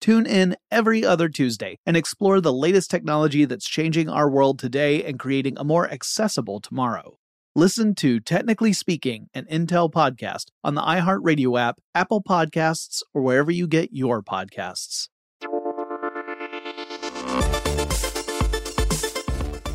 Tune 0.00 0.26
in 0.26 0.56
every 0.70 1.04
other 1.04 1.28
Tuesday 1.28 1.78
and 1.86 1.96
explore 1.96 2.40
the 2.40 2.52
latest 2.52 2.90
technology 2.90 3.44
that's 3.44 3.66
changing 3.66 4.08
our 4.08 4.28
world 4.28 4.58
today 4.58 5.02
and 5.02 5.18
creating 5.18 5.56
a 5.56 5.64
more 5.64 5.90
accessible 5.90 6.60
tomorrow. 6.60 7.16
Listen 7.56 7.94
to 7.96 8.20
Technically 8.20 8.72
Speaking, 8.72 9.28
an 9.32 9.46
Intel 9.50 9.90
podcast 9.90 10.46
on 10.62 10.74
the 10.74 10.82
iHeartRadio 10.82 11.58
app, 11.60 11.78
Apple 11.94 12.22
Podcasts, 12.22 13.02
or 13.14 13.22
wherever 13.22 13.50
you 13.50 13.66
get 13.66 13.92
your 13.92 14.22
podcasts. 14.22 15.08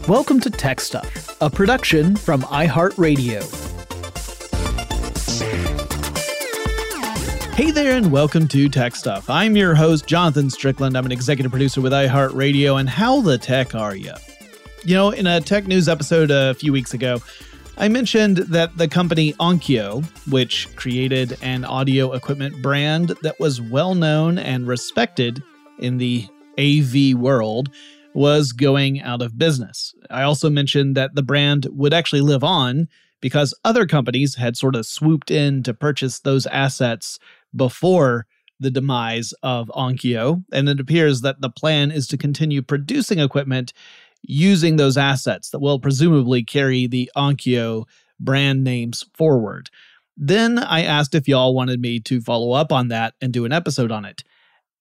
Welcome 0.08 0.40
to 0.42 0.50
Tech 0.50 0.80
Stuff, 0.80 1.38
a 1.42 1.50
production 1.50 2.16
from 2.16 2.42
iHeartRadio. 2.42 3.59
Hey 7.60 7.72
there, 7.72 7.98
and 7.98 8.10
welcome 8.10 8.48
to 8.48 8.70
Tech 8.70 8.96
Stuff. 8.96 9.30
I'm 9.30 9.58
your 9.58 9.76
host, 9.76 10.08
Jonathan 10.08 10.50
Strickland. 10.50 10.96
I'm 10.96 11.06
an 11.06 11.12
executive 11.12 11.52
producer 11.52 11.82
with 11.82 11.92
iHeartRadio, 11.92 12.80
and 12.80 12.90
how 12.90 13.20
the 13.20 13.38
tech 13.38 13.76
are 13.76 13.98
you? 13.98 14.14
You 14.86 14.96
know, 14.96 15.10
in 15.10 15.28
a 15.28 15.42
tech 15.42 15.68
news 15.68 15.90
episode 15.90 16.32
a 16.32 16.54
few 16.54 16.72
weeks 16.72 16.94
ago, 16.94 17.22
I 17.78 17.90
mentioned 17.90 18.38
that 18.38 18.78
the 18.78 18.88
company 18.88 19.34
Onkyo, 19.42 20.06
which 20.32 20.74
created 20.78 21.38
an 21.42 21.66
audio 21.66 22.14
equipment 22.14 22.62
brand 22.62 23.10
that 23.24 23.38
was 23.42 23.60
well 23.60 23.94
known 23.94 24.38
and 24.38 24.66
respected 24.66 25.44
in 25.80 25.98
the 25.98 26.30
AV 26.58 27.20
world, 27.20 27.72
was 28.14 28.54
going 28.54 29.02
out 29.02 29.22
of 29.22 29.38
business. 29.38 29.94
I 30.10 30.22
also 30.22 30.50
mentioned 30.50 30.96
that 30.96 31.14
the 31.14 31.24
brand 31.24 31.68
would 31.72 31.94
actually 31.94 32.22
live 32.22 32.46
on 32.46 32.88
because 33.22 33.54
other 33.66 33.86
companies 33.86 34.36
had 34.36 34.56
sort 34.56 34.78
of 34.78 34.86
swooped 34.86 35.30
in 35.30 35.62
to 35.64 35.74
purchase 35.74 36.20
those 36.20 36.48
assets 36.48 37.20
before 37.56 38.26
the 38.60 38.72
demise 38.72 39.34
of 39.44 39.70
Onkyo. 39.70 40.44
And 40.52 40.68
it 40.68 40.80
appears 40.80 41.22
that 41.22 41.42
the 41.42 41.50
plan 41.50 41.92
is 41.92 42.08
to 42.08 42.18
continue 42.18 42.62
producing 42.62 43.20
equipment 43.20 43.74
using 44.22 44.76
those 44.76 44.98
assets 44.98 45.50
that 45.52 45.60
will 45.60 45.80
presumably 45.80 46.44
carry 46.44 46.88
the 46.88 47.10
Onkyo 47.16 47.86
brand 48.20 48.64
names 48.64 49.06
forward. 49.14 49.70
Then 50.18 50.60
I 50.60 50.84
asked 50.84 51.16
if 51.16 51.28
y'all 51.28 51.56
wanted 51.56 51.80
me 51.80 52.02
to 52.02 52.20
follow 52.20 52.52
up 52.52 52.74
on 52.74 52.90
that 52.90 53.14
and 53.22 53.32
do 53.32 53.46
an 53.46 53.54
episode 53.54 53.92
on 53.92 54.04
it. 54.04 54.24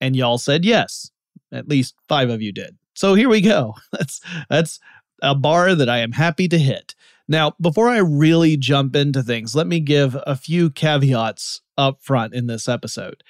And 0.00 0.16
y'all 0.16 0.38
said 0.38 0.64
yes. 0.64 1.10
At 1.52 1.68
least 1.68 1.94
five 2.08 2.30
of 2.30 2.42
you 2.42 2.52
did. 2.52 2.76
So 2.94 3.14
here 3.14 3.28
we 3.28 3.40
go. 3.40 3.74
That's 3.92 4.20
that's 4.50 4.80
a 5.22 5.34
bar 5.34 5.74
that 5.74 5.88
I 5.88 5.98
am 5.98 6.12
happy 6.12 6.48
to 6.48 6.58
hit. 6.58 6.94
Now, 7.28 7.54
before 7.60 7.88
I 7.88 7.98
really 7.98 8.56
jump 8.56 8.96
into 8.96 9.22
things, 9.22 9.54
let 9.54 9.66
me 9.66 9.80
give 9.80 10.16
a 10.26 10.34
few 10.34 10.70
caveats 10.70 11.60
up 11.78 12.02
front 12.02 12.34
in 12.34 12.46
this 12.46 12.68
episode. 12.68 13.22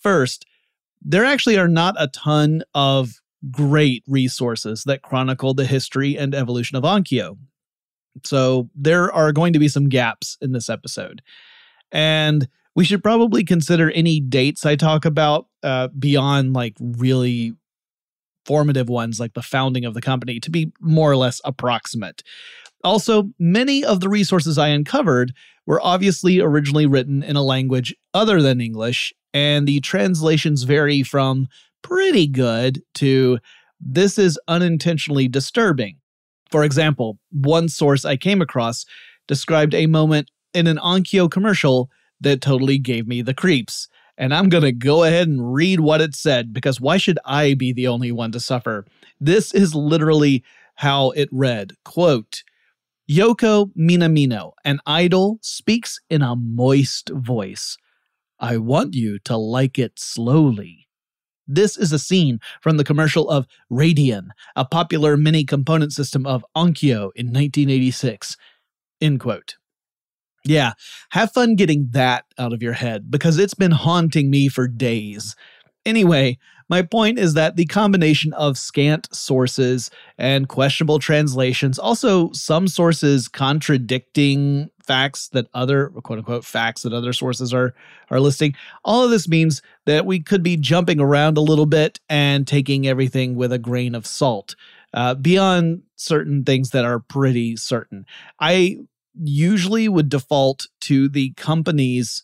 First, 0.00 0.46
there 1.02 1.24
actually 1.24 1.58
are 1.58 1.68
not 1.68 1.96
a 1.98 2.08
ton 2.08 2.62
of 2.74 3.14
great 3.50 4.04
resources 4.06 4.84
that 4.84 5.02
chronicle 5.02 5.54
the 5.54 5.64
history 5.64 6.16
and 6.16 6.34
evolution 6.34 6.76
of 6.76 6.84
Onkyo. 6.84 7.36
So 8.24 8.68
there 8.74 9.12
are 9.12 9.32
going 9.32 9.52
to 9.52 9.58
be 9.58 9.68
some 9.68 9.88
gaps 9.88 10.36
in 10.40 10.52
this 10.52 10.68
episode. 10.68 11.22
And 11.92 12.48
we 12.74 12.84
should 12.84 13.02
probably 13.02 13.44
consider 13.44 13.90
any 13.90 14.20
dates 14.20 14.66
I 14.66 14.76
talk 14.76 15.04
about 15.04 15.46
uh, 15.62 15.88
beyond 15.98 16.52
like 16.52 16.76
really 16.80 17.54
formative 18.44 18.88
ones 18.88 19.20
like 19.20 19.34
the 19.34 19.42
founding 19.42 19.84
of 19.84 19.94
the 19.94 20.00
company 20.00 20.40
to 20.40 20.50
be 20.50 20.72
more 20.80 21.10
or 21.10 21.16
less 21.16 21.40
approximate. 21.44 22.22
Also, 22.84 23.30
many 23.38 23.84
of 23.84 24.00
the 24.00 24.08
resources 24.08 24.56
I 24.58 24.68
uncovered 24.68 25.32
were 25.66 25.84
obviously 25.84 26.40
originally 26.40 26.86
written 26.86 27.22
in 27.22 27.36
a 27.36 27.42
language 27.42 27.94
other 28.14 28.40
than 28.40 28.60
English, 28.60 29.12
and 29.34 29.66
the 29.66 29.80
translations 29.80 30.62
vary 30.62 31.02
from 31.02 31.48
pretty 31.82 32.26
good 32.26 32.82
to 32.94 33.38
this 33.80 34.18
is 34.18 34.38
unintentionally 34.48 35.28
disturbing. 35.28 35.96
For 36.50 36.64
example, 36.64 37.18
one 37.30 37.68
source 37.68 38.04
I 38.04 38.16
came 38.16 38.40
across 38.40 38.84
described 39.26 39.74
a 39.74 39.86
moment 39.86 40.30
in 40.54 40.66
an 40.66 40.78
Onkyo 40.78 41.30
commercial 41.30 41.90
that 42.20 42.40
totally 42.40 42.78
gave 42.78 43.06
me 43.06 43.22
the 43.22 43.34
creeps. 43.34 43.88
And 44.16 44.34
I'm 44.34 44.48
going 44.48 44.64
to 44.64 44.72
go 44.72 45.04
ahead 45.04 45.28
and 45.28 45.54
read 45.54 45.80
what 45.80 46.00
it 46.00 46.16
said 46.16 46.52
because 46.52 46.80
why 46.80 46.96
should 46.96 47.18
I 47.24 47.54
be 47.54 47.72
the 47.72 47.86
only 47.86 48.10
one 48.10 48.32
to 48.32 48.40
suffer? 48.40 48.84
This 49.20 49.54
is 49.54 49.74
literally 49.74 50.42
how 50.74 51.10
it 51.10 51.28
read. 51.30 51.74
Quote, 51.84 52.42
Yoko 53.10 53.72
Minamino, 53.74 54.52
an 54.64 54.80
idol, 54.84 55.38
speaks 55.40 55.98
in 56.10 56.20
a 56.20 56.36
moist 56.36 57.08
voice. 57.08 57.78
I 58.38 58.58
want 58.58 58.94
you 58.94 59.18
to 59.20 59.36
like 59.36 59.78
it 59.78 59.98
slowly. 59.98 60.86
This 61.46 61.78
is 61.78 61.92
a 61.92 61.98
scene 61.98 62.38
from 62.60 62.76
the 62.76 62.84
commercial 62.84 63.30
of 63.30 63.46
Radian, 63.72 64.28
a 64.54 64.66
popular 64.66 65.16
mini 65.16 65.44
component 65.44 65.94
system 65.94 66.26
of 66.26 66.44
Onkyo 66.54 67.10
in 67.16 67.28
1986. 67.28 68.36
End 69.00 69.20
quote. 69.20 69.56
Yeah, 70.44 70.72
have 71.10 71.32
fun 71.32 71.56
getting 71.56 71.88
that 71.92 72.26
out 72.38 72.52
of 72.52 72.62
your 72.62 72.74
head 72.74 73.10
because 73.10 73.38
it's 73.38 73.54
been 73.54 73.70
haunting 73.70 74.30
me 74.30 74.48
for 74.48 74.68
days. 74.68 75.34
Anyway, 75.86 76.36
my 76.68 76.82
point 76.82 77.18
is 77.18 77.34
that 77.34 77.56
the 77.56 77.66
combination 77.66 78.32
of 78.34 78.58
scant 78.58 79.08
sources 79.14 79.90
and 80.18 80.48
questionable 80.48 80.98
translations, 80.98 81.78
also 81.78 82.30
some 82.32 82.68
sources 82.68 83.28
contradicting 83.28 84.70
facts 84.84 85.28
that 85.28 85.46
other 85.52 85.88
quote 85.88 86.18
unquote 86.18 86.44
facts 86.44 86.82
that 86.82 86.92
other 86.92 87.12
sources 87.12 87.52
are 87.52 87.74
are 88.10 88.20
listing, 88.20 88.54
all 88.84 89.04
of 89.04 89.10
this 89.10 89.28
means 89.28 89.62
that 89.86 90.06
we 90.06 90.20
could 90.20 90.42
be 90.42 90.56
jumping 90.56 91.00
around 91.00 91.36
a 91.36 91.42
little 91.42 91.66
bit 91.66 92.00
and 92.08 92.46
taking 92.46 92.86
everything 92.86 93.34
with 93.34 93.52
a 93.52 93.58
grain 93.58 93.94
of 93.94 94.06
salt. 94.06 94.54
Uh, 94.94 95.14
beyond 95.14 95.82
certain 95.96 96.44
things 96.44 96.70
that 96.70 96.86
are 96.86 96.98
pretty 96.98 97.56
certain. 97.56 98.06
I 98.40 98.78
usually 99.22 99.86
would 99.86 100.08
default 100.08 100.66
to 100.80 101.10
the 101.10 101.32
company's 101.32 102.22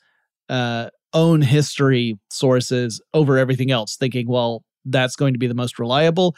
uh, 0.49 0.89
own 1.15 1.41
history 1.41 2.19
sources 2.31 3.01
over 3.15 3.39
everything 3.39 3.71
else, 3.71 3.97
thinking, 3.97 4.29
well, 4.29 4.65
that's 4.85 5.17
going 5.17 5.33
to 5.33 5.39
be 5.39 5.47
the 5.47 5.55
most 5.55 5.79
reliable. 5.79 6.37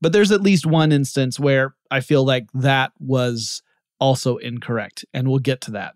But 0.00 0.12
there's 0.12 0.32
at 0.32 0.42
least 0.42 0.66
one 0.66 0.92
instance 0.92 1.38
where 1.38 1.74
I 1.90 2.00
feel 2.00 2.24
like 2.24 2.46
that 2.54 2.92
was 2.98 3.62
also 4.00 4.36
incorrect, 4.38 5.04
and 5.14 5.28
we'll 5.28 5.38
get 5.38 5.60
to 5.62 5.70
that. 5.72 5.94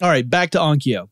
All 0.00 0.08
right, 0.08 0.28
back 0.28 0.50
to 0.50 0.58
Onkyo. 0.58 1.08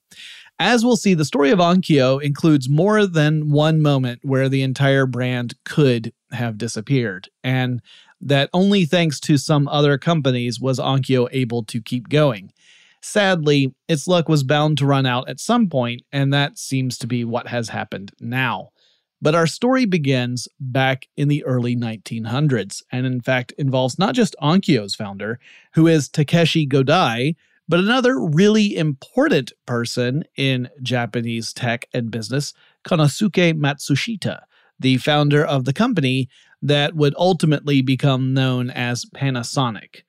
As 0.59 0.85
we'll 0.85 0.97
see, 0.97 1.15
the 1.15 1.25
story 1.25 1.51
of 1.51 1.59
Onkyo 1.59 2.23
includes 2.23 2.69
more 2.69 3.07
than 3.07 3.51
one 3.51 3.81
moment 3.81 4.21
where 4.23 4.49
the 4.49 4.63
entire 4.63 5.07
brand 5.07 5.55
could 5.65 6.13
have 6.33 6.59
disappeared, 6.59 7.29
and 7.43 7.81
that 8.21 8.51
only 8.53 8.85
thanks 8.85 9.19
to 9.21 9.39
some 9.39 9.67
other 9.69 9.97
companies 9.97 10.61
was 10.61 10.79
Onkyo 10.79 11.29
able 11.33 11.65
to 11.65 11.81
keep 11.81 12.09
going. 12.09 12.53
Sadly, 13.03 13.75
its 13.89 14.07
luck 14.07 14.29
was 14.29 14.43
bound 14.43 14.79
to 14.79 14.87
run 14.87 15.07
out 15.07 15.29
at 15.29 15.41
some 15.41 15.69
point, 15.69 16.03
and 16.13 16.33
that 16.33 16.59
seems 16.59 16.99
to 16.99 17.07
be 17.07 17.25
what 17.25 17.49
has 17.49 17.71
happened 17.71 18.13
now. 18.21 18.71
But 19.23 19.35
our 19.35 19.47
story 19.47 19.85
begins 19.85 20.49
back 20.59 21.07
in 21.17 21.29
the 21.29 21.45
early 21.45 21.77
1900s, 21.77 22.83
and 22.91 23.07
in 23.07 23.21
fact 23.21 23.53
involves 23.59 23.99
not 23.99 24.15
just 24.15 24.37
Onkyo's 24.43 24.95
founder, 24.95 25.39
who 25.75 25.87
is 25.87 26.09
Takeshi 26.09 26.67
Godai, 26.67 27.37
but 27.69 27.81
another 27.81 28.19
really 28.19 28.77
important 28.77 29.53
person 29.67 30.25
in 30.37 30.69
Japanese 30.83 31.53
tech 31.53 31.87
and 31.93 32.11
business, 32.11 32.53
Konosuke 32.85 33.55
Matsushita, 33.55 34.41
the 34.79 34.97
founder 34.97 35.45
of 35.45 35.67
the 35.67 35.73
company 35.73 36.29
that 36.63 36.95
would 36.95 37.15
ultimately 37.17 37.83
become 37.83 38.35
known 38.35 38.71
as 38.71 39.05
Panasonic. 39.05 40.03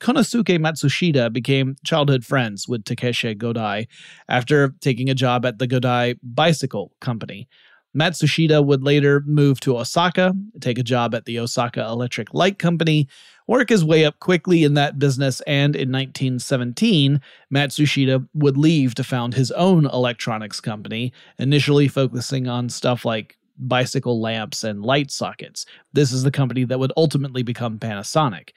Konosuke 0.00 0.58
Matsushita 0.58 1.32
became 1.32 1.76
childhood 1.84 2.24
friends 2.24 2.68
with 2.68 2.84
Takeshi 2.84 3.34
Godai 3.34 3.86
after 4.28 4.74
taking 4.80 5.08
a 5.08 5.14
job 5.14 5.46
at 5.46 5.58
the 5.58 5.68
Godai 5.68 6.18
Bicycle 6.22 6.92
Company. 7.00 7.48
Matsushita 7.96 8.64
would 8.64 8.82
later 8.82 9.22
move 9.24 9.60
to 9.60 9.78
Osaka, 9.78 10.34
take 10.60 10.78
a 10.78 10.82
job 10.82 11.14
at 11.14 11.26
the 11.26 11.38
Osaka 11.38 11.86
Electric 11.86 12.34
Light 12.34 12.58
Company, 12.58 13.06
work 13.46 13.68
his 13.68 13.84
way 13.84 14.04
up 14.04 14.18
quickly 14.18 14.64
in 14.64 14.74
that 14.74 14.98
business, 14.98 15.40
and 15.42 15.76
in 15.76 15.92
1917, 15.92 17.20
Matsushita 17.52 18.26
would 18.34 18.56
leave 18.56 18.96
to 18.96 19.04
found 19.04 19.34
his 19.34 19.52
own 19.52 19.86
electronics 19.86 20.60
company, 20.60 21.12
initially 21.38 21.86
focusing 21.86 22.48
on 22.48 22.68
stuff 22.68 23.04
like 23.04 23.36
bicycle 23.58 24.20
lamps 24.20 24.64
and 24.64 24.82
light 24.82 25.12
sockets. 25.12 25.64
This 25.92 26.10
is 26.10 26.24
the 26.24 26.32
company 26.32 26.64
that 26.64 26.80
would 26.80 26.92
ultimately 26.96 27.44
become 27.44 27.78
Panasonic. 27.78 28.50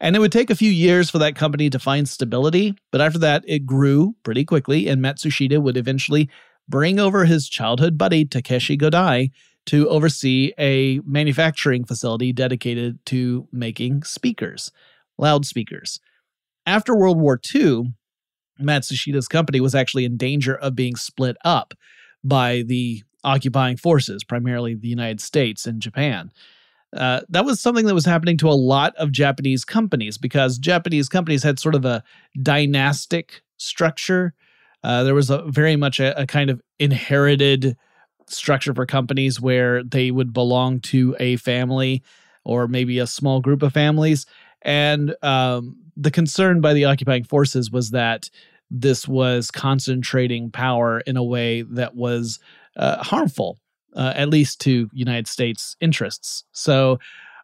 And 0.00 0.16
it 0.16 0.18
would 0.18 0.32
take 0.32 0.48
a 0.48 0.56
few 0.56 0.70
years 0.70 1.10
for 1.10 1.18
that 1.18 1.36
company 1.36 1.68
to 1.70 1.78
find 1.78 2.08
stability, 2.08 2.74
but 2.90 3.02
after 3.02 3.18
that, 3.18 3.44
it 3.46 3.66
grew 3.66 4.14
pretty 4.22 4.44
quickly, 4.44 4.88
and 4.88 5.02
Matsushita 5.02 5.62
would 5.62 5.76
eventually 5.76 6.30
bring 6.68 6.98
over 6.98 7.26
his 7.26 7.48
childhood 7.48 7.98
buddy, 7.98 8.24
Takeshi 8.24 8.78
Godai, 8.78 9.30
to 9.66 9.88
oversee 9.88 10.52
a 10.58 11.00
manufacturing 11.04 11.84
facility 11.84 12.32
dedicated 12.32 13.04
to 13.06 13.46
making 13.52 14.02
speakers, 14.04 14.72
loudspeakers. 15.18 16.00
After 16.64 16.96
World 16.96 17.20
War 17.20 17.38
II, 17.54 17.92
Matsushita's 18.60 19.28
company 19.28 19.60
was 19.60 19.74
actually 19.74 20.04
in 20.06 20.16
danger 20.16 20.54
of 20.54 20.74
being 20.74 20.96
split 20.96 21.36
up 21.44 21.74
by 22.24 22.62
the 22.66 23.02
occupying 23.22 23.76
forces, 23.76 24.24
primarily 24.24 24.74
the 24.74 24.88
United 24.88 25.20
States 25.20 25.66
and 25.66 25.82
Japan. 25.82 26.30
Uh, 26.96 27.20
that 27.28 27.44
was 27.44 27.60
something 27.60 27.86
that 27.86 27.94
was 27.94 28.04
happening 28.04 28.36
to 28.36 28.48
a 28.48 28.52
lot 28.52 28.94
of 28.96 29.12
Japanese 29.12 29.64
companies 29.64 30.18
because 30.18 30.58
Japanese 30.58 31.08
companies 31.08 31.42
had 31.42 31.58
sort 31.58 31.74
of 31.74 31.84
a 31.84 32.02
dynastic 32.42 33.42
structure. 33.58 34.34
Uh, 34.82 35.04
there 35.04 35.14
was 35.14 35.30
a 35.30 35.42
very 35.42 35.76
much 35.76 36.00
a, 36.00 36.18
a, 36.20 36.26
kind 36.26 36.50
of 36.50 36.60
inherited 36.78 37.76
structure 38.26 38.74
for 38.74 38.86
companies 38.86 39.40
where 39.40 39.84
they 39.84 40.10
would 40.10 40.32
belong 40.32 40.80
to 40.80 41.14
a 41.20 41.36
family 41.36 42.02
or 42.44 42.66
maybe 42.66 42.98
a 42.98 43.06
small 43.06 43.40
group 43.40 43.62
of 43.62 43.72
families. 43.72 44.26
And 44.62 45.14
um, 45.22 45.76
the 45.96 46.10
concern 46.10 46.60
by 46.60 46.74
the 46.74 46.86
occupying 46.86 47.24
forces 47.24 47.70
was 47.70 47.90
that 47.90 48.30
this 48.70 49.06
was 49.06 49.50
concentrating 49.50 50.50
power 50.50 51.00
in 51.00 51.16
a 51.16 51.24
way 51.24 51.62
that 51.62 51.94
was 51.94 52.40
uh, 52.76 53.02
harmful 53.02 53.58
uh, 53.94 54.12
at 54.16 54.28
least 54.28 54.60
to 54.62 54.88
United 54.92 55.26
States 55.26 55.76
interests. 55.80 56.44
So, 56.52 56.98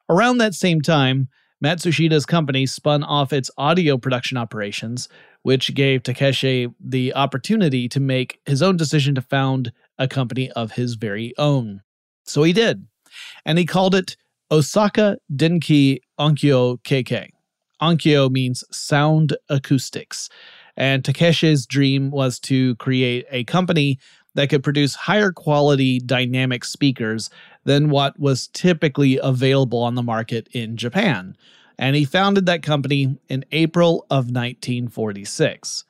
around 0.08 0.38
that 0.38 0.54
same 0.54 0.80
time, 0.80 1.28
Matsushita's 1.64 2.26
company 2.26 2.66
spun 2.66 3.02
off 3.02 3.32
its 3.32 3.50
audio 3.56 3.96
production 3.96 4.36
operations, 4.36 5.08
which 5.42 5.74
gave 5.74 6.02
Takeshi 6.02 6.68
the 6.78 7.14
opportunity 7.14 7.88
to 7.88 8.00
make 8.00 8.40
his 8.44 8.62
own 8.62 8.76
decision 8.76 9.14
to 9.14 9.22
found 9.22 9.72
a 9.98 10.06
company 10.06 10.50
of 10.52 10.72
his 10.72 10.94
very 10.94 11.32
own. 11.38 11.82
So 12.24 12.42
he 12.42 12.52
did. 12.52 12.86
And 13.44 13.58
he 13.58 13.64
called 13.64 13.94
it 13.94 14.16
Osaka 14.50 15.18
Denki 15.34 16.00
Onkyo 16.20 16.78
KK. 16.82 17.30
Onkyo 17.80 18.30
means 18.30 18.64
sound 18.70 19.36
acoustics. 19.48 20.28
And 20.76 21.02
Takeshi's 21.02 21.66
dream 21.66 22.10
was 22.10 22.38
to 22.40 22.76
create 22.76 23.26
a 23.30 23.44
company 23.44 23.98
that 24.36 24.50
could 24.50 24.62
produce 24.62 24.94
higher 24.94 25.32
quality 25.32 25.98
dynamic 25.98 26.64
speakers 26.64 27.30
than 27.64 27.88
what 27.88 28.20
was 28.20 28.48
typically 28.48 29.18
available 29.20 29.82
on 29.82 29.94
the 29.94 30.02
market 30.02 30.46
in 30.52 30.76
Japan. 30.76 31.36
And 31.78 31.96
he 31.96 32.04
founded 32.04 32.46
that 32.46 32.62
company 32.62 33.18
in 33.28 33.44
April 33.50 34.06
of 34.10 34.26
1946. 34.26 35.84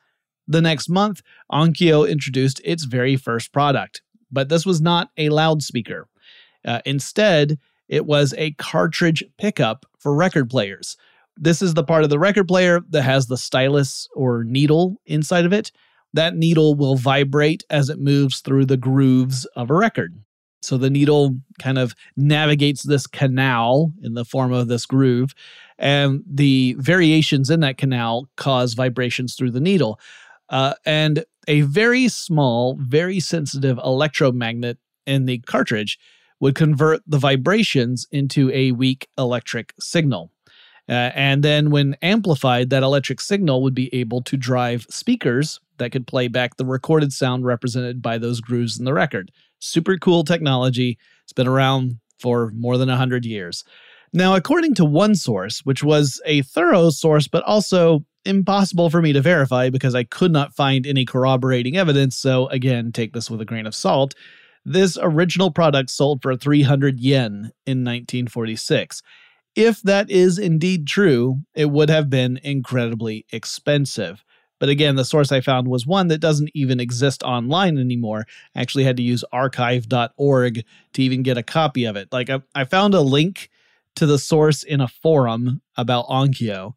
The 0.47 0.61
next 0.61 0.89
month, 0.89 1.21
Onkyo 1.51 2.09
introduced 2.09 2.61
its 2.63 2.85
very 2.85 3.17
first 3.17 3.51
product, 3.51 4.01
but 4.31 4.47
this 4.47 4.65
was 4.65 4.81
not 4.81 5.09
a 5.17 5.29
loudspeaker. 5.29 6.07
Uh, 6.65 6.79
instead, 6.85 7.59
it 7.89 8.05
was 8.05 8.33
a 8.37 8.51
cartridge 8.53 9.23
pickup 9.37 9.85
for 9.99 10.15
record 10.15 10.49
players. 10.49 10.95
This 11.35 11.61
is 11.61 11.73
the 11.73 11.83
part 11.83 12.05
of 12.05 12.09
the 12.09 12.19
record 12.19 12.47
player 12.47 12.79
that 12.89 13.03
has 13.03 13.27
the 13.27 13.37
stylus 13.37 14.07
or 14.15 14.45
needle 14.45 15.01
inside 15.05 15.45
of 15.45 15.53
it, 15.53 15.71
that 16.17 16.35
needle 16.35 16.75
will 16.75 16.95
vibrate 16.95 17.63
as 17.69 17.89
it 17.89 17.99
moves 17.99 18.41
through 18.41 18.65
the 18.65 18.77
grooves 18.77 19.45
of 19.55 19.69
a 19.69 19.73
record. 19.73 20.19
So 20.61 20.77
the 20.77 20.89
needle 20.89 21.37
kind 21.59 21.77
of 21.77 21.93
navigates 22.15 22.83
this 22.83 23.05
canal 23.07 23.93
in 24.01 24.15
the 24.15 24.25
form 24.25 24.51
of 24.51 24.67
this 24.67 24.85
groove, 24.85 25.33
and 25.77 26.23
the 26.27 26.75
variations 26.79 27.49
in 27.49 27.59
that 27.59 27.77
canal 27.77 28.27
cause 28.35 28.73
vibrations 28.73 29.35
through 29.35 29.51
the 29.51 29.61
needle. 29.61 29.99
Uh, 30.49 30.73
and 30.85 31.23
a 31.47 31.61
very 31.61 32.07
small, 32.07 32.77
very 32.79 33.19
sensitive 33.19 33.77
electromagnet 33.77 34.77
in 35.05 35.25
the 35.25 35.37
cartridge 35.39 35.99
would 36.39 36.55
convert 36.55 37.01
the 37.05 37.19
vibrations 37.19 38.07
into 38.11 38.51
a 38.51 38.71
weak 38.71 39.07
electric 39.17 39.73
signal. 39.79 40.31
Uh, 40.89 41.11
and 41.15 41.43
then, 41.43 41.69
when 41.69 41.97
amplified, 42.01 42.69
that 42.69 42.83
electric 42.83 43.19
signal 43.19 43.61
would 43.61 43.75
be 43.75 43.93
able 43.93 44.21
to 44.21 44.37
drive 44.37 44.85
speakers 44.89 45.59
that 45.77 45.91
could 45.91 46.07
play 46.07 46.27
back 46.27 46.55
the 46.55 46.65
recorded 46.65 47.11
sound 47.11 47.45
represented 47.45 48.01
by 48.01 48.17
those 48.17 48.39
grooves 48.39 48.79
in 48.79 48.85
the 48.85 48.93
record. 48.93 49.31
Super 49.59 49.97
cool 49.97 50.23
technology. 50.23 50.97
It's 51.23 51.33
been 51.33 51.47
around 51.47 51.99
for 52.19 52.51
more 52.55 52.77
than 52.77 52.89
100 52.89 53.25
years. 53.25 53.63
Now, 54.13 54.35
according 54.35 54.75
to 54.75 54.85
one 54.85 55.15
source, 55.15 55.59
which 55.65 55.83
was 55.83 56.21
a 56.25 56.41
thorough 56.43 56.89
source, 56.89 57.27
but 57.27 57.43
also 57.43 58.05
impossible 58.25 58.89
for 58.89 59.01
me 59.01 59.13
to 59.13 59.21
verify 59.21 59.69
because 59.69 59.95
I 59.95 60.03
could 60.03 60.31
not 60.31 60.55
find 60.55 60.87
any 60.87 61.05
corroborating 61.05 61.77
evidence, 61.77 62.17
so 62.17 62.47
again, 62.47 62.91
take 62.91 63.13
this 63.13 63.29
with 63.29 63.41
a 63.41 63.45
grain 63.45 63.67
of 63.67 63.75
salt. 63.75 64.15
This 64.65 64.97
original 65.01 65.51
product 65.51 65.89
sold 65.89 66.21
for 66.21 66.35
300 66.35 66.99
yen 66.99 67.51
in 67.65 67.83
1946 67.83 69.01
if 69.57 69.81
that 69.81 70.09
is 70.11 70.37
indeed 70.37 70.85
true, 70.85 71.41
it 71.55 71.71
would 71.71 71.89
have 71.89 72.09
been 72.09 72.39
incredibly 72.43 73.25
expensive. 73.31 74.23
But 74.59 74.69
again, 74.69 74.95
the 74.95 75.03
source 75.03 75.31
I 75.31 75.41
found 75.41 75.67
was 75.67 75.85
one 75.85 76.07
that 76.07 76.19
doesn't 76.19 76.51
even 76.53 76.79
exist 76.79 77.23
online 77.23 77.77
anymore. 77.77 78.25
I 78.55 78.61
actually 78.61 78.83
had 78.83 78.97
to 78.97 79.03
use 79.03 79.23
archive.org 79.31 80.63
to 80.93 81.01
even 81.01 81.23
get 81.23 81.37
a 81.37 81.43
copy 81.43 81.85
of 81.85 81.95
it. 81.95 82.07
Like, 82.11 82.29
I, 82.29 82.41
I 82.53 82.65
found 82.65 82.93
a 82.93 83.01
link 83.01 83.49
to 83.95 84.05
the 84.05 84.19
source 84.19 84.61
in 84.61 84.79
a 84.79 84.87
forum 84.87 85.61
about 85.75 86.07
Onkyo. 86.07 86.73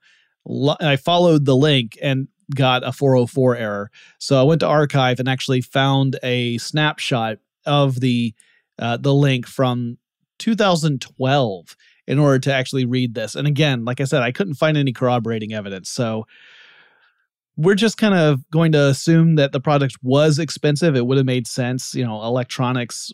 I 0.80 0.96
followed 0.96 1.44
the 1.44 1.56
link, 1.56 1.98
and 2.00 2.28
got 2.54 2.86
a 2.86 2.92
404 2.92 3.56
error. 3.56 3.90
So 4.18 4.40
I 4.40 4.42
went 4.42 4.60
to 4.60 4.66
archive 4.66 5.20
and 5.20 5.28
actually 5.28 5.60
found 5.60 6.18
a 6.22 6.58
snapshot 6.58 7.38
of 7.66 8.00
the 8.00 8.34
uh, 8.78 8.96
the 8.96 9.14
link 9.14 9.46
from 9.46 9.98
2012 10.38 11.76
in 12.10 12.18
order 12.18 12.40
to 12.40 12.52
actually 12.52 12.84
read 12.84 13.14
this. 13.14 13.36
And 13.36 13.46
again, 13.46 13.84
like 13.84 14.00
I 14.00 14.04
said, 14.04 14.20
I 14.20 14.32
couldn't 14.32 14.54
find 14.54 14.76
any 14.76 14.92
corroborating 14.92 15.54
evidence. 15.54 15.88
So 15.88 16.26
we're 17.56 17.76
just 17.76 17.98
kind 17.98 18.14
of 18.14 18.42
going 18.50 18.72
to 18.72 18.88
assume 18.88 19.36
that 19.36 19.52
the 19.52 19.60
product 19.60 19.94
was 20.02 20.40
expensive. 20.40 20.96
It 20.96 21.06
would 21.06 21.18
have 21.18 21.26
made 21.26 21.46
sense. 21.46 21.94
You 21.94 22.04
know, 22.04 22.20
electronics 22.24 23.12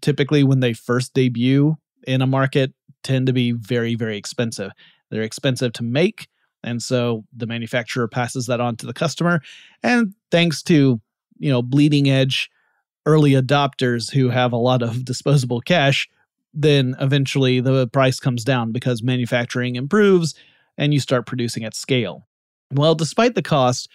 typically 0.00 0.42
when 0.42 0.60
they 0.60 0.72
first 0.72 1.12
debut 1.12 1.76
in 2.06 2.22
a 2.22 2.26
market 2.26 2.72
tend 3.02 3.26
to 3.26 3.34
be 3.34 3.52
very, 3.52 3.94
very 3.94 4.16
expensive. 4.16 4.72
They're 5.10 5.20
expensive 5.20 5.74
to 5.74 5.82
make. 5.82 6.26
And 6.64 6.82
so 6.82 7.24
the 7.36 7.46
manufacturer 7.46 8.08
passes 8.08 8.46
that 8.46 8.58
on 8.58 8.76
to 8.76 8.86
the 8.86 8.94
customer. 8.94 9.42
And 9.82 10.14
thanks 10.30 10.62
to, 10.62 10.98
you 11.38 11.50
know, 11.50 11.60
bleeding 11.60 12.08
edge 12.08 12.50
early 13.04 13.32
adopters 13.32 14.10
who 14.10 14.30
have 14.30 14.54
a 14.54 14.56
lot 14.56 14.80
of 14.80 15.04
disposable 15.04 15.60
cash, 15.60 16.08
then 16.52 16.96
eventually 17.00 17.60
the 17.60 17.86
price 17.88 18.20
comes 18.20 18.44
down 18.44 18.72
because 18.72 19.02
manufacturing 19.02 19.76
improves 19.76 20.34
and 20.76 20.92
you 20.92 21.00
start 21.00 21.26
producing 21.26 21.64
at 21.64 21.74
scale. 21.74 22.26
Well, 22.72 22.94
despite 22.94 23.34
the 23.34 23.42
cost, 23.42 23.88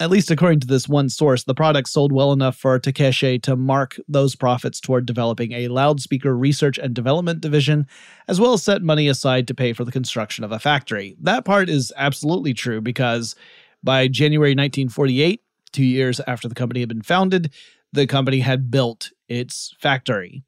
at 0.00 0.10
least 0.10 0.30
according 0.30 0.60
to 0.60 0.66
this 0.66 0.88
one 0.88 1.10
source, 1.10 1.44
the 1.44 1.54
product 1.54 1.88
sold 1.88 2.10
well 2.10 2.32
enough 2.32 2.56
for 2.56 2.78
Takeshi 2.78 3.38
to 3.40 3.54
mark 3.54 3.96
those 4.08 4.34
profits 4.34 4.80
toward 4.80 5.04
developing 5.04 5.52
a 5.52 5.68
loudspeaker 5.68 6.34
research 6.34 6.78
and 6.78 6.94
development 6.94 7.42
division, 7.42 7.86
as 8.26 8.40
well 8.40 8.54
as 8.54 8.62
set 8.62 8.82
money 8.82 9.08
aside 9.08 9.46
to 9.48 9.54
pay 9.54 9.74
for 9.74 9.84
the 9.84 9.92
construction 9.92 10.42
of 10.42 10.52
a 10.52 10.58
factory. 10.58 11.16
That 11.20 11.44
part 11.44 11.68
is 11.68 11.92
absolutely 11.96 12.54
true 12.54 12.80
because 12.80 13.36
by 13.84 14.08
January 14.08 14.52
1948, 14.52 15.42
two 15.72 15.84
years 15.84 16.18
after 16.26 16.48
the 16.48 16.54
company 16.54 16.80
had 16.80 16.88
been 16.88 17.02
founded, 17.02 17.52
the 17.92 18.06
company 18.06 18.40
had 18.40 18.70
built 18.70 19.10
its 19.28 19.74
factory. 19.78 20.42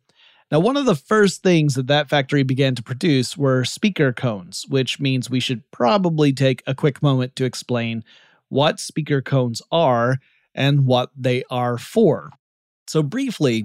Now, 0.53 0.61
one 0.61 0.77
of 0.77 0.85
the 0.85 0.95
first 0.95 1.43
things 1.43 1.77
that 1.77 1.87
that 1.87 2.11
factory 2.11 2.43
began 2.43 2.75
to 2.75 2.83
produce 2.83 3.39
were 3.39 3.65
speaker 3.65 4.13
cones, 4.13 4.67
which 4.69 5.01
means 5.01 5.31
we 5.31 5.41
should 5.41 5.63
probably 5.71 6.31
take 6.35 6.63
a 6.67 6.75
quick 6.75 7.03
moment 7.03 7.35
to 7.37 7.47
explain 7.47 8.05
what 8.51 8.79
speaker 8.79 9.23
cones 9.23 9.63
are 9.73 10.19
and 10.55 10.85
what 10.85 11.09
they 11.17 11.43
are 11.51 11.79
for. 11.79 12.33
So, 12.87 13.03
briefly, 13.03 13.65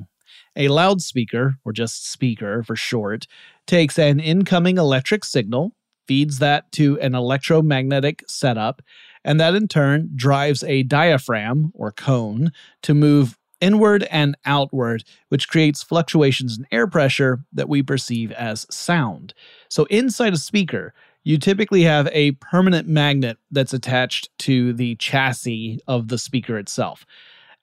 a 0.55 0.69
loudspeaker, 0.69 1.55
or 1.65 1.73
just 1.73 2.09
speaker 2.09 2.63
for 2.63 2.77
short, 2.77 3.27
takes 3.65 3.99
an 3.99 4.21
incoming 4.21 4.77
electric 4.77 5.25
signal, 5.25 5.73
feeds 6.07 6.39
that 6.39 6.71
to 6.71 6.97
an 7.01 7.15
electromagnetic 7.15 8.23
setup, 8.29 8.81
and 9.25 9.41
that 9.41 9.55
in 9.55 9.67
turn 9.67 10.11
drives 10.15 10.63
a 10.63 10.83
diaphragm, 10.83 11.73
or 11.73 11.91
cone, 11.91 12.53
to 12.83 12.93
move 12.93 13.37
inward 13.61 14.03
and 14.11 14.37
outward, 14.45 15.03
which 15.29 15.47
creates 15.47 15.83
fluctuations 15.83 16.57
in 16.57 16.67
air 16.71 16.87
pressure 16.87 17.39
that 17.53 17.69
we 17.69 17.81
perceive 17.83 18.31
as 18.33 18.65
sound. 18.69 19.33
So, 19.69 19.85
inside 19.85 20.33
a 20.33 20.37
speaker, 20.37 20.93
you 21.23 21.37
typically 21.37 21.83
have 21.83 22.07
a 22.13 22.31
permanent 22.33 22.87
magnet 22.87 23.37
that's 23.51 23.73
attached 23.73 24.29
to 24.39 24.71
the 24.73 24.95
chassis 24.95 25.79
of 25.87 26.07
the 26.07 26.17
speaker 26.17 26.57
itself. 26.57 27.05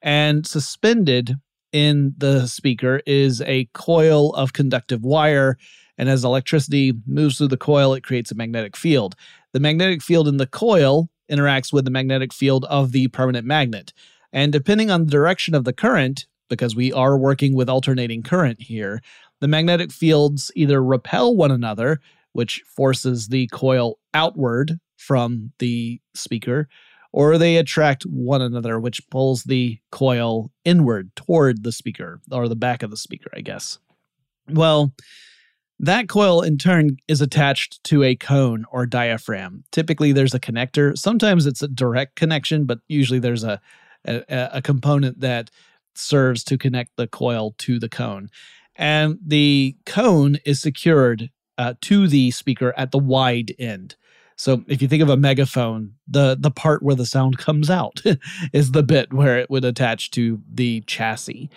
And 0.03 0.47
suspended 0.47 1.37
in 1.73 2.15
the 2.19 2.47
speaker 2.47 3.01
is 3.07 3.41
a 3.41 3.69
coil 3.73 4.35
of 4.35 4.53
conductive 4.53 5.03
wire. 5.03 5.57
And 5.97 6.09
as 6.11 6.25
electricity 6.25 6.93
moves 7.07 7.39
through 7.39 7.49
the 7.49 7.57
coil, 7.57 7.95
it 7.95 8.05
creates 8.05 8.31
a 8.31 8.35
magnetic 8.35 8.77
field. 8.77 9.17
The 9.53 9.61
magnetic 9.61 10.03
field 10.03 10.29
in 10.29 10.37
the 10.37 10.47
coil 10.47 11.09
interacts 11.31 11.73
with 11.73 11.85
the 11.85 11.91
magnetic 11.91 12.33
field 12.33 12.65
of 12.67 12.93
the 12.93 13.09
permanent 13.09 13.47
magnet. 13.47 13.93
And 14.35 14.53
depending 14.53 14.91
on 14.91 15.05
the 15.05 15.11
direction 15.11 15.55
of 15.55 15.65
the 15.65 15.73
current, 15.73 16.27
because 16.51 16.75
we 16.75 16.93
are 16.93 17.17
working 17.17 17.55
with 17.55 17.71
alternating 17.71 18.23
current 18.23 18.61
here, 18.61 19.01
the 19.41 19.49
magnetic 19.49 19.93
fields 19.93 20.51
either 20.57 20.83
repel 20.83 21.35
one 21.35 21.53
another, 21.53 22.01
which 22.33 22.61
forces 22.77 23.29
the 23.29 23.47
coil 23.53 23.99
outward 24.13 24.81
from 24.97 25.53
the 25.61 26.01
speaker, 26.15 26.69
or 27.13 27.39
they 27.39 27.57
attract 27.57 28.03
one 28.03 28.43
another, 28.43 28.81
which 28.81 29.09
pulls 29.09 29.45
the 29.45 29.79
coil 29.93 30.51
inward 30.65 31.15
toward 31.15 31.63
the 31.63 31.73
speaker 31.73 32.21
or 32.33 32.49
the 32.49 32.57
back 32.57 32.83
of 32.83 32.91
the 32.91 32.97
speaker, 32.97 33.31
I 33.35 33.41
guess. 33.41 33.79
Well, 34.51 34.93
that 35.79 36.09
coil 36.09 36.43
in 36.43 36.59
turn 36.59 36.97
is 37.07 37.21
attached 37.21 37.83
to 37.85 38.03
a 38.03 38.17
cone 38.17 38.65
or 38.73 38.85
diaphragm. 38.85 39.63
Typically, 39.71 40.11
there's 40.11 40.35
a 40.35 40.41
connector. 40.41 40.99
Sometimes 40.99 41.47
it's 41.47 41.63
a 41.63 41.69
direct 41.69 42.17
connection, 42.17 42.65
but 42.65 42.81
usually 42.89 43.21
there's 43.21 43.45
a, 43.45 43.61
a, 44.05 44.51
a 44.55 44.63
component 44.63 45.21
that 45.21 45.51
serves 45.95 46.45
to 46.45 46.59
connect 46.59 46.97
the 46.97 47.07
coil 47.07 47.55
to 47.59 47.79
the 47.79 47.89
cone. 47.89 48.31
And 48.77 49.19
the 49.25 49.77
cone 49.87 50.39
is 50.45 50.61
secured 50.61 51.31
uh, 51.59 51.75
to 51.83 52.09
the 52.09 52.31
speaker 52.33 52.75
at 52.77 52.91
the 52.91 52.99
wide 52.99 53.55
end. 53.59 53.97
So 54.37 54.65
if 54.67 54.83
you 54.83 54.89
think 54.89 55.03
of 55.03 55.11
a 55.11 55.17
megaphone, 55.17 55.95
the 56.09 56.37
the 56.39 56.51
part 56.51 56.83
where 56.83 56.97
the 56.97 57.07
sound 57.07 57.39
comes 57.39 57.71
out 57.71 58.03
is 58.53 58.73
the 58.73 58.83
bit 58.83 59.13
where 59.13 59.39
it 59.39 59.49
would 59.49 59.65
attach 59.65 60.11
to 60.13 60.43
the 60.53 60.81
chassis. 60.83 61.51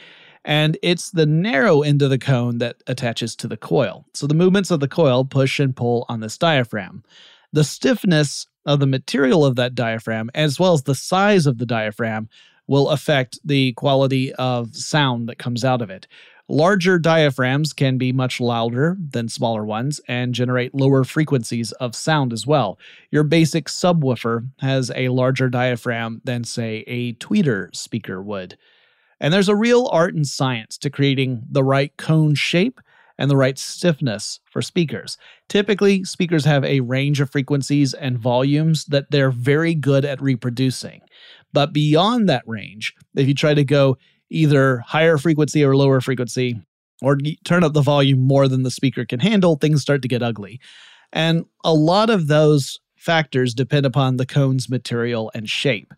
And 0.46 0.77
it's 0.82 1.12
the 1.12 1.25
narrow 1.25 1.82
end 1.82 2.01
of 2.01 2.10
the 2.10 2.20
cone 2.20 2.60
that 2.60 2.77
attaches 2.88 3.36
to 3.38 3.48
the 3.48 3.58
coil. 3.58 4.06
So 4.13 4.27
the 4.27 4.34
movements 4.34 4.72
of 4.72 4.80
the 4.80 4.88
coil 4.88 5.25
push 5.25 5.60
and 5.60 5.75
pull 5.75 6.06
on 6.08 6.22
this 6.22 6.38
diaphragm. 6.38 7.04
The 7.51 7.66
stiffness 7.66 8.48
of 8.67 8.79
the 8.79 8.86
material 8.86 9.43
of 9.43 9.55
that 9.55 9.74
diaphragm, 9.74 10.29
as 10.36 10.59
well 10.59 10.74
as 10.74 10.83
the 10.83 10.93
size 10.93 11.47
of 11.47 11.57
the 11.57 11.65
diaphragm, 11.65 12.29
will 12.67 12.89
affect 12.89 13.39
the 13.43 13.71
quality 13.74 14.33
of 14.33 14.75
sound 14.75 15.27
that 15.29 15.39
comes 15.39 15.63
out 15.63 15.81
of 15.81 15.89
it. 15.89 16.05
Larger 16.50 16.97
diaphragms 17.00 17.74
can 17.74 17.97
be 17.97 18.13
much 18.13 18.39
louder 18.39 18.97
than 19.00 19.27
smaller 19.27 19.65
ones 19.65 20.00
and 20.07 20.33
generate 20.33 20.75
lower 20.75 21.03
frequencies 21.03 21.71
of 21.74 21.95
sound 21.95 22.31
as 22.31 22.47
well. 22.47 22.77
Your 23.12 23.24
basic 23.24 23.65
subwoofer 23.65 24.47
has 24.59 24.91
a 24.95 25.09
larger 25.09 25.50
diaphragm 25.50 26.21
than, 26.24 26.43
say, 26.43 26.83
a 26.88 27.13
tweeter 27.15 27.75
speaker 27.75 28.21
would. 28.21 28.57
And 29.19 29.33
there's 29.33 29.50
a 29.50 29.55
real 29.55 29.89
art 29.91 30.13
and 30.13 30.27
science 30.27 30.77
to 30.79 30.89
creating 30.89 31.43
the 31.50 31.63
right 31.63 31.95
cone 31.97 32.36
shape 32.36 32.79
and 33.17 33.29
the 33.29 33.38
right 33.38 33.57
stiffness 33.57 34.39
for 34.51 34.62
speakers. 34.62 35.17
Typically, 35.50 36.03
speakers 36.03 36.45
have 36.45 36.63
a 36.63 36.81
range 36.81 37.19
of 37.19 37.31
frequencies 37.31 37.93
and 37.93 38.19
volumes 38.19 38.86
that 38.86 39.09
they're 39.12 39.31
very 39.31 39.74
good 39.74 40.05
at 40.05 40.21
reproducing. 40.21 41.01
But 41.53 41.74
beyond 41.74 42.29
that 42.29 42.43
range, 42.45 42.93
if 43.15 43.27
you 43.27 43.33
try 43.33 43.53
to 43.53 43.63
go 43.63 43.97
either 44.29 44.79
higher 44.79 45.17
frequency 45.17 45.63
or 45.63 45.75
lower 45.75 46.01
frequency, 46.01 46.62
or 47.01 47.17
turn 47.43 47.63
up 47.63 47.74
the 47.74 47.81
volume 47.81 48.19
more 48.19 48.47
than 48.47 48.63
the 48.63 48.71
speaker 48.71 49.05
can 49.05 49.19
handle, 49.19 49.55
things 49.55 49.81
start 49.81 50.01
to 50.01 50.07
get 50.07 50.24
ugly. 50.24 50.59
And 51.13 51.45
a 51.63 51.74
lot 51.74 52.09
of 52.09 52.27
those 52.27 52.79
factors 52.95 53.53
depend 53.53 53.86
upon 53.86 54.17
the 54.17 54.25
cone's 54.25 54.69
material 54.69 55.31
and 55.33 55.50
shape. 55.50 55.93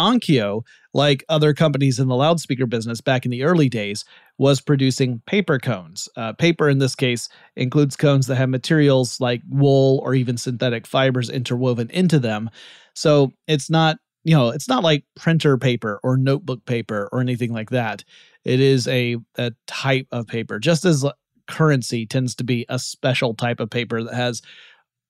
Onkyo, 0.00 0.62
like 0.94 1.24
other 1.28 1.52
companies 1.52 1.98
in 1.98 2.08
the 2.08 2.16
loudspeaker 2.16 2.66
business 2.66 3.00
back 3.00 3.24
in 3.24 3.30
the 3.30 3.42
early 3.42 3.68
days, 3.68 4.04
was 4.42 4.60
producing 4.60 5.22
paper 5.26 5.58
cones. 5.58 6.08
Uh, 6.16 6.32
paper, 6.32 6.68
in 6.68 6.78
this 6.78 6.96
case, 6.96 7.28
includes 7.56 7.96
cones 7.96 8.26
that 8.26 8.34
have 8.34 8.48
materials 8.48 9.20
like 9.20 9.40
wool 9.48 10.00
or 10.04 10.14
even 10.14 10.36
synthetic 10.36 10.86
fibers 10.86 11.30
interwoven 11.30 11.88
into 11.90 12.18
them. 12.18 12.50
So 12.94 13.32
it's 13.46 13.70
not 13.70 13.98
you 14.24 14.36
know, 14.36 14.50
it's 14.50 14.68
not 14.68 14.84
like 14.84 15.04
printer 15.16 15.58
paper 15.58 15.98
or 16.04 16.16
notebook 16.16 16.64
paper 16.64 17.08
or 17.10 17.20
anything 17.20 17.52
like 17.52 17.70
that. 17.70 18.04
It 18.44 18.60
is 18.60 18.86
a, 18.86 19.16
a 19.36 19.52
type 19.66 20.06
of 20.12 20.28
paper, 20.28 20.60
just 20.60 20.84
as 20.84 21.04
currency 21.48 22.06
tends 22.06 22.34
to 22.36 22.44
be 22.44 22.64
a 22.68 22.78
special 22.78 23.34
type 23.34 23.58
of 23.58 23.70
paper 23.70 24.02
that 24.04 24.14
has 24.14 24.40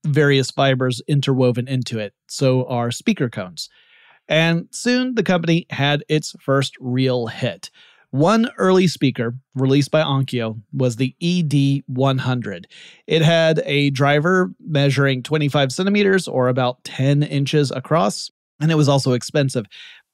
various 0.07 0.51
fibers 0.51 1.03
interwoven 1.07 1.69
into 1.69 1.99
it. 1.99 2.15
So 2.27 2.67
are 2.67 2.91
speaker 2.91 3.29
cones. 3.29 3.69
And 4.29 4.69
soon 4.71 5.15
the 5.15 5.23
company 5.23 5.67
had 5.71 6.05
its 6.09 6.35
first 6.41 6.75
real 6.81 7.27
hit. 7.27 7.71
One 8.13 8.51
early 8.59 8.87
speaker 8.87 9.35
released 9.55 9.91
by 9.91 10.03
Onkyo 10.03 10.61
was 10.73 10.97
the 10.97 11.17
ED100. 11.23 12.65
It 13.07 13.23
had 13.23 13.63
a 13.65 13.89
driver 13.89 14.53
measuring 14.61 15.23
25 15.23 15.73
centimeters 15.73 16.29
or 16.29 16.49
about 16.49 16.85
10 16.85 17.23
inches 17.23 17.71
across 17.71 18.31
and 18.63 18.71
it 18.71 18.77
was 18.77 18.89
also 18.89 19.13
expensive. 19.13 19.67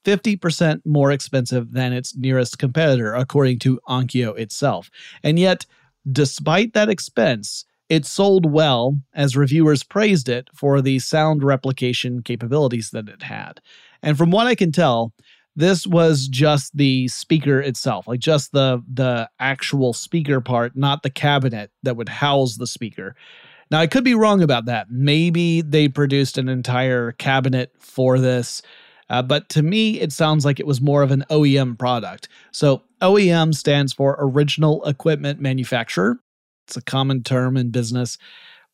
50% 0.05 0.81
more 0.85 1.11
expensive 1.11 1.73
than 1.73 1.93
its 1.93 2.15
nearest 2.15 2.57
competitor, 2.57 3.13
according 3.13 3.59
to 3.59 3.79
Onkyo 3.87 4.37
itself. 4.37 4.89
And 5.23 5.37
yet, 5.37 5.65
despite 6.09 6.73
that 6.73 6.89
expense, 6.89 7.65
it 7.89 8.05
sold 8.05 8.49
well 8.49 8.97
as 9.13 9.35
reviewers 9.35 9.83
praised 9.83 10.29
it 10.29 10.47
for 10.53 10.81
the 10.81 10.99
sound 10.99 11.43
replication 11.43 12.23
capabilities 12.23 12.91
that 12.91 13.09
it 13.09 13.23
had. 13.23 13.59
And 14.01 14.17
from 14.17 14.31
what 14.31 14.47
I 14.47 14.55
can 14.55 14.71
tell, 14.71 15.13
this 15.59 15.85
was 15.85 16.29
just 16.29 16.75
the 16.77 17.07
speaker 17.09 17.59
itself, 17.59 18.07
like 18.07 18.21
just 18.21 18.53
the 18.53 18.81
the 18.91 19.29
actual 19.39 19.91
speaker 19.93 20.39
part, 20.39 20.75
not 20.75 21.03
the 21.03 21.09
cabinet 21.09 21.69
that 21.83 21.97
would 21.97 22.07
house 22.07 22.55
the 22.55 22.65
speaker. 22.65 23.15
Now, 23.69 23.79
I 23.79 23.87
could 23.87 24.05
be 24.05 24.15
wrong 24.15 24.41
about 24.41 24.65
that. 24.65 24.89
Maybe 24.89 25.61
they 25.61 25.89
produced 25.89 26.37
an 26.37 26.47
entire 26.47 27.11
cabinet 27.13 27.73
for 27.77 28.19
this. 28.19 28.61
Uh, 29.09 29.21
but 29.21 29.49
to 29.49 29.61
me, 29.61 29.99
it 29.99 30.11
sounds 30.11 30.45
like 30.45 30.59
it 30.59 30.65
was 30.65 30.81
more 30.81 31.03
of 31.03 31.11
an 31.11 31.25
OEM 31.29 31.77
product. 31.77 32.29
So, 32.51 32.83
OEM 33.01 33.53
stands 33.53 33.91
for 33.91 34.15
Original 34.19 34.83
Equipment 34.85 35.39
Manufacturer. 35.39 36.19
It's 36.67 36.77
a 36.77 36.81
common 36.81 37.23
term 37.23 37.57
in 37.57 37.69
business. 37.69 38.17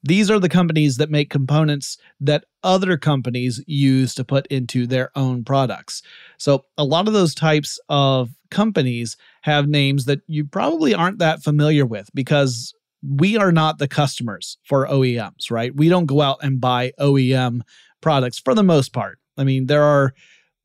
These 0.05 0.29
are 0.29 0.39
the 0.39 0.50
companies 0.50 0.97
that 0.97 1.09
make 1.09 1.31
components 1.31 1.97
that 2.19 2.45
other 2.63 2.95
companies 2.95 3.63
use 3.65 4.13
to 4.15 4.24
put 4.24 4.45
into 4.47 4.85
their 4.85 5.09
own 5.17 5.43
products. 5.43 6.03
So, 6.38 6.65
a 6.77 6.83
lot 6.83 7.07
of 7.07 7.13
those 7.13 7.33
types 7.33 7.79
of 7.89 8.29
companies 8.51 9.17
have 9.41 9.67
names 9.67 10.05
that 10.05 10.21
you 10.27 10.45
probably 10.45 10.93
aren't 10.93 11.17
that 11.19 11.43
familiar 11.43 11.88
with 11.88 12.09
because 12.13 12.74
we 13.03 13.35
are 13.35 13.51
not 13.51 13.79
the 13.79 13.88
customers 13.88 14.57
for 14.63 14.88
OEMs, 14.88 15.50
right? 15.50 15.75
We 15.75 15.89
don't 15.89 16.05
go 16.05 16.21
out 16.21 16.38
and 16.41 16.62
buy 16.62 16.91
OEM 17.00 17.62
products 18.01 18.39
for 18.39 18.53
the 18.53 18.63
most 18.63 18.93
part. 18.93 19.17
I 19.38 19.43
mean, 19.43 19.65
there 19.65 19.83
are 19.83 20.13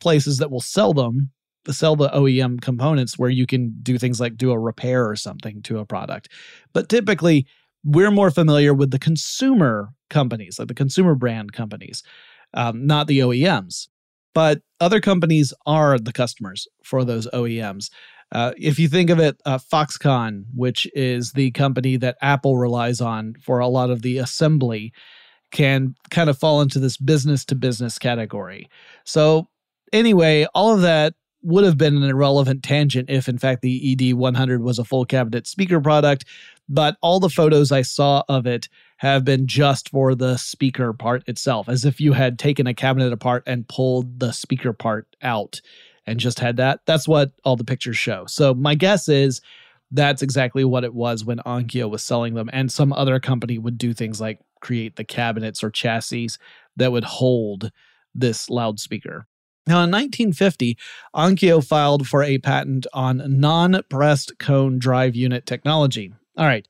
places 0.00 0.38
that 0.38 0.50
will 0.50 0.60
sell 0.60 0.92
them, 0.92 1.30
sell 1.70 1.96
the 1.96 2.08
OEM 2.10 2.60
components 2.60 3.18
where 3.18 3.30
you 3.30 3.46
can 3.46 3.74
do 3.82 3.98
things 3.98 4.20
like 4.20 4.36
do 4.36 4.50
a 4.50 4.58
repair 4.58 5.08
or 5.08 5.16
something 5.16 5.62
to 5.62 5.78
a 5.78 5.86
product. 5.86 6.28
But 6.72 6.88
typically, 6.88 7.46
we're 7.84 8.10
more 8.10 8.30
familiar 8.30 8.74
with 8.74 8.90
the 8.90 8.98
consumer 8.98 9.90
companies, 10.08 10.58
like 10.58 10.68
the 10.68 10.74
consumer 10.74 11.14
brand 11.14 11.52
companies, 11.52 12.02
um, 12.54 12.86
not 12.86 13.06
the 13.06 13.20
OEMs. 13.20 13.88
But 14.34 14.62
other 14.80 15.00
companies 15.00 15.52
are 15.66 15.98
the 15.98 16.12
customers 16.12 16.68
for 16.84 17.04
those 17.04 17.26
OEMs. 17.28 17.90
Uh, 18.32 18.52
if 18.56 18.78
you 18.78 18.88
think 18.88 19.10
of 19.10 19.18
it, 19.18 19.40
uh, 19.44 19.58
Foxconn, 19.58 20.44
which 20.54 20.86
is 20.94 21.32
the 21.32 21.50
company 21.50 21.96
that 21.96 22.16
Apple 22.22 22.56
relies 22.56 23.00
on 23.00 23.34
for 23.42 23.58
a 23.58 23.66
lot 23.66 23.90
of 23.90 24.02
the 24.02 24.18
assembly, 24.18 24.92
can 25.50 25.96
kind 26.10 26.30
of 26.30 26.38
fall 26.38 26.60
into 26.60 26.78
this 26.78 26.96
business 26.96 27.44
to 27.46 27.56
business 27.56 27.98
category. 27.98 28.68
So, 29.04 29.48
anyway, 29.92 30.46
all 30.54 30.72
of 30.72 30.82
that 30.82 31.14
would 31.42 31.64
have 31.64 31.78
been 31.78 31.96
an 31.96 32.02
irrelevant 32.02 32.62
tangent 32.62 33.08
if, 33.08 33.28
in 33.28 33.38
fact, 33.38 33.62
the 33.62 33.96
ED100 33.96 34.60
was 34.60 34.78
a 34.78 34.84
full 34.84 35.04
cabinet 35.04 35.46
speaker 35.46 35.80
product. 35.80 36.24
But 36.68 36.96
all 37.00 37.18
the 37.18 37.28
photos 37.28 37.72
I 37.72 37.82
saw 37.82 38.22
of 38.28 38.46
it 38.46 38.68
have 38.98 39.24
been 39.24 39.46
just 39.46 39.88
for 39.88 40.14
the 40.14 40.36
speaker 40.36 40.92
part 40.92 41.26
itself, 41.28 41.68
as 41.68 41.84
if 41.84 42.00
you 42.00 42.12
had 42.12 42.38
taken 42.38 42.66
a 42.66 42.74
cabinet 42.74 43.12
apart 43.12 43.42
and 43.46 43.66
pulled 43.66 44.20
the 44.20 44.32
speaker 44.32 44.72
part 44.72 45.06
out 45.22 45.60
and 46.06 46.20
just 46.20 46.38
had 46.38 46.56
that. 46.58 46.80
That's 46.86 47.08
what 47.08 47.32
all 47.44 47.56
the 47.56 47.64
pictures 47.64 47.96
show. 47.96 48.26
So 48.26 48.54
my 48.54 48.74
guess 48.74 49.08
is 49.08 49.40
that's 49.90 50.22
exactly 50.22 50.64
what 50.64 50.84
it 50.84 50.94
was 50.94 51.24
when 51.24 51.38
Onkyo 51.38 51.90
was 51.90 52.02
selling 52.02 52.34
them. 52.34 52.50
And 52.52 52.70
some 52.70 52.92
other 52.92 53.18
company 53.18 53.58
would 53.58 53.78
do 53.78 53.92
things 53.92 54.20
like 54.20 54.40
create 54.60 54.96
the 54.96 55.04
cabinets 55.04 55.64
or 55.64 55.70
chassis 55.70 56.28
that 56.76 56.92
would 56.92 57.04
hold 57.04 57.70
this 58.14 58.48
loudspeaker. 58.48 59.26
Now, 59.70 59.84
in 59.84 59.92
1950, 59.92 60.76
Onkyo 61.14 61.64
filed 61.64 62.08
for 62.08 62.24
a 62.24 62.38
patent 62.38 62.88
on 62.92 63.22
non 63.38 63.80
pressed 63.88 64.36
cone 64.40 64.80
drive 64.80 65.14
unit 65.14 65.46
technology. 65.46 66.12
All 66.36 66.44
right. 66.44 66.66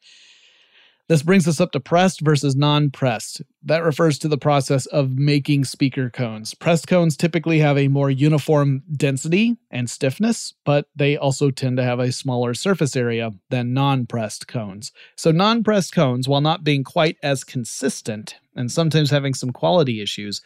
This 1.09 1.23
brings 1.23 1.49
us 1.49 1.63
up 1.63 1.73
to 1.73 1.81
pressed 1.81 2.21
versus 2.21 2.55
non 2.55 2.91
pressed. 2.91 3.41
That 3.63 3.85
refers 3.85 4.19
to 4.19 4.29
the 4.29 4.37
process 4.37 4.85
of 4.85 5.13
making 5.13 5.65
speaker 5.65 6.11
cones. 6.11 6.53
Pressed 6.53 6.89
cones 6.89 7.17
typically 7.17 7.61
have 7.61 7.79
a 7.79 7.89
more 7.89 8.11
uniform 8.11 8.83
density 8.95 9.57
and 9.71 9.89
stiffness, 9.89 10.53
but 10.67 10.85
they 10.95 11.17
also 11.17 11.51
tend 11.51 11.79
to 11.79 11.83
have 11.83 12.01
a 12.01 12.13
smaller 12.13 12.53
surface 12.53 12.95
area 12.95 13.33
than 13.49 13.73
non 13.73 14.05
pressed 14.05 14.47
cones. 14.47 14.93
So, 15.17 15.31
non 15.31 15.65
pressed 15.65 15.95
cones, 15.95 16.29
while 16.29 16.43
not 16.43 16.65
being 16.65 16.85
quite 16.85 17.17
as 17.23 17.45
consistent 17.45 18.35
and 18.55 18.71
sometimes 18.71 19.09
having 19.09 19.33
some 19.33 19.53
quality 19.53 20.03
issues, 20.03 20.43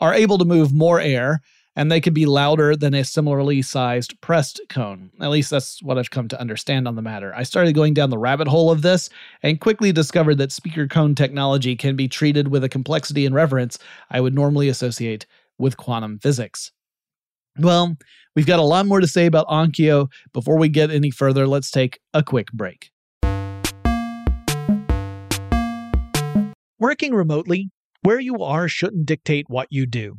are 0.00 0.12
able 0.12 0.38
to 0.38 0.44
move 0.44 0.72
more 0.72 0.98
air 0.98 1.40
and 1.76 1.90
they 1.90 2.00
can 2.00 2.14
be 2.14 2.26
louder 2.26 2.76
than 2.76 2.94
a 2.94 3.04
similarly 3.04 3.62
sized 3.62 4.20
pressed 4.20 4.60
cone. 4.68 5.10
At 5.20 5.30
least 5.30 5.50
that's 5.50 5.82
what 5.82 5.98
I've 5.98 6.10
come 6.10 6.28
to 6.28 6.40
understand 6.40 6.86
on 6.86 6.94
the 6.94 7.02
matter. 7.02 7.34
I 7.34 7.42
started 7.42 7.74
going 7.74 7.94
down 7.94 8.10
the 8.10 8.18
rabbit 8.18 8.48
hole 8.48 8.70
of 8.70 8.82
this 8.82 9.10
and 9.42 9.60
quickly 9.60 9.92
discovered 9.92 10.38
that 10.38 10.52
speaker 10.52 10.86
cone 10.86 11.14
technology 11.14 11.76
can 11.76 11.96
be 11.96 12.08
treated 12.08 12.48
with 12.48 12.64
a 12.64 12.68
complexity 12.68 13.26
and 13.26 13.34
reverence 13.34 13.78
I 14.10 14.20
would 14.20 14.34
normally 14.34 14.68
associate 14.68 15.26
with 15.58 15.76
quantum 15.76 16.18
physics. 16.18 16.72
Well, 17.58 17.96
we've 18.34 18.46
got 18.46 18.58
a 18.58 18.62
lot 18.62 18.86
more 18.86 19.00
to 19.00 19.06
say 19.06 19.26
about 19.26 19.46
Onkyo. 19.48 20.10
Before 20.32 20.58
we 20.58 20.68
get 20.68 20.90
any 20.90 21.10
further, 21.10 21.46
let's 21.46 21.70
take 21.70 22.00
a 22.12 22.22
quick 22.22 22.50
break. 22.52 22.90
Working 26.80 27.14
remotely, 27.14 27.70
where 28.02 28.20
you 28.20 28.42
are 28.42 28.68
shouldn't 28.68 29.06
dictate 29.06 29.48
what 29.48 29.68
you 29.70 29.86
do. 29.86 30.18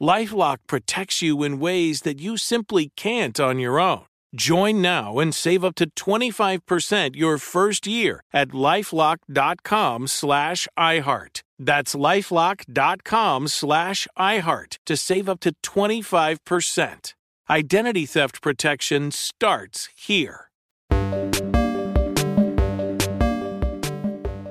Lifelock 0.00 0.58
protects 0.66 1.20
you 1.20 1.42
in 1.42 1.58
ways 1.58 2.02
that 2.02 2.20
you 2.20 2.36
simply 2.36 2.90
can't 2.96 3.38
on 3.38 3.58
your 3.58 3.78
own. 3.78 4.06
Join 4.34 4.80
now 4.80 5.18
and 5.18 5.34
save 5.34 5.64
up 5.64 5.74
to 5.74 5.90
25% 5.90 7.16
your 7.16 7.36
first 7.36 7.86
year 7.86 8.22
at 8.32 8.50
lifelock.com 8.50 10.06
slash 10.06 10.68
iHeart. 10.78 11.42
That's 11.58 11.94
lifelock.com 11.94 13.48
slash 13.48 14.08
iHeart 14.18 14.76
to 14.86 14.96
save 14.96 15.28
up 15.28 15.40
to 15.40 15.52
25%. 15.62 17.14
Identity 17.50 18.06
theft 18.06 18.40
protection 18.40 19.10
starts 19.10 19.88
here. 19.96 20.50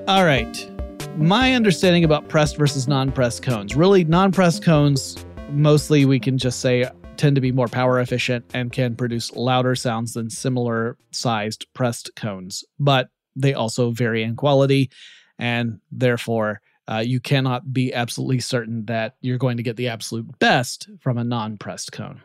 All 0.06 0.24
right. 0.24 0.70
My 1.16 1.54
understanding 1.54 2.04
about 2.04 2.28
pressed 2.28 2.56
versus 2.56 2.86
non 2.86 3.12
pressed 3.12 3.42
cones 3.42 3.74
really, 3.74 4.04
non 4.04 4.32
pressed 4.32 4.62
cones, 4.62 5.24
mostly 5.52 6.04
we 6.04 6.20
can 6.20 6.38
just 6.38 6.60
say 6.60 6.88
tend 7.16 7.34
to 7.34 7.40
be 7.40 7.52
more 7.52 7.68
power 7.68 8.00
efficient 8.00 8.44
and 8.54 8.72
can 8.72 8.96
produce 8.96 9.32
louder 9.32 9.74
sounds 9.74 10.14
than 10.14 10.30
similar 10.30 10.96
sized 11.10 11.66
pressed 11.74 12.10
cones, 12.16 12.64
but 12.78 13.08
they 13.36 13.54
also 13.54 13.90
vary 13.90 14.22
in 14.22 14.36
quality 14.36 14.90
and 15.38 15.80
therefore 15.90 16.60
uh, 16.88 17.02
you 17.04 17.20
cannot 17.20 17.72
be 17.72 17.92
absolutely 17.92 18.40
certain 18.40 18.84
that 18.86 19.14
you're 19.20 19.38
going 19.38 19.56
to 19.56 19.62
get 19.62 19.76
the 19.76 19.88
absolute 19.88 20.26
best 20.38 20.88
from 20.98 21.18
a 21.18 21.24
non 21.24 21.56
pressed 21.56 21.92
cone. 21.92 22.22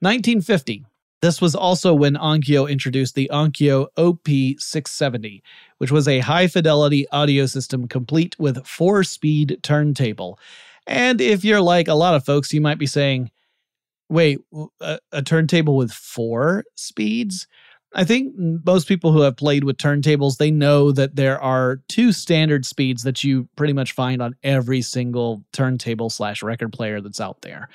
1950. 0.00 0.86
This 1.22 1.42
was 1.42 1.54
also 1.54 1.92
when 1.92 2.14
Onkyo 2.14 2.70
introduced 2.70 3.14
the 3.14 3.28
Onkyo 3.30 3.88
OP670, 3.98 5.42
which 5.76 5.90
was 5.90 6.08
a 6.08 6.20
high 6.20 6.46
fidelity 6.46 7.06
audio 7.10 7.44
system 7.44 7.86
complete 7.88 8.38
with 8.38 8.66
four 8.66 9.04
speed 9.04 9.58
turntable. 9.62 10.38
And 10.90 11.20
if 11.20 11.44
you're 11.44 11.62
like 11.62 11.86
a 11.86 11.94
lot 11.94 12.14
of 12.14 12.24
folks, 12.24 12.52
you 12.52 12.60
might 12.60 12.78
be 12.78 12.86
saying, 12.86 13.30
wait, 14.08 14.40
a, 14.80 14.98
a 15.12 15.22
turntable 15.22 15.76
with 15.76 15.92
four 15.92 16.64
speeds? 16.74 17.46
I 17.94 18.04
think 18.04 18.34
most 18.36 18.88
people 18.88 19.12
who 19.12 19.20
have 19.20 19.36
played 19.36 19.62
with 19.64 19.76
turntables, 19.76 20.36
they 20.36 20.50
know 20.50 20.90
that 20.90 21.14
there 21.14 21.40
are 21.40 21.80
two 21.88 22.12
standard 22.12 22.66
speeds 22.66 23.04
that 23.04 23.22
you 23.22 23.48
pretty 23.56 23.72
much 23.72 23.92
find 23.92 24.20
on 24.20 24.34
every 24.42 24.82
single 24.82 25.44
turntable 25.52 26.10
slash 26.10 26.42
record 26.42 26.72
player 26.72 27.00
that's 27.00 27.20
out 27.20 27.42
there. 27.42 27.68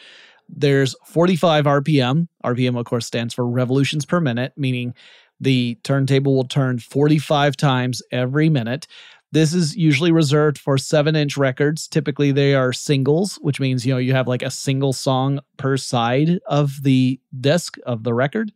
There's 0.49 0.93
45 1.05 1.65
RPM. 1.65 2.27
RPM, 2.43 2.77
of 2.77 2.85
course, 2.85 3.05
stands 3.05 3.33
for 3.33 3.47
revolutions 3.47 4.05
per 4.05 4.19
minute, 4.19 4.53
meaning 4.57 4.93
the 5.39 5.77
turntable 5.83 6.35
will 6.35 6.47
turn 6.47 6.79
45 6.79 7.55
times 7.55 8.01
every 8.11 8.49
minute. 8.49 8.87
This 9.35 9.53
is 9.53 9.75
usually 9.75 10.13
reserved 10.13 10.57
for 10.57 10.77
seven 10.77 11.13
inch 11.13 11.35
records. 11.35 11.89
Typically, 11.89 12.31
they 12.31 12.55
are 12.55 12.71
singles, 12.71 13.35
which 13.41 13.59
means 13.59 13.85
you 13.85 13.93
know 13.93 13.97
you 13.97 14.13
have 14.13 14.29
like 14.29 14.41
a 14.41 14.49
single 14.49 14.93
song 14.93 15.41
per 15.57 15.75
side 15.75 16.39
of 16.47 16.83
the 16.83 17.19
disc 17.37 17.77
of 17.85 18.03
the 18.05 18.13
record. 18.13 18.53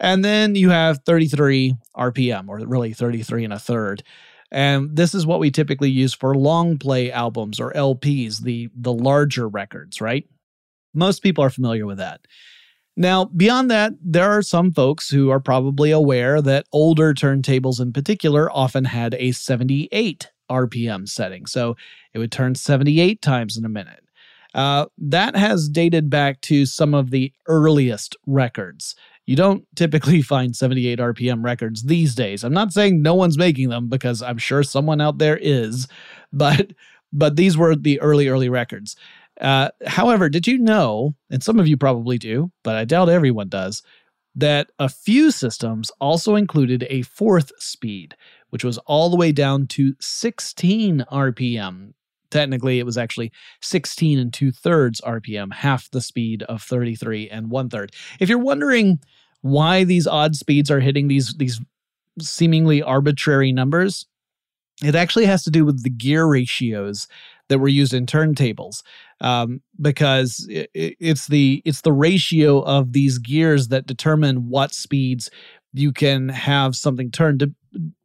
And 0.00 0.24
then 0.24 0.56
you 0.56 0.70
have 0.70 0.98
33 1.06 1.76
RPM, 1.96 2.48
or 2.48 2.58
really 2.58 2.92
33 2.92 3.44
and 3.44 3.52
a 3.52 3.60
third. 3.60 4.02
And 4.50 4.96
this 4.96 5.14
is 5.14 5.26
what 5.26 5.38
we 5.38 5.52
typically 5.52 5.90
use 5.90 6.12
for 6.12 6.34
long 6.34 6.76
play 6.76 7.12
albums 7.12 7.60
or 7.60 7.72
LPs, 7.72 8.40
the, 8.40 8.68
the 8.74 8.92
larger 8.92 9.46
records, 9.46 10.00
right? 10.00 10.24
Most 10.92 11.22
people 11.22 11.44
are 11.44 11.50
familiar 11.50 11.86
with 11.86 11.98
that. 11.98 12.22
Now, 12.96 13.26
beyond 13.26 13.70
that, 13.70 13.92
there 14.02 14.30
are 14.30 14.42
some 14.42 14.72
folks 14.72 15.08
who 15.08 15.30
are 15.30 15.40
probably 15.40 15.90
aware 15.90 16.42
that 16.42 16.66
older 16.72 17.14
turntables 17.14 17.80
in 17.80 17.92
particular 17.92 18.50
often 18.50 18.84
had 18.84 19.14
a 19.14 19.32
78 19.32 20.30
RPM 20.50 21.08
setting. 21.08 21.46
So 21.46 21.76
it 22.12 22.18
would 22.18 22.32
turn 22.32 22.54
78 22.54 23.22
times 23.22 23.56
in 23.56 23.64
a 23.64 23.68
minute. 23.68 24.04
Uh, 24.52 24.86
that 24.98 25.36
has 25.36 25.68
dated 25.68 26.10
back 26.10 26.40
to 26.40 26.66
some 26.66 26.92
of 26.92 27.10
the 27.10 27.32
earliest 27.46 28.16
records. 28.26 28.96
You 29.26 29.36
don't 29.36 29.64
typically 29.76 30.22
find 30.22 30.54
78 30.56 30.98
RPM 30.98 31.44
records 31.44 31.84
these 31.84 32.14
days. 32.14 32.42
I'm 32.42 32.52
not 32.52 32.72
saying 32.72 33.00
no 33.00 33.14
one's 33.14 33.38
making 33.38 33.68
them 33.68 33.88
because 33.88 34.22
I'm 34.22 34.38
sure 34.38 34.62
someone 34.62 35.00
out 35.00 35.18
there 35.18 35.38
is, 35.40 35.86
but 36.32 36.72
but 37.12 37.36
these 37.36 37.56
were 37.56 37.74
the 37.74 38.00
early 38.00 38.28
early 38.28 38.48
records. 38.48 38.96
Uh, 39.40 39.70
however, 39.86 40.28
did 40.28 40.46
you 40.46 40.58
know, 40.58 41.14
and 41.30 41.42
some 41.42 41.58
of 41.58 41.66
you 41.66 41.76
probably 41.76 42.18
do, 42.18 42.50
but 42.62 42.76
I 42.76 42.84
doubt 42.84 43.08
everyone 43.08 43.48
does, 43.48 43.82
that 44.34 44.70
a 44.78 44.88
few 44.88 45.30
systems 45.30 45.90
also 46.00 46.36
included 46.36 46.86
a 46.88 47.02
fourth 47.02 47.50
speed, 47.58 48.16
which 48.50 48.64
was 48.64 48.78
all 48.78 49.10
the 49.10 49.16
way 49.16 49.32
down 49.32 49.66
to 49.68 49.94
16 50.00 51.04
RPM. 51.10 51.94
Technically, 52.30 52.78
it 52.78 52.86
was 52.86 52.96
actually 52.96 53.32
16 53.60 54.18
and 54.18 54.32
two 54.32 54.52
thirds 54.52 55.00
RPM, 55.00 55.52
half 55.52 55.90
the 55.90 56.00
speed 56.00 56.44
of 56.44 56.62
33 56.62 57.28
and 57.28 57.50
one 57.50 57.68
third. 57.68 57.92
If 58.20 58.28
you're 58.28 58.38
wondering 58.38 59.00
why 59.40 59.84
these 59.84 60.06
odd 60.06 60.36
speeds 60.36 60.70
are 60.70 60.80
hitting 60.80 61.08
these 61.08 61.34
these 61.34 61.60
seemingly 62.20 62.82
arbitrary 62.82 63.50
numbers, 63.50 64.06
it 64.84 64.94
actually 64.94 65.26
has 65.26 65.42
to 65.44 65.50
do 65.50 65.64
with 65.64 65.82
the 65.82 65.90
gear 65.90 66.26
ratios 66.26 67.08
that 67.50 67.58
were 67.58 67.68
used 67.68 67.92
in 67.92 68.06
turntables 68.06 68.82
um, 69.20 69.60
because 69.80 70.46
it, 70.48 70.70
it's 70.74 71.26
the 71.26 71.60
it's 71.66 71.82
the 71.82 71.92
ratio 71.92 72.62
of 72.62 72.94
these 72.94 73.18
gears 73.18 73.68
that 73.68 73.86
determine 73.86 74.48
what 74.48 74.72
speeds 74.72 75.30
you 75.74 75.92
can 75.92 76.30
have 76.30 76.74
something 76.74 77.10
turned 77.10 77.40
to, 77.40 77.52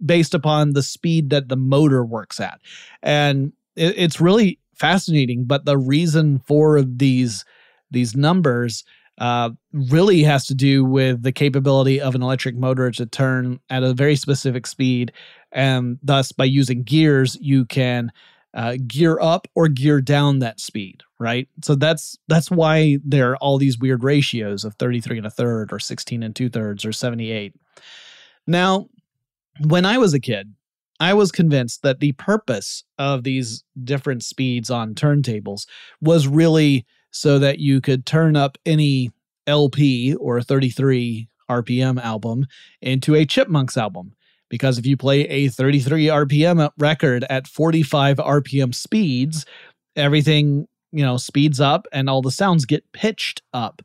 based 0.05 0.33
upon 0.33 0.73
the 0.73 0.83
speed 0.83 1.29
that 1.29 1.47
the 1.47 1.55
motor 1.55 2.03
works 2.03 2.39
at. 2.39 2.59
And 3.01 3.53
it, 3.77 3.97
it's 3.97 4.19
really 4.19 4.59
fascinating 4.75 5.45
but 5.45 5.65
the 5.65 5.77
reason 5.77 6.39
for 6.39 6.81
these 6.81 7.45
these 7.91 8.15
numbers 8.15 8.83
uh, 9.17 9.49
really 9.71 10.23
has 10.23 10.45
to 10.47 10.53
do 10.53 10.83
with 10.83 11.23
the 11.23 11.31
capability 11.31 12.01
of 12.01 12.15
an 12.15 12.21
electric 12.21 12.57
motor 12.57 12.91
to 12.91 13.05
turn 13.05 13.59
at 13.69 13.83
a 13.83 13.93
very 13.93 14.17
specific 14.17 14.67
speed 14.67 15.13
and 15.53 15.97
thus 16.03 16.33
by 16.33 16.43
using 16.43 16.83
gears 16.83 17.37
you 17.39 17.65
can 17.65 18.11
uh, 18.55 18.77
gear 18.87 19.19
up 19.19 19.47
or 19.53 19.67
gear 19.67 20.01
down 20.01 20.39
that 20.39 20.59
speed, 20.59 21.03
right? 21.19 21.47
So 21.63 21.75
that's 21.75 22.17
that's 22.27 22.49
why 22.49 22.97
there 23.03 23.31
are 23.31 23.37
all 23.37 23.57
these 23.57 23.77
weird 23.77 24.03
ratios 24.03 24.63
of 24.63 24.75
33 24.75 25.17
and 25.17 25.27
a 25.27 25.29
third 25.31 25.73
or 25.73 25.79
16 25.79 26.23
and 26.23 26.35
two 26.35 26.49
thirds 26.49 26.85
or 26.85 26.93
78. 26.93 27.53
Now, 28.47 28.87
when 29.67 29.85
I 29.85 29.97
was 29.97 30.13
a 30.13 30.19
kid, 30.19 30.53
I 30.99 31.13
was 31.13 31.31
convinced 31.31 31.81
that 31.81 31.99
the 31.99 32.13
purpose 32.13 32.83
of 32.97 33.23
these 33.23 33.63
different 33.83 34.23
speeds 34.23 34.69
on 34.69 34.95
turntables 34.95 35.65
was 36.01 36.27
really 36.27 36.85
so 37.11 37.39
that 37.39 37.59
you 37.59 37.81
could 37.81 38.05
turn 38.05 38.37
up 38.37 38.57
any 38.65 39.11
LP 39.47 40.15
or 40.15 40.41
33 40.41 41.27
RPM 41.49 42.01
album 42.01 42.45
into 42.81 43.15
a 43.15 43.25
Chipmunks 43.25 43.77
album 43.77 44.14
because 44.49 44.77
if 44.77 44.85
you 44.85 44.97
play 44.97 45.21
a 45.21 45.47
33 45.47 46.05
RPM 46.07 46.69
record 46.77 47.25
at 47.29 47.47
45 47.47 48.17
RPM 48.17 48.73
speeds, 48.73 49.45
everything, 49.95 50.67
you 50.91 51.03
know, 51.03 51.17
speeds 51.17 51.59
up 51.59 51.87
and 51.91 52.09
all 52.09 52.21
the 52.21 52.31
sounds 52.31 52.65
get 52.65 52.91
pitched 52.91 53.41
up. 53.53 53.81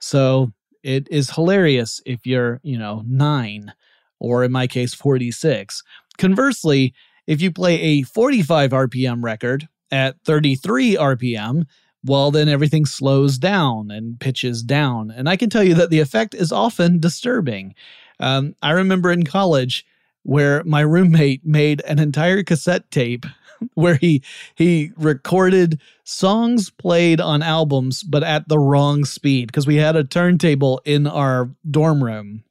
So 0.00 0.52
it 0.82 1.08
is 1.10 1.30
hilarious 1.30 2.00
if 2.06 2.26
you're, 2.26 2.60
you 2.62 2.78
know, 2.78 3.02
9 3.06 3.72
or 4.18 4.44
in 4.44 4.52
my 4.52 4.66
case 4.66 4.94
46. 4.94 5.82
Conversely, 6.18 6.94
if 7.26 7.40
you 7.40 7.50
play 7.50 7.80
a 7.80 8.02
45 8.02 8.70
RPM 8.70 9.22
record 9.22 9.68
at 9.90 10.16
33 10.24 10.96
RPM, 10.96 11.66
well, 12.04 12.30
then 12.30 12.48
everything 12.48 12.86
slows 12.86 13.38
down 13.38 13.90
and 13.90 14.18
pitches 14.18 14.62
down. 14.62 15.10
And 15.10 15.28
I 15.28 15.36
can 15.36 15.50
tell 15.50 15.62
you 15.62 15.74
that 15.74 15.90
the 15.90 16.00
effect 16.00 16.34
is 16.34 16.50
often 16.50 16.98
disturbing. 16.98 17.74
Um, 18.18 18.54
I 18.62 18.72
remember 18.72 19.10
in 19.10 19.24
college, 19.24 19.84
where 20.22 20.62
my 20.64 20.80
roommate 20.80 21.44
made 21.44 21.80
an 21.82 21.98
entire 21.98 22.42
cassette 22.42 22.90
tape 22.90 23.26
where 23.74 23.96
he 23.96 24.22
he 24.54 24.92
recorded 24.96 25.80
songs 26.04 26.70
played 26.70 27.20
on 27.20 27.42
albums 27.42 28.02
but 28.02 28.22
at 28.22 28.48
the 28.48 28.58
wrong 28.58 29.04
speed 29.04 29.46
because 29.46 29.66
we 29.66 29.76
had 29.76 29.96
a 29.96 30.04
turntable 30.04 30.80
in 30.84 31.06
our 31.06 31.50
dorm 31.70 32.02
room 32.02 32.42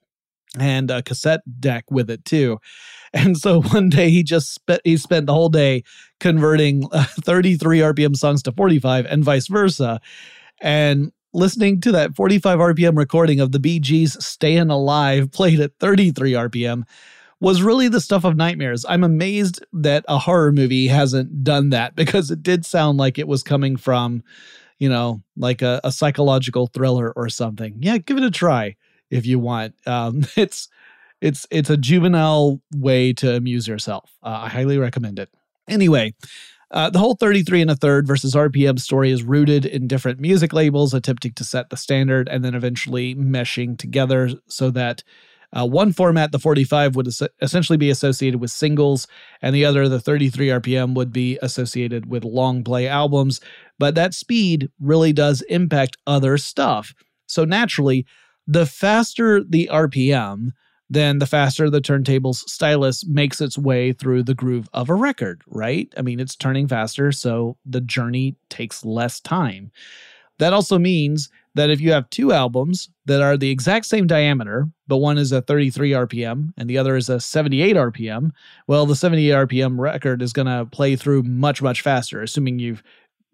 and 0.58 0.90
a 0.90 1.04
cassette 1.04 1.42
deck 1.60 1.86
with 1.92 2.10
it 2.10 2.26
too. 2.26 2.60
And 3.12 3.40
so 3.40 3.64
one 3.64 3.90
day 3.90 4.12
he 4.12 4.22
just 4.22 4.54
spent 4.54 4.82
he 4.84 4.96
spent 4.96 5.26
the 5.26 5.34
whole 5.34 5.50
day 5.50 5.82
converting 6.20 6.88
uh, 6.92 7.06
33 7.22 7.80
RPM 7.80 8.16
songs 8.16 8.44
to 8.44 8.52
45 8.52 9.08
and 9.08 9.24
vice 9.24 9.48
versa. 9.48 10.00
And 10.62 11.12
listening 11.34 11.82
to 11.82 11.92
that 11.94 12.14
45 12.16 12.60
RPM 12.60 12.96
recording 12.96 13.40
of 13.40 13.52
the 13.52 13.60
Bee 13.60 13.80
Gees' 13.80 14.24
Staying 14.24 14.70
Alive 14.70 15.32
played 15.32 15.60
at 15.60 15.72
33 15.80 16.34
RPM 16.34 16.84
was 17.42 17.62
really 17.62 17.88
the 17.88 18.02
stuff 18.02 18.24
of 18.24 18.36
nightmares. 18.36 18.86
I'm 18.88 19.04
amazed 19.04 19.64
that 19.74 20.04
a 20.08 20.18
horror 20.18 20.52
movie 20.52 20.88
hasn't 20.88 21.44
done 21.44 21.70
that 21.70 21.96
because 21.96 22.32
it 22.32 22.44
did 22.44 22.66
sound 22.66 22.98
like 22.98 23.18
it 23.18 23.28
was 23.28 23.44
coming 23.44 23.78
from, 23.78 24.24
you 24.78 24.90
know, 24.90 25.22
like 25.38 25.62
a, 25.62 25.80
a 25.84 25.92
psychological 25.92 26.68
thriller 26.68 27.12
or 27.12 27.30
something. 27.30 27.78
Yeah, 27.80 27.98
give 27.98 28.18
it 28.18 28.24
a 28.24 28.32
try 28.32 28.76
if 29.10 29.26
you 29.26 29.40
want. 29.40 29.76
Um, 29.86 30.26
it's 30.36 30.70
it's 31.22 31.46
it's 31.52 31.70
a 31.70 31.78
juvenile 31.78 32.62
way 32.74 33.14
to 33.14 33.36
amuse 33.36 33.68
yourself. 33.68 34.12
Uh, 34.24 34.42
I 34.44 34.50
highly 34.50 34.78
recommend 34.78 35.20
it. 35.20 35.30
Anyway, 35.68 36.14
uh, 36.72 36.90
the 36.90 37.00
whole 37.00 37.16
33 37.16 37.62
and 37.62 37.72
a 37.72 37.76
third 37.76 38.08
versus 38.08 38.36
RPM 38.36 38.80
story 38.80 39.12
is 39.12 39.24
rooted 39.24 39.66
in 39.66 39.88
different 39.88 40.20
music 40.20 40.54
labels 40.54 40.94
attempting 40.94 41.34
to 41.34 41.44
set 41.44 41.70
the 41.70 41.78
standard 41.78 42.28
and 42.30 42.44
then 42.44 42.56
eventually 42.56 43.16
meshing 43.16 43.78
together 43.78 44.30
so 44.48 44.70
that 44.72 45.04
uh, 45.58 45.66
one 45.66 45.92
format, 45.94 46.32
the 46.32 46.40
45, 46.40 46.96
would 46.96 47.08
es- 47.08 47.22
essentially 47.42 47.78
be 47.78 47.90
associated 47.90 48.40
with 48.40 48.52
singles, 48.52 49.08
and 49.42 49.56
the 49.56 49.66
other, 49.66 49.90
the 49.90 50.00
33 50.00 50.48
RPM, 50.48 50.94
would 50.94 51.12
be 51.12 51.40
associated 51.42 52.10
with 52.10 52.24
long 52.24 52.64
play 52.64 52.88
albums. 52.88 53.42
But 53.80 53.96
that 53.96 54.14
speed 54.14 54.70
really 54.80 55.14
does 55.14 55.42
impact 55.44 55.98
other 56.06 56.38
stuff. 56.38 56.94
So 57.26 57.46
naturally, 57.46 58.06
the 58.46 58.66
faster 58.66 59.44
the 59.44 59.70
RPM, 59.72 60.50
then 60.90 61.20
the 61.20 61.28
faster 61.28 61.70
the 61.70 61.82
turntable's 61.82 62.52
stylus 62.52 63.06
makes 63.06 63.42
its 63.42 63.58
way 63.58 63.94
through 63.94 64.24
the 64.24 64.34
groove 64.34 64.68
of 64.74 64.90
a 64.90 64.96
record, 64.96 65.44
right? 65.48 65.92
I 65.96 66.02
mean, 66.02 66.20
it's 66.20 66.36
turning 66.36 66.68
faster, 66.68 67.12
so 67.12 67.58
the 67.66 67.82
journey 67.82 68.36
takes 68.50 68.84
less 68.84 69.20
time. 69.20 69.72
That 70.40 70.54
also 70.54 70.80
means 70.80 71.30
that 71.60 71.70
if 71.70 71.82
you 71.82 71.92
have 71.92 72.10
two 72.10 72.32
albums 72.32 72.90
that 73.06 73.22
are 73.22 73.36
the 73.36 73.52
exact 73.52 73.86
same 73.86 74.08
diameter, 74.08 74.70
but 74.88 74.98
one 74.98 75.18
is 75.18 75.34
a 75.34 75.42
33 75.42 75.92
RPM 75.92 76.54
and 76.56 76.70
the 76.70 76.78
other 76.78 76.96
is 76.96 77.10
a 77.10 77.20
78 77.20 77.76
RPM, 77.76 78.32
well, 78.68 78.86
the 78.86 78.96
78 78.96 79.32
RPM 79.32 79.78
record 79.78 80.22
is 80.22 80.32
going 80.32 80.46
to 80.46 80.66
play 80.72 80.96
through 80.96 81.24
much, 81.24 81.62
much 81.62 81.82
faster, 81.82 82.22
assuming 82.22 82.60
you've 82.60 82.82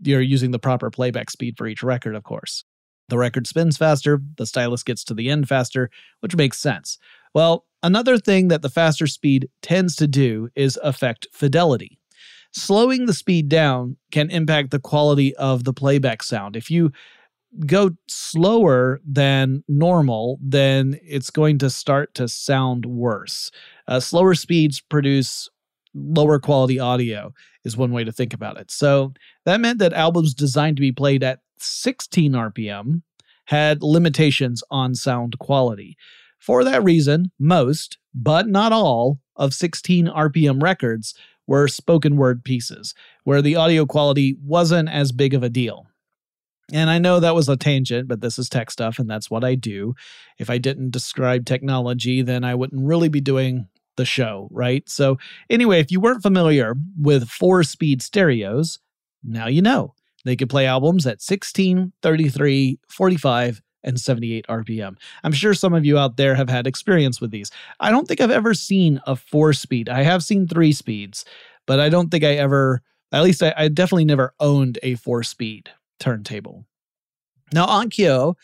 you're 0.02 0.22
using 0.22 0.52
the 0.52 0.60
proper 0.60 0.90
playback 0.90 1.30
speed 1.30 1.56
for 1.56 1.68
each 1.68 1.84
record, 1.84 2.16
of 2.16 2.24
course. 2.24 2.66
The 3.10 3.18
record 3.18 3.46
spins 3.46 3.78
faster, 3.78 4.20
the 4.38 4.48
stylus 4.48 4.84
gets 4.84 5.04
to 5.06 5.14
the 5.14 5.30
end 5.30 5.48
faster, 5.48 5.92
which 6.20 6.36
makes 6.36 6.58
sense. 6.58 6.98
Well, 7.34 7.66
another 7.84 8.18
thing 8.18 8.48
that 8.48 8.64
the 8.64 8.70
faster 8.70 9.06
speed 9.06 9.50
tends 9.62 9.96
to 9.98 10.08
do 10.08 10.50
is 10.56 10.80
affect 10.84 11.28
fidelity. 11.32 12.00
Slowing 12.52 13.06
the 13.06 13.14
speed 13.14 13.50
down 13.50 13.98
can 14.12 14.30
impact 14.32 14.72
the 14.72 14.80
quality 14.80 15.36
of 15.36 15.64
the 15.66 15.74
playback 15.74 16.24
sound. 16.24 16.56
If 16.56 16.72
you 16.72 16.92
go 17.66 17.92
slower 18.08 19.00
than 19.06 19.64
normal, 19.68 20.40
then 20.42 21.00
it's 21.04 21.30
going 21.30 21.58
to 21.60 21.70
start 21.70 22.14
to 22.16 22.28
sound 22.28 22.86
worse. 22.86 23.52
Uh, 23.88 24.00
slower 24.00 24.36
speeds 24.36 24.82
produce 24.82 25.50
lower 25.94 26.40
quality 26.40 26.80
audio, 26.80 27.34
is 27.64 27.78
one 27.78 27.92
way 27.92 28.04
to 28.04 28.12
think 28.12 28.34
about 28.34 28.58
it. 28.58 28.70
So 28.70 29.14
that 29.46 29.62
meant 29.62 29.80
that 29.80 29.94
albums 29.94 30.34
designed 30.34 30.78
to 30.78 30.82
be 30.82 30.92
played 30.92 31.24
at 31.24 31.40
16 31.60 32.34
RPM 32.34 33.02
had 33.46 33.82
limitations 33.82 34.64
on 34.70 34.96
sound 34.96 35.38
quality. 35.40 35.98
For 36.40 36.64
that 36.64 36.84
reason, 36.84 37.32
most, 37.40 37.98
but 38.14 38.48
not 38.48 38.72
all, 38.72 39.20
of 39.36 39.54
16 39.54 40.08
RPM 40.08 40.62
records 40.62 41.14
were 41.48 41.68
spoken 41.68 42.18
word 42.18 42.44
pieces, 42.44 42.94
where 43.24 43.42
the 43.42 43.56
audio 43.56 43.86
quality 43.86 44.38
wasn't 44.44 44.90
as 44.90 45.12
big 45.12 45.34
of 45.34 45.44
a 45.44 45.50
deal. 45.50 45.88
And 46.72 46.90
I 46.90 46.98
know 46.98 47.20
that 47.20 47.36
was 47.36 47.48
a 47.48 47.56
tangent, 47.56 48.08
but 48.08 48.22
this 48.22 48.40
is 48.40 48.50
tech 48.50 48.72
stuff, 48.72 48.98
and 48.98 49.10
that's 49.10 49.30
what 49.30 49.44
I 49.44 49.56
do. 49.56 49.94
If 50.40 50.50
I 50.50 50.58
didn't 50.58 50.92
describe 50.92 51.46
technology, 51.46 52.22
then 52.22 52.44
I 52.44 52.56
wouldn't 52.56 52.86
really 52.86 53.10
be 53.10 53.22
doing 53.22 53.68
the 53.98 54.06
show, 54.06 54.48
right? 54.52 54.88
So, 54.90 55.18
anyway, 55.50 55.80
if 55.80 55.92
you 55.92 56.00
weren't 56.00 56.24
familiar 56.24 56.76
with 57.00 57.30
four 57.30 57.64
speed 57.64 58.02
stereos, 58.02 58.80
now 59.24 59.48
you 59.48 59.62
know. 59.62 59.94
They 60.26 60.36
could 60.36 60.50
play 60.50 60.66
albums 60.66 61.06
at 61.06 61.22
16, 61.22 61.94
33, 62.02 62.80
45, 62.90 63.62
and 63.84 64.00
78 64.00 64.48
RPM. 64.48 64.98
I'm 65.24 65.32
sure 65.32 65.54
some 65.54 65.76
of 65.76 65.86
you 65.86 66.00
out 66.00 66.18
there 66.18 66.34
have 66.34 66.50
had 66.50 66.66
experience 66.66 67.22
with 67.22 67.30
these. 67.30 67.52
I 67.80 67.92
don't 67.92 68.08
think 68.08 68.20
I've 68.20 68.32
ever 68.32 68.56
seen 68.56 69.00
a 69.06 69.16
four 69.16 69.54
speed. 69.54 69.88
I 69.88 70.02
have 70.02 70.24
seen 70.24 70.48
three 70.48 70.74
speeds, 70.74 71.24
but 71.68 71.80
I 71.80 71.90
don't 71.90 72.10
think 72.10 72.24
I 72.24 72.34
ever, 72.34 72.82
at 73.12 73.24
least 73.24 73.44
I, 73.44 73.54
I 73.56 73.68
definitely 73.68 74.06
never 74.06 74.34
owned 74.40 74.80
a 74.82 74.96
four 74.96 75.22
speed 75.22 75.70
turntable. 76.00 76.66
Now, 77.54 77.68
Onkyo 77.68 78.36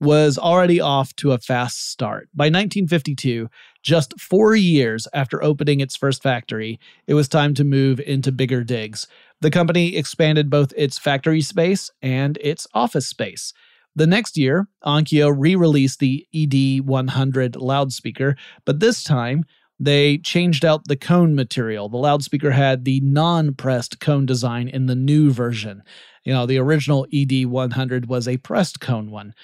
was 0.00 0.38
already 0.38 0.80
off 0.80 1.14
to 1.16 1.32
a 1.32 1.38
fast 1.38 1.90
start. 1.90 2.28
By 2.34 2.46
1952, 2.46 3.48
just 3.82 4.18
four 4.18 4.56
years 4.56 5.06
after 5.12 5.42
opening 5.42 5.80
its 5.80 5.96
first 5.96 6.22
factory, 6.22 6.80
it 7.06 7.14
was 7.14 7.28
time 7.28 7.54
to 7.54 7.64
move 7.64 8.00
into 8.00 8.32
bigger 8.32 8.64
digs. 8.64 9.06
The 9.40 9.50
company 9.50 9.96
expanded 9.96 10.48
both 10.48 10.72
its 10.76 10.98
factory 10.98 11.42
space 11.42 11.90
and 12.00 12.38
its 12.40 12.66
office 12.72 13.08
space. 13.08 13.52
The 13.94 14.06
next 14.06 14.38
year, 14.38 14.68
Onkyo 14.84 15.34
re 15.36 15.56
released 15.56 15.98
the 15.98 16.26
ED100 16.34 17.56
loudspeaker, 17.60 18.36
but 18.64 18.80
this 18.80 19.02
time 19.02 19.44
they 19.78 20.18
changed 20.18 20.64
out 20.64 20.84
the 20.86 20.96
cone 20.96 21.34
material. 21.34 21.88
The 21.88 21.96
loudspeaker 21.96 22.50
had 22.52 22.84
the 22.84 23.00
non 23.00 23.54
pressed 23.54 23.98
cone 23.98 24.26
design 24.26 24.68
in 24.68 24.86
the 24.86 24.94
new 24.94 25.32
version. 25.32 25.82
You 26.24 26.32
know, 26.32 26.46
the 26.46 26.58
original 26.58 27.06
ED100 27.12 28.06
was 28.06 28.28
a 28.28 28.36
pressed 28.38 28.80
cone 28.80 29.10
one. 29.10 29.34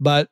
But 0.00 0.28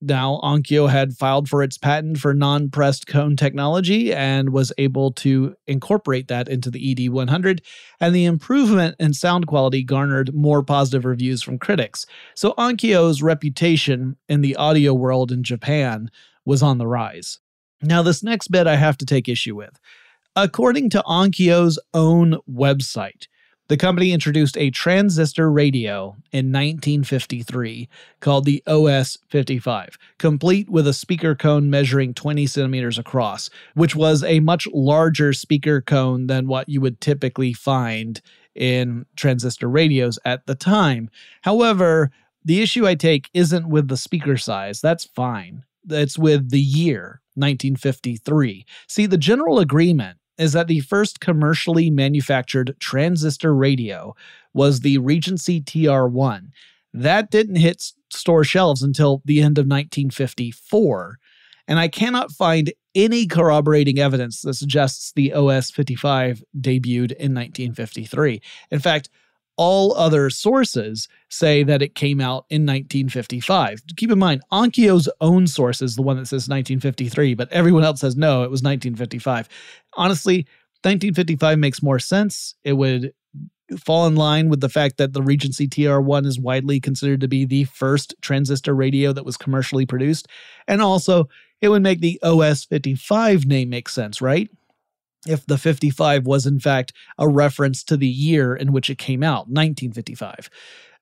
now 0.00 0.40
Onkyo 0.44 0.88
had 0.88 1.16
filed 1.16 1.48
for 1.48 1.62
its 1.62 1.76
patent 1.76 2.18
for 2.18 2.32
non-pressed 2.32 3.06
cone 3.06 3.36
technology 3.36 4.14
and 4.14 4.50
was 4.50 4.72
able 4.78 5.10
to 5.12 5.56
incorporate 5.66 6.28
that 6.28 6.48
into 6.48 6.70
the 6.70 6.94
ED100 6.94 7.60
and 8.00 8.14
the 8.14 8.24
improvement 8.24 8.94
in 9.00 9.12
sound 9.12 9.48
quality 9.48 9.82
garnered 9.82 10.32
more 10.32 10.62
positive 10.62 11.04
reviews 11.04 11.42
from 11.42 11.58
critics. 11.58 12.06
So 12.34 12.52
Onkyo's 12.52 13.22
reputation 13.22 14.16
in 14.28 14.40
the 14.40 14.54
audio 14.54 14.94
world 14.94 15.32
in 15.32 15.42
Japan 15.42 16.10
was 16.44 16.62
on 16.62 16.78
the 16.78 16.86
rise. 16.86 17.40
Now 17.82 18.02
this 18.02 18.22
next 18.22 18.48
bit 18.48 18.66
I 18.68 18.76
have 18.76 18.98
to 18.98 19.06
take 19.06 19.28
issue 19.28 19.56
with. 19.56 19.80
According 20.36 20.90
to 20.90 21.02
Onkyo's 21.02 21.80
own 21.92 22.38
website, 22.48 23.26
the 23.68 23.76
company 23.76 24.12
introduced 24.12 24.56
a 24.56 24.70
transistor 24.70 25.50
radio 25.50 26.16
in 26.32 26.50
1953 26.52 27.88
called 28.20 28.44
the 28.44 28.62
OS 28.66 29.18
55, 29.28 29.98
complete 30.18 30.68
with 30.70 30.86
a 30.86 30.92
speaker 30.94 31.34
cone 31.34 31.68
measuring 31.68 32.14
20 32.14 32.46
centimeters 32.46 32.98
across, 32.98 33.50
which 33.74 33.94
was 33.94 34.24
a 34.24 34.40
much 34.40 34.66
larger 34.72 35.32
speaker 35.32 35.80
cone 35.82 36.26
than 36.26 36.48
what 36.48 36.68
you 36.68 36.80
would 36.80 37.00
typically 37.00 37.52
find 37.52 38.22
in 38.54 39.04
transistor 39.16 39.68
radios 39.68 40.18
at 40.24 40.46
the 40.46 40.54
time. 40.54 41.10
However, 41.42 42.10
the 42.44 42.62
issue 42.62 42.86
I 42.86 42.94
take 42.94 43.28
isn't 43.34 43.68
with 43.68 43.88
the 43.88 43.96
speaker 43.96 44.38
size, 44.38 44.80
that's 44.80 45.04
fine. 45.04 45.64
It's 45.90 46.18
with 46.18 46.50
the 46.50 46.60
year, 46.60 47.20
1953. 47.34 48.64
See, 48.86 49.06
the 49.06 49.18
general 49.18 49.58
agreement 49.58 50.18
is 50.38 50.52
that 50.52 50.68
the 50.68 50.80
first 50.80 51.20
commercially 51.20 51.90
manufactured 51.90 52.76
transistor 52.78 53.54
radio 53.54 54.14
was 54.54 54.80
the 54.80 54.98
Regency 54.98 55.60
TR1. 55.60 56.50
That 56.94 57.30
didn't 57.30 57.56
hit 57.56 57.92
store 58.10 58.44
shelves 58.44 58.82
until 58.82 59.22
the 59.24 59.40
end 59.40 59.58
of 59.58 59.66
1954, 59.66 61.18
and 61.66 61.78
I 61.78 61.88
cannot 61.88 62.32
find 62.32 62.72
any 62.94 63.26
corroborating 63.26 63.98
evidence 63.98 64.40
that 64.42 64.54
suggests 64.54 65.12
the 65.12 65.32
OS 65.34 65.70
55 65.70 66.42
debuted 66.58 67.12
in 67.12 67.34
1953. 67.34 68.40
In 68.70 68.78
fact, 68.78 69.10
all 69.58 69.92
other 69.94 70.30
sources 70.30 71.08
say 71.28 71.62
that 71.64 71.82
it 71.82 71.94
came 71.94 72.20
out 72.20 72.46
in 72.48 72.62
1955. 72.62 73.82
Keep 73.96 74.12
in 74.12 74.18
mind, 74.18 74.40
Onkyo's 74.50 75.08
own 75.20 75.46
source 75.46 75.82
is 75.82 75.96
the 75.96 76.02
one 76.02 76.16
that 76.16 76.26
says 76.26 76.48
1953, 76.48 77.34
but 77.34 77.52
everyone 77.52 77.84
else 77.84 78.00
says 78.00 78.16
no, 78.16 78.44
it 78.44 78.50
was 78.50 78.62
1955. 78.62 79.48
Honestly, 79.94 80.46
1955 80.82 81.58
makes 81.58 81.82
more 81.82 81.98
sense. 81.98 82.54
It 82.62 82.74
would 82.74 83.12
fall 83.84 84.06
in 84.06 84.14
line 84.14 84.48
with 84.48 84.60
the 84.60 84.68
fact 84.68 84.96
that 84.96 85.12
the 85.12 85.22
Regency 85.22 85.68
TR1 85.68 86.24
is 86.24 86.38
widely 86.38 86.80
considered 86.80 87.20
to 87.20 87.28
be 87.28 87.44
the 87.44 87.64
first 87.64 88.14
transistor 88.22 88.74
radio 88.74 89.12
that 89.12 89.24
was 89.24 89.36
commercially 89.36 89.84
produced. 89.84 90.28
And 90.68 90.80
also, 90.80 91.28
it 91.60 91.68
would 91.68 91.82
make 91.82 92.00
the 92.00 92.20
OS 92.22 92.64
55 92.64 93.44
name 93.44 93.68
make 93.68 93.88
sense, 93.88 94.22
right? 94.22 94.48
If 95.26 95.46
the 95.46 95.58
55 95.58 96.26
was 96.26 96.46
in 96.46 96.60
fact 96.60 96.92
a 97.18 97.28
reference 97.28 97.82
to 97.84 97.96
the 97.96 98.08
year 98.08 98.54
in 98.54 98.72
which 98.72 98.90
it 98.90 98.98
came 98.98 99.22
out, 99.22 99.48
1955. 99.48 100.50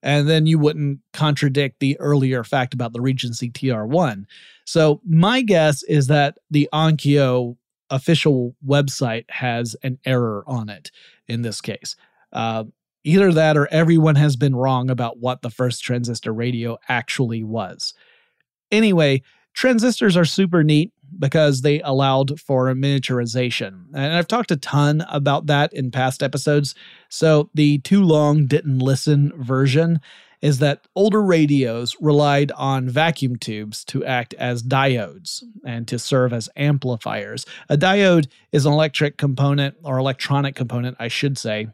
And 0.02 0.28
then 0.28 0.46
you 0.46 0.58
wouldn't 0.58 1.00
contradict 1.12 1.80
the 1.80 1.98
earlier 1.98 2.44
fact 2.44 2.74
about 2.74 2.92
the 2.92 3.00
Regency 3.00 3.50
TR1. 3.50 4.24
So 4.64 5.00
my 5.06 5.42
guess 5.42 5.82
is 5.84 6.06
that 6.06 6.38
the 6.50 6.68
Onkyo 6.72 7.56
official 7.90 8.54
website 8.66 9.24
has 9.30 9.76
an 9.82 9.98
error 10.04 10.44
on 10.46 10.68
it 10.68 10.90
in 11.28 11.42
this 11.42 11.60
case. 11.60 11.96
Uh, 12.32 12.64
either 13.04 13.32
that 13.32 13.56
or 13.56 13.68
everyone 13.68 14.16
has 14.16 14.36
been 14.36 14.54
wrong 14.54 14.90
about 14.90 15.18
what 15.18 15.42
the 15.42 15.50
first 15.50 15.82
transistor 15.82 16.32
radio 16.32 16.76
actually 16.88 17.44
was. 17.44 17.94
Anyway, 18.72 19.22
transistors 19.54 20.16
are 20.16 20.24
super 20.24 20.64
neat 20.64 20.92
because 21.18 21.62
they 21.62 21.80
allowed 21.82 22.40
for 22.40 22.66
miniaturization. 22.74 23.86
And 23.94 24.14
I've 24.14 24.28
talked 24.28 24.50
a 24.50 24.56
ton 24.56 25.04
about 25.10 25.46
that 25.46 25.72
in 25.72 25.90
past 25.90 26.22
episodes. 26.22 26.74
So 27.08 27.50
the 27.54 27.78
too 27.78 28.02
long 28.02 28.46
didn't 28.46 28.78
listen 28.78 29.32
version 29.42 30.00
is 30.42 30.58
that 30.58 30.86
older 30.94 31.22
radios 31.22 31.96
relied 32.00 32.52
on 32.52 32.88
vacuum 32.88 33.36
tubes 33.36 33.84
to 33.86 34.04
act 34.04 34.34
as 34.34 34.62
diodes 34.62 35.42
and 35.64 35.88
to 35.88 35.98
serve 35.98 36.32
as 36.32 36.48
amplifiers. 36.56 37.46
A 37.68 37.76
diode 37.76 38.28
is 38.52 38.66
an 38.66 38.72
electric 38.72 39.16
component 39.16 39.76
or 39.82 39.98
electronic 39.98 40.54
component, 40.54 40.96
I 41.00 41.08
should 41.08 41.38
say, 41.38 41.68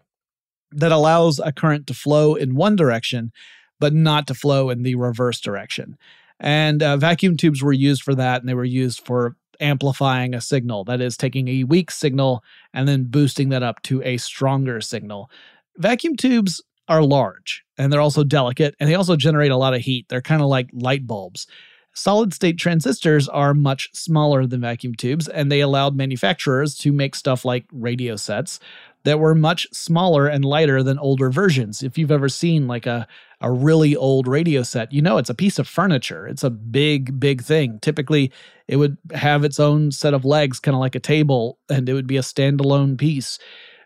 that 0.71 0.93
allows 0.93 1.39
a 1.39 1.53
current 1.53 1.87
to 1.89 1.95
flow 1.95 2.35
in 2.35 2.55
one 2.55 2.77
direction, 2.77 3.33
but 3.81 3.93
not 3.93 4.27
to 4.29 4.35
flow 4.35 4.71
in 4.71 4.85
the 4.85 4.95
reverse 4.95 5.41
direction. 5.41 5.99
And 6.41 6.83
uh, 6.83 6.97
vacuum 6.97 7.37
tubes 7.37 7.63
were 7.63 7.73
used 7.73 8.03
for 8.03 8.15
that, 8.15 8.41
and 8.41 8.49
they 8.49 8.55
were 8.55 8.65
used 8.65 9.05
for 9.05 9.37
amplifying 9.61 10.35
a 10.35 10.41
signal. 10.41 10.85
That 10.85 11.01
is, 11.01 11.17
taking 11.17 11.49
a 11.49 11.65
weak 11.65 11.91
signal 11.91 12.43
and 12.75 12.89
then 12.89 13.05
boosting 13.05 13.51
that 13.51 13.63
up 13.63 13.83
to 13.85 14.03
a 14.03 14.17
stronger 14.17 14.81
signal. 14.81 15.31
Vacuum 15.77 16.17
tubes 16.17 16.63
are 16.89 17.03
large 17.03 17.65
and 17.79 17.93
they're 17.93 18.01
also 18.01 18.25
delicate, 18.25 18.75
and 18.79 18.89
they 18.89 18.95
also 18.95 19.17
generate 19.17 19.51
a 19.51 19.57
lot 19.57 19.75
of 19.75 19.81
heat. 19.81 20.07
They're 20.09 20.21
kind 20.21 20.43
of 20.43 20.49
like 20.49 20.69
light 20.73 21.07
bulbs. 21.07 21.47
Solid 21.95 22.33
state 22.33 22.59
transistors 22.59 23.29
are 23.29 23.55
much 23.55 23.91
smaller 23.93 24.47
than 24.47 24.63
vacuum 24.63 24.95
tubes, 24.95 25.29
and 25.29 25.51
they 25.51 25.61
allowed 25.61 25.95
manufacturers 25.95 26.75
to 26.79 26.93
make 26.93 27.15
stuff 27.15 27.45
like 27.45 27.67
radio 27.71 28.17
sets 28.17 28.61
that 29.05 29.19
were 29.19 29.35
much 29.35 29.67
smaller 29.73 30.27
and 30.27 30.45
lighter 30.45 30.83
than 30.83 30.99
older 30.99 31.31
versions. 31.31 31.83
If 31.83 31.99
you've 31.99 32.11
ever 32.11 32.29
seen 32.29 32.67
like 32.67 32.87
a, 32.87 33.07
a 33.41 33.51
really 33.51 33.97
old 33.97 34.27
radio 34.27 34.63
set, 34.63 34.93
you 34.93 35.03
know 35.03 35.19
it's 35.19 35.31
a 35.31 35.35
piece 35.35 35.59
of 35.59 35.69
furniture. 35.69 36.27
It's 36.27 36.45
a 36.45 36.51
big, 36.51 37.19
big 37.19 37.43
thing. 37.43 37.79
Typically, 37.81 38.33
it 38.69 38.77
would 38.77 38.97
have 39.13 39.45
its 39.45 39.59
own 39.59 39.91
set 39.91 40.15
of 40.15 40.25
legs, 40.25 40.61
kind 40.61 40.75
of 40.75 40.81
like 40.81 40.95
a 40.95 41.01
table, 41.01 41.59
and 41.69 41.89
it 41.89 41.95
would 41.95 42.07
be 42.07 42.17
a 42.17 42.23
standalone 42.23 42.97
piece. 42.97 43.39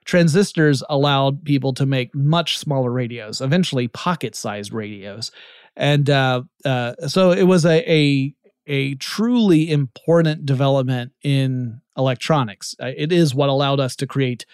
Transistors 0.04 0.82
allowed 0.88 1.44
people 1.44 1.72
to 1.74 1.86
make 1.86 2.14
much 2.14 2.58
smaller 2.58 2.92
radios, 2.92 3.40
eventually 3.40 3.88
pocket 3.88 4.36
sized 4.36 4.72
radios. 4.72 5.32
And 5.76 6.08
uh, 6.08 6.42
uh, 6.64 6.94
so 7.08 7.32
it 7.32 7.44
was 7.44 7.64
a, 7.64 7.90
a 7.90 8.32
a 8.68 8.94
truly 8.96 9.70
important 9.70 10.44
development 10.44 11.12
in 11.22 11.80
electronics. 11.96 12.74
It 12.80 13.12
is 13.12 13.34
what 13.34 13.48
allowed 13.48 13.80
us 13.80 13.94
to 13.96 14.06
create 14.06 14.44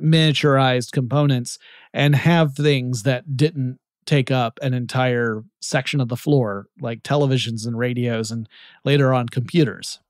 miniaturized 0.00 0.92
components 0.92 1.58
and 1.92 2.14
have 2.14 2.54
things 2.54 3.02
that 3.04 3.36
didn't 3.36 3.78
take 4.06 4.30
up 4.30 4.58
an 4.62 4.74
entire 4.74 5.42
section 5.60 6.00
of 6.00 6.08
the 6.08 6.16
floor, 6.16 6.66
like 6.80 7.02
televisions 7.02 7.66
and 7.66 7.78
radios, 7.78 8.30
and 8.30 8.48
later 8.84 9.14
on 9.14 9.28
computers. 9.28 10.00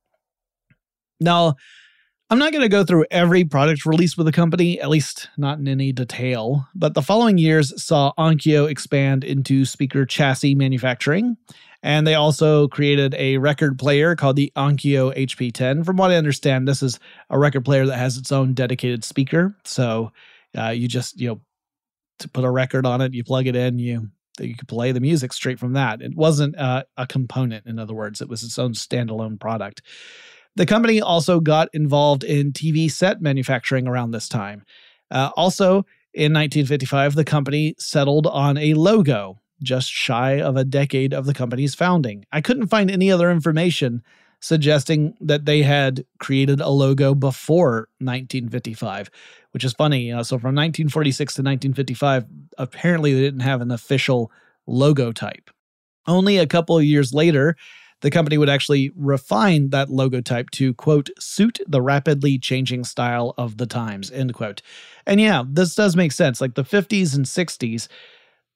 Now, 1.21 1.55
I'm 2.31 2.39
not 2.39 2.53
going 2.53 2.63
to 2.63 2.69
go 2.69 2.85
through 2.85 3.05
every 3.11 3.45
product 3.45 3.85
released 3.85 4.17
with 4.17 4.27
the 4.27 4.33
company, 4.33 4.81
at 4.81 4.89
least 4.89 5.29
not 5.37 5.59
in 5.59 5.69
any 5.69 5.93
detail, 5.93 6.67
but 6.75 6.95
the 6.95 7.03
following 7.03 7.39
years 7.39 7.81
saw 7.83 8.13
Onkyo 8.19 8.69
expand 8.69 9.23
into 9.23 9.65
speaker 9.65 10.07
chassis 10.07 10.55
manufacturing 10.55 11.37
and 11.85 12.07
they 12.07 12.15
also 12.15 12.67
created 12.67 13.15
a 13.19 13.37
record 13.37 13.79
player 13.79 14.17
called 14.17 14.37
the 14.37 14.51
Onkyo 14.57 15.15
HP10. 15.15 15.85
From 15.85 15.99
what 15.99 16.11
I 16.11 16.17
understand, 16.17 16.67
this 16.67 16.83
is 16.83 16.99
a 17.29 17.39
record 17.39 17.67
player 17.67 17.85
that 17.85 17.99
has 17.99 18.17
its 18.17 18.33
own 18.33 18.55
dedicated 18.55 19.05
speaker. 19.05 19.55
So 19.65 20.11
uh, 20.57 20.71
you 20.71 20.89
just, 20.89 21.21
you 21.21 21.29
know, 21.29 21.41
to 22.21 22.29
put 22.31 22.43
a 22.43 22.51
record 22.51 22.87
on 22.87 23.03
it, 23.03 23.13
you 23.13 23.23
plug 23.23 23.47
it 23.47 23.55
in, 23.55 23.79
you 23.79 24.09
you 24.41 24.57
could 24.57 24.67
play 24.67 24.93
the 24.93 25.01
music 25.01 25.33
straight 25.33 25.61
from 25.61 25.75
that. 25.75 26.01
It 26.01 26.17
wasn't 26.17 26.59
uh, 26.59 26.85
a 26.97 27.07
component, 27.07 27.67
in 27.67 27.79
other 27.79 27.95
words, 27.95 28.21
it 28.21 28.29
was 28.29 28.43
its 28.43 28.59
own 28.59 28.73
standalone 28.73 29.39
product. 29.39 29.83
The 30.57 30.67
company 30.67 31.01
also 31.01 31.39
got 31.39 31.69
involved 31.73 32.25
in 32.25 32.53
TV 32.53 32.91
set 32.91 33.21
manufacturing 33.21 33.87
around 33.87 34.11
this 34.11 34.29
time. 34.29 34.65
Uh, 35.11 35.31
also, 35.37 35.85
in 36.15 36.33
1955, 36.33 37.15
the 37.15 37.25
company 37.25 37.75
settled 37.79 38.27
on 38.27 38.57
a 38.57 38.75
logo 38.75 39.39
just 39.65 39.91
shy 39.91 40.41
of 40.41 40.57
a 40.57 40.65
decade 40.65 41.13
of 41.13 41.27
the 41.27 41.35
company's 41.35 41.75
founding. 41.75 42.25
I 42.33 42.41
couldn't 42.41 42.69
find 42.69 42.91
any 42.91 43.11
other 43.11 43.31
information 43.31 44.03
suggesting 44.41 45.17
that 45.21 45.47
they 45.47 45.63
had 45.63 46.05
created 46.19 46.61
a 46.61 46.69
logo 46.69 47.15
before 47.15 47.89
1955, 47.99 49.11
which 49.53 49.65
is 49.65 49.73
funny. 49.73 50.11
So 50.11 50.39
from 50.39 50.55
1946 50.55 51.35
to 51.35 51.43
1955, 51.43 52.27
apparently 52.59 53.15
they 53.15 53.21
didn't 53.21 53.41
have 53.41 53.63
an 53.63 53.71
official 53.71 54.31
logo 54.67 55.13
type. 55.13 55.51
Only 56.07 56.37
a 56.37 56.47
couple 56.47 56.77
of 56.77 56.85
years 56.85 57.15
later, 57.15 57.57
the 58.05 58.11
company 58.11 58.37
would 58.37 58.51
actually 58.51 58.93
refine 58.95 59.71
that 59.71 59.89
logo 59.89 60.21
type 60.21 60.51
to 60.51 60.75
quote 60.75 61.09
suit 61.19 61.59
the 61.67 61.81
rapidly 61.81 62.39
changing 62.39 62.85
style 62.85 63.33
of 63.39 63.57
the 63.57 63.65
times 63.65 64.11
end 64.11 64.35
quote 64.35 64.61
and 65.07 65.23
yeah 65.23 65.43
this 65.49 65.75
does 65.75 65.97
make 65.97 66.13
sense 66.13 66.39
like 66.39 66.55
the 66.55 66.65
50s 66.65 67.17
and 67.17 67.25
60s 67.25 67.89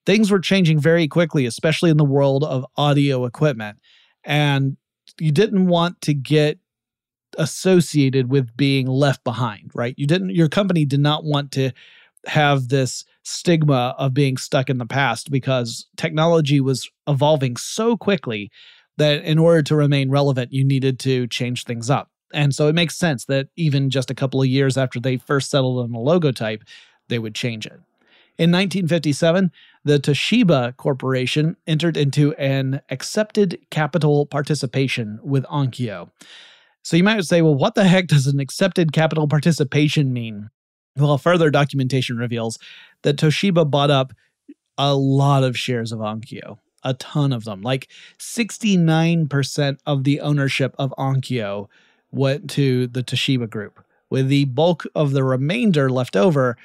things 0.06 0.30
were 0.30 0.40
changing 0.40 0.78
very 0.78 1.08
quickly, 1.08 1.46
especially 1.46 1.90
in 1.90 1.96
the 1.96 2.04
world 2.04 2.44
of 2.44 2.64
audio 2.76 3.24
equipment. 3.24 3.78
And 4.24 4.76
you 5.18 5.32
didn't 5.32 5.66
want 5.66 6.00
to 6.02 6.14
get 6.14 6.58
associated 7.36 8.30
with 8.30 8.56
being 8.56 8.86
left 8.86 9.22
behind, 9.24 9.70
right? 9.74 9.94
You 9.96 10.06
didn't, 10.06 10.30
your 10.30 10.48
company 10.48 10.84
did 10.84 11.00
not 11.00 11.24
want 11.24 11.52
to 11.52 11.72
have 12.26 12.68
this 12.68 13.04
stigma 13.22 13.94
of 13.98 14.14
being 14.14 14.36
stuck 14.36 14.70
in 14.70 14.78
the 14.78 14.86
past 14.86 15.30
because 15.30 15.86
technology 15.96 16.60
was 16.60 16.90
evolving 17.06 17.56
so 17.56 17.96
quickly 17.96 18.50
that 18.96 19.22
in 19.22 19.38
order 19.38 19.62
to 19.62 19.76
remain 19.76 20.10
relevant, 20.10 20.52
you 20.52 20.64
needed 20.64 20.98
to 21.00 21.26
change 21.28 21.64
things 21.64 21.88
up. 21.88 22.10
And 22.32 22.54
so 22.54 22.68
it 22.68 22.74
makes 22.74 22.96
sense 22.96 23.24
that 23.26 23.48
even 23.56 23.90
just 23.90 24.10
a 24.10 24.14
couple 24.14 24.42
of 24.42 24.48
years 24.48 24.76
after 24.76 25.00
they 25.00 25.16
first 25.16 25.50
settled 25.50 25.78
on 25.78 25.92
the 25.92 25.98
logo 25.98 26.32
type, 26.32 26.62
they 27.08 27.18
would 27.18 27.34
change 27.34 27.66
it. 27.66 27.80
In 28.38 28.52
1957, 28.52 29.50
the 29.84 29.98
Toshiba 29.98 30.76
Corporation 30.76 31.56
entered 31.66 31.96
into 31.96 32.34
an 32.34 32.80
accepted 32.88 33.58
capital 33.70 34.26
participation 34.26 35.18
with 35.24 35.44
Onkyo. 35.46 36.10
So 36.84 36.96
you 36.96 37.02
might 37.02 37.24
say, 37.24 37.42
well, 37.42 37.56
what 37.56 37.74
the 37.74 37.82
heck 37.84 38.06
does 38.06 38.28
an 38.28 38.38
accepted 38.38 38.92
capital 38.92 39.26
participation 39.26 40.12
mean? 40.12 40.50
Well, 40.96 41.18
further 41.18 41.50
documentation 41.50 42.16
reveals 42.16 42.60
that 43.02 43.16
Toshiba 43.16 43.68
bought 43.68 43.90
up 43.90 44.12
a 44.76 44.94
lot 44.94 45.42
of 45.42 45.58
shares 45.58 45.90
of 45.90 45.98
Onkyo, 45.98 46.58
a 46.84 46.94
ton 46.94 47.32
of 47.32 47.42
them. 47.42 47.60
Like 47.62 47.88
69% 48.20 49.78
of 49.84 50.04
the 50.04 50.20
ownership 50.20 50.76
of 50.78 50.94
Onkyo 50.96 51.68
went 52.12 52.48
to 52.50 52.86
the 52.86 53.02
Toshiba 53.02 53.50
group, 53.50 53.84
with 54.08 54.28
the 54.28 54.44
bulk 54.44 54.84
of 54.94 55.10
the 55.10 55.24
remainder 55.24 55.90
left 55.90 56.14
over 56.14 56.56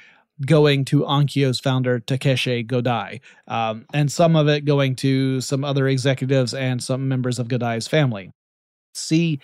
going 0.44 0.84
to 0.86 1.00
Onkyo's 1.00 1.60
founder 1.60 2.00
Takeshi 2.00 2.64
Godai, 2.64 3.20
um, 3.46 3.86
and 3.92 4.10
some 4.10 4.36
of 4.36 4.48
it 4.48 4.64
going 4.64 4.96
to 4.96 5.40
some 5.40 5.64
other 5.64 5.86
executives 5.88 6.54
and 6.54 6.82
some 6.82 7.08
members 7.08 7.38
of 7.38 7.48
Godai's 7.48 7.86
family. 7.86 8.32
See, 8.94 9.40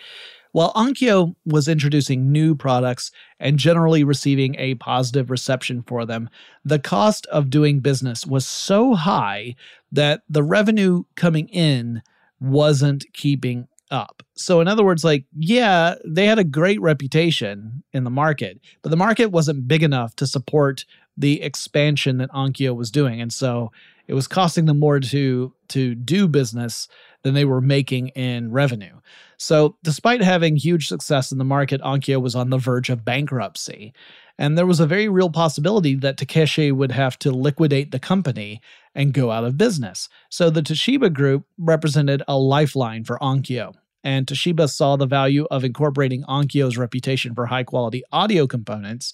while 0.53 0.73
Onkyo 0.73 1.37
was 1.47 1.69
introducing 1.69 2.33
new 2.33 2.57
products 2.57 3.13
and 3.39 3.59
generally 3.59 4.03
receiving 4.03 4.57
a 4.57 4.75
positive 4.77 5.31
reception 5.31 5.83
for 5.83 6.05
them, 6.05 6.29
the 6.65 6.81
cost 6.81 7.27
of 7.27 7.51
doing 7.51 7.81
business 7.81 8.27
was 8.27 8.47
so 8.47 8.95
high 8.95 9.55
that 9.93 10.23
the 10.29 10.43
revenue 10.43 11.05
coming 11.15 11.49
in 11.49 12.03
wasn't 12.41 13.05
keeping 13.13 13.69
up. 13.91 14.23
So, 14.35 14.61
in 14.61 14.69
other 14.69 14.85
words, 14.85 15.05
like, 15.05 15.25
yeah, 15.37 15.95
they 16.05 16.27
had 16.27 16.39
a 16.39 16.45
great 16.45 16.81
reputation 16.81 17.83
in 17.93 18.05
the 18.05 18.11
market, 18.11 18.61
but 18.83 18.91
the 18.91 18.97
market 18.97 19.27
wasn't 19.27 19.69
big 19.69 19.83
enough 19.83 20.17
to 20.17 20.27
support 20.27 20.85
the 21.17 21.43
expansion 21.43 22.19
that 22.19 22.31
Onkyo 22.31 22.75
was 22.75 22.91
doing. 22.91 23.21
And 23.21 23.33
so 23.33 23.73
it 24.07 24.15
was 24.15 24.27
costing 24.27 24.65
them 24.65 24.79
more 24.79 24.99
to 24.99 25.53
to 25.69 25.95
do 25.95 26.27
business 26.27 26.89
than 27.23 27.35
they 27.35 27.45
were 27.45 27.61
making 27.61 28.09
in 28.09 28.51
revenue. 28.51 28.97
So, 29.37 29.77
despite 29.83 30.23
having 30.23 30.57
huge 30.57 30.89
success 30.89 31.31
in 31.31 31.39
the 31.39 31.45
market, 31.45 31.81
Onkyo 31.83 32.21
was 32.21 32.35
on 32.35 32.51
the 32.51 32.59
verge 32.59 32.91
of 32.91 33.05
bankruptcy. 33.05 33.93
And 34.41 34.57
there 34.57 34.67
was 34.67 34.81
a 34.81 34.87
very 34.87 35.07
real 35.07 35.29
possibility 35.29 35.95
that 35.97 36.17
Takeshi 36.17 36.73
would 36.73 36.93
have 36.93 37.19
to 37.19 37.31
liquidate 37.31 37.91
the 37.91 37.99
company 37.99 38.63
and 38.95 39.13
go 39.13 39.31
out 39.31 39.45
of 39.45 39.59
business. 39.59 40.09
So, 40.31 40.49
the 40.49 40.63
Toshiba 40.63 41.13
group 41.13 41.45
represented 41.59 42.23
a 42.27 42.39
lifeline 42.39 43.05
for 43.05 43.19
Onkyo. 43.19 43.75
and 44.03 44.27
Toshiba 44.27 44.71
saw 44.71 44.97
the 44.97 45.05
value 45.05 45.47
of 45.51 45.63
incorporating 45.63 46.23
Onkyo's 46.23 46.79
reputation 46.79 47.35
for 47.35 47.47
high 47.47 47.65
quality 47.65 48.03
audio 48.11 48.47
components 48.47 49.13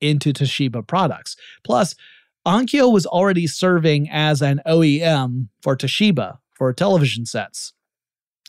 into 0.00 0.32
Toshiba 0.32 0.84
products. 0.84 1.36
Plus, 1.62 1.94
Onkyo 2.44 2.92
was 2.92 3.06
already 3.06 3.46
serving 3.46 4.10
as 4.10 4.42
an 4.42 4.60
OEM 4.66 5.50
for 5.62 5.76
Toshiba 5.76 6.38
for 6.52 6.72
television 6.72 7.26
sets. 7.26 7.74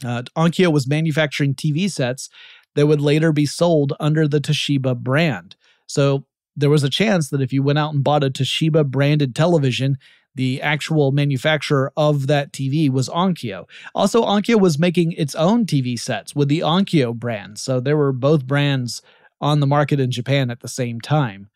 Uh, 0.04 0.24
Onkyo 0.36 0.74
was 0.74 0.88
manufacturing 0.88 1.54
TV 1.54 1.88
sets 1.88 2.30
that 2.74 2.88
would 2.88 3.00
later 3.00 3.32
be 3.32 3.46
sold 3.46 3.94
under 4.00 4.28
the 4.28 4.42
Toshiba 4.42 4.98
brand. 4.98 5.56
So 5.88 6.26
there 6.56 6.70
was 6.70 6.84
a 6.84 6.90
chance 6.90 7.30
that 7.30 7.42
if 7.42 7.52
you 7.52 7.62
went 7.64 7.80
out 7.80 7.94
and 7.94 8.04
bought 8.04 8.24
a 8.24 8.30
Toshiba 8.30 8.86
branded 8.86 9.36
television, 9.36 9.98
the 10.36 10.62
actual 10.62 11.12
manufacturer 11.12 11.92
of 11.96 12.28
that 12.28 12.52
TV 12.52 12.90
was 12.90 13.10
Onkyo. 13.10 13.68
Also, 13.94 14.24
Onkyo 14.24 14.60
was 14.60 14.78
making 14.78 15.14
its 15.14 15.34
own 15.36 15.66
TV 15.66 15.98
sets 15.98 16.36
with 16.36 16.50
the 16.50 16.60
Onkyo 16.60 17.14
brand. 17.16 17.58
So 17.58 17.80
there 17.80 17.98
were 17.98 18.12
both 18.12 18.46
brands 18.46 19.02
on 19.42 19.60
the 19.60 19.68
market 19.68 20.00
in 20.00 20.12
Japan 20.12 20.52
at 20.52 20.60
the 20.60 20.68
same 20.68 21.00
time. 21.00 21.50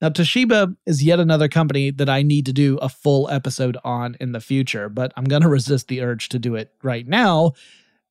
Now, 0.00 0.10
Toshiba 0.10 0.76
is 0.86 1.02
yet 1.02 1.20
another 1.20 1.48
company 1.48 1.90
that 1.90 2.08
I 2.08 2.22
need 2.22 2.46
to 2.46 2.52
do 2.52 2.76
a 2.78 2.88
full 2.88 3.28
episode 3.30 3.76
on 3.84 4.16
in 4.20 4.32
the 4.32 4.40
future, 4.40 4.88
but 4.88 5.12
I'm 5.16 5.24
going 5.24 5.42
to 5.42 5.48
resist 5.48 5.88
the 5.88 6.02
urge 6.02 6.28
to 6.30 6.38
do 6.38 6.54
it 6.54 6.72
right 6.82 7.06
now 7.06 7.52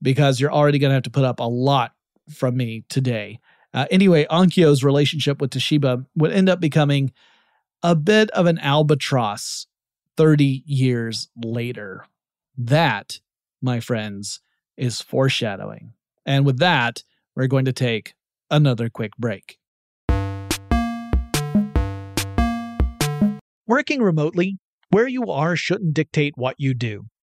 because 0.02 0.40
you're 0.40 0.54
already 0.54 0.80
going 0.80 0.90
to 0.90 0.96
have 0.96 1.04
to 1.04 1.10
put 1.10 1.24
up 1.24 1.40
a 1.40 1.44
lot 1.44 1.94
from 2.30 2.58
me 2.58 2.84
today. 2.90 3.40
Uh, 3.74 3.88
anyway, 3.90 4.26
Onkyo's 4.30 4.84
relationship 4.84 5.42
with 5.42 5.52
Toshiba 5.52 6.06
would 6.16 6.32
end 6.32 6.48
up 6.48 6.60
becoming 6.60 7.12
a 7.82 7.96
bit 7.96 8.30
of 8.32 8.46
an 8.46 8.60
albatross 8.60 9.68
30 10.16 10.64
years 10.66 11.30
later. 11.44 12.06
That, 12.58 13.20
my 13.62 13.80
friends, 13.80 14.42
is 14.78 15.02
foreshadowing. 15.02 15.94
And 16.26 16.46
with 16.46 16.60
that, 16.60 17.04
we're 17.36 17.48
going 17.48 17.66
to 17.66 17.74
take 17.74 18.14
another 18.52 18.90
quick 18.90 19.18
break. 19.18 19.58
Working 23.66 24.02
remotely, 24.02 24.58
where 24.92 25.08
you 25.08 25.32
are 25.32 25.56
shouldn't 25.56 25.96
dictate 25.96 26.38
what 26.38 26.56
you 26.60 26.76
do. 26.76 27.08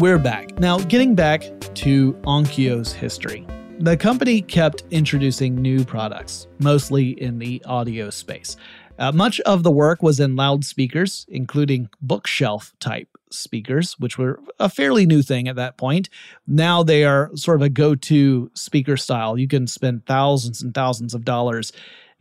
We're 0.00 0.18
back. 0.18 0.56
Now, 0.60 0.78
getting 0.78 1.16
back 1.16 1.42
to 1.74 2.12
Onkyo's 2.22 2.92
history. 2.92 3.44
The 3.80 3.96
company 3.96 4.42
kept 4.42 4.84
introducing 4.92 5.56
new 5.56 5.84
products, 5.84 6.46
mostly 6.60 7.20
in 7.20 7.40
the 7.40 7.60
audio 7.64 8.08
space. 8.10 8.56
Uh, 9.00 9.10
much 9.10 9.40
of 9.40 9.64
the 9.64 9.72
work 9.72 10.00
was 10.00 10.20
in 10.20 10.36
loudspeakers, 10.36 11.26
including 11.28 11.88
bookshelf 12.00 12.72
type 12.78 13.08
speakers, 13.32 13.98
which 13.98 14.18
were 14.18 14.38
a 14.60 14.68
fairly 14.68 15.04
new 15.04 15.20
thing 15.20 15.48
at 15.48 15.56
that 15.56 15.76
point. 15.76 16.08
Now 16.46 16.84
they 16.84 17.04
are 17.04 17.32
sort 17.34 17.56
of 17.56 17.62
a 17.62 17.68
go 17.68 17.96
to 17.96 18.52
speaker 18.54 18.96
style. 18.96 19.36
You 19.36 19.48
can 19.48 19.66
spend 19.66 20.06
thousands 20.06 20.62
and 20.62 20.72
thousands 20.72 21.12
of 21.12 21.24
dollars 21.24 21.72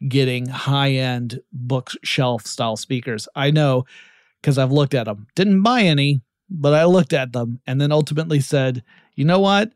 getting 0.07 0.47
high 0.47 0.93
end 0.93 1.41
bookshelf 1.53 2.47
style 2.47 2.75
speakers. 2.75 3.28
I 3.36 3.51
know 3.51 3.86
because 4.41 4.57
I've 4.57 4.71
looked 4.71 4.93
at 4.95 5.05
them. 5.05 5.28
Didn't 5.36 5.61
buy 5.61 5.82
any, 5.82 6.21
but 6.50 6.74
I 6.74 6.86
looked 6.86 7.14
at 7.14 7.34
them 7.34 7.60
and 7.68 7.80
then 7.80 7.91
ultimately 7.91 8.39
said, 8.39 8.84
you 9.16 9.26
know 9.26 9.39
what? 9.39 9.72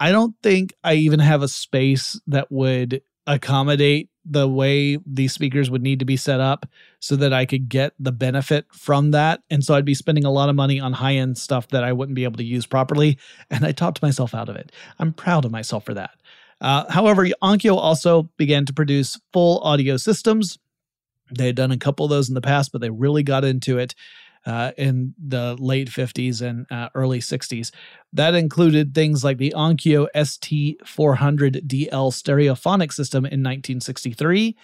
I 0.00 0.12
don't 0.12 0.34
think 0.42 0.74
I 0.82 0.94
even 0.94 1.20
have 1.20 1.42
a 1.42 1.48
space 1.48 2.20
that 2.26 2.50
would 2.50 3.02
accommodate 3.26 4.10
the 4.24 4.48
way 4.48 4.98
these 5.06 5.32
speakers 5.32 5.70
would 5.70 5.82
need 5.82 5.98
to 5.98 6.04
be 6.04 6.16
set 6.16 6.40
up 6.40 6.66
so 6.98 7.14
that 7.16 7.32
I 7.32 7.44
could 7.44 7.68
get 7.68 7.92
the 7.98 8.12
benefit 8.12 8.66
from 8.72 9.10
that. 9.10 9.42
And 9.50 9.62
so 9.62 9.74
I'd 9.74 9.84
be 9.84 9.94
spending 9.94 10.24
a 10.24 10.30
lot 10.30 10.48
of 10.48 10.56
money 10.56 10.80
on 10.80 10.94
high 10.94 11.14
end 11.14 11.36
stuff 11.36 11.68
that 11.68 11.84
I 11.84 11.92
wouldn't 11.92 12.16
be 12.16 12.24
able 12.24 12.38
to 12.38 12.44
use 12.44 12.66
properly. 12.66 13.18
And 13.50 13.64
I 13.64 13.72
talked 13.72 14.02
myself 14.02 14.34
out 14.34 14.48
of 14.48 14.56
it. 14.56 14.72
I'm 14.98 15.12
proud 15.12 15.44
of 15.44 15.50
myself 15.50 15.84
for 15.84 15.94
that. 15.94 16.12
Uh, 16.60 16.90
however, 16.90 17.26
Onkyo 17.42 17.76
also 17.76 18.30
began 18.36 18.64
to 18.66 18.72
produce 18.72 19.20
full 19.32 19.58
audio 19.60 19.96
systems. 19.96 20.58
They 21.36 21.46
had 21.46 21.56
done 21.56 21.72
a 21.72 21.76
couple 21.76 22.04
of 22.04 22.10
those 22.10 22.28
in 22.28 22.34
the 22.34 22.40
past, 22.40 22.72
but 22.72 22.80
they 22.80 22.90
really 22.90 23.22
got 23.22 23.44
into 23.44 23.78
it 23.78 23.94
uh, 24.46 24.72
in 24.76 25.14
the 25.18 25.56
late 25.58 25.88
50s 25.88 26.42
and 26.42 26.66
uh, 26.70 26.88
early 26.94 27.20
60s. 27.20 27.70
That 28.12 28.34
included 28.34 28.94
things 28.94 29.24
like 29.24 29.38
the 29.38 29.54
Onkyo 29.56 30.06
ST400DL 30.14 31.90
stereophonic 31.90 32.92
system 32.92 33.24
in 33.24 33.42
1963 33.42 34.56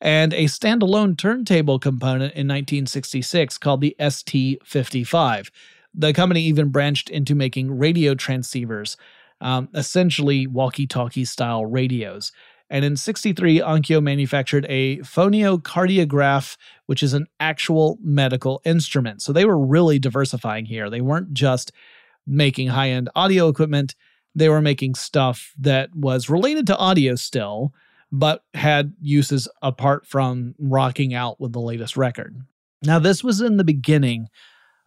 and 0.00 0.32
a 0.34 0.44
standalone 0.44 1.16
turntable 1.16 1.78
component 1.78 2.34
in 2.34 2.46
1966 2.46 3.58
called 3.58 3.80
the 3.80 3.96
ST55. 3.98 5.50
The 5.94 6.12
company 6.12 6.42
even 6.42 6.70
branched 6.70 7.08
into 7.08 7.34
making 7.34 7.78
radio 7.78 8.14
transceivers, 8.14 8.96
um, 9.40 9.68
essentially 9.74 10.46
walkie 10.46 10.86
talkie 10.86 11.24
style 11.24 11.64
radios. 11.64 12.32
And 12.70 12.84
in 12.84 12.96
63, 12.96 13.60
Onkyo 13.60 14.02
manufactured 14.02 14.66
a 14.68 14.98
phonocardiograph, 14.98 16.56
which 16.86 17.02
is 17.02 17.12
an 17.12 17.26
actual 17.38 17.98
medical 18.02 18.60
instrument. 18.64 19.22
So 19.22 19.32
they 19.32 19.44
were 19.44 19.58
really 19.58 19.98
diversifying 19.98 20.64
here. 20.64 20.88
They 20.88 21.00
weren't 21.00 21.34
just 21.34 21.72
making 22.26 22.68
high 22.68 22.90
end 22.90 23.10
audio 23.14 23.48
equipment, 23.48 23.94
they 24.34 24.48
were 24.48 24.62
making 24.62 24.94
stuff 24.94 25.52
that 25.58 25.94
was 25.94 26.28
related 26.28 26.66
to 26.66 26.76
audio 26.76 27.14
still, 27.14 27.72
but 28.10 28.42
had 28.54 28.94
uses 29.00 29.46
apart 29.62 30.06
from 30.06 30.54
rocking 30.58 31.14
out 31.14 31.40
with 31.40 31.52
the 31.52 31.60
latest 31.60 31.96
record. 31.96 32.36
Now, 32.82 32.98
this 32.98 33.22
was 33.22 33.40
in 33.40 33.56
the 33.58 33.64
beginning 33.64 34.28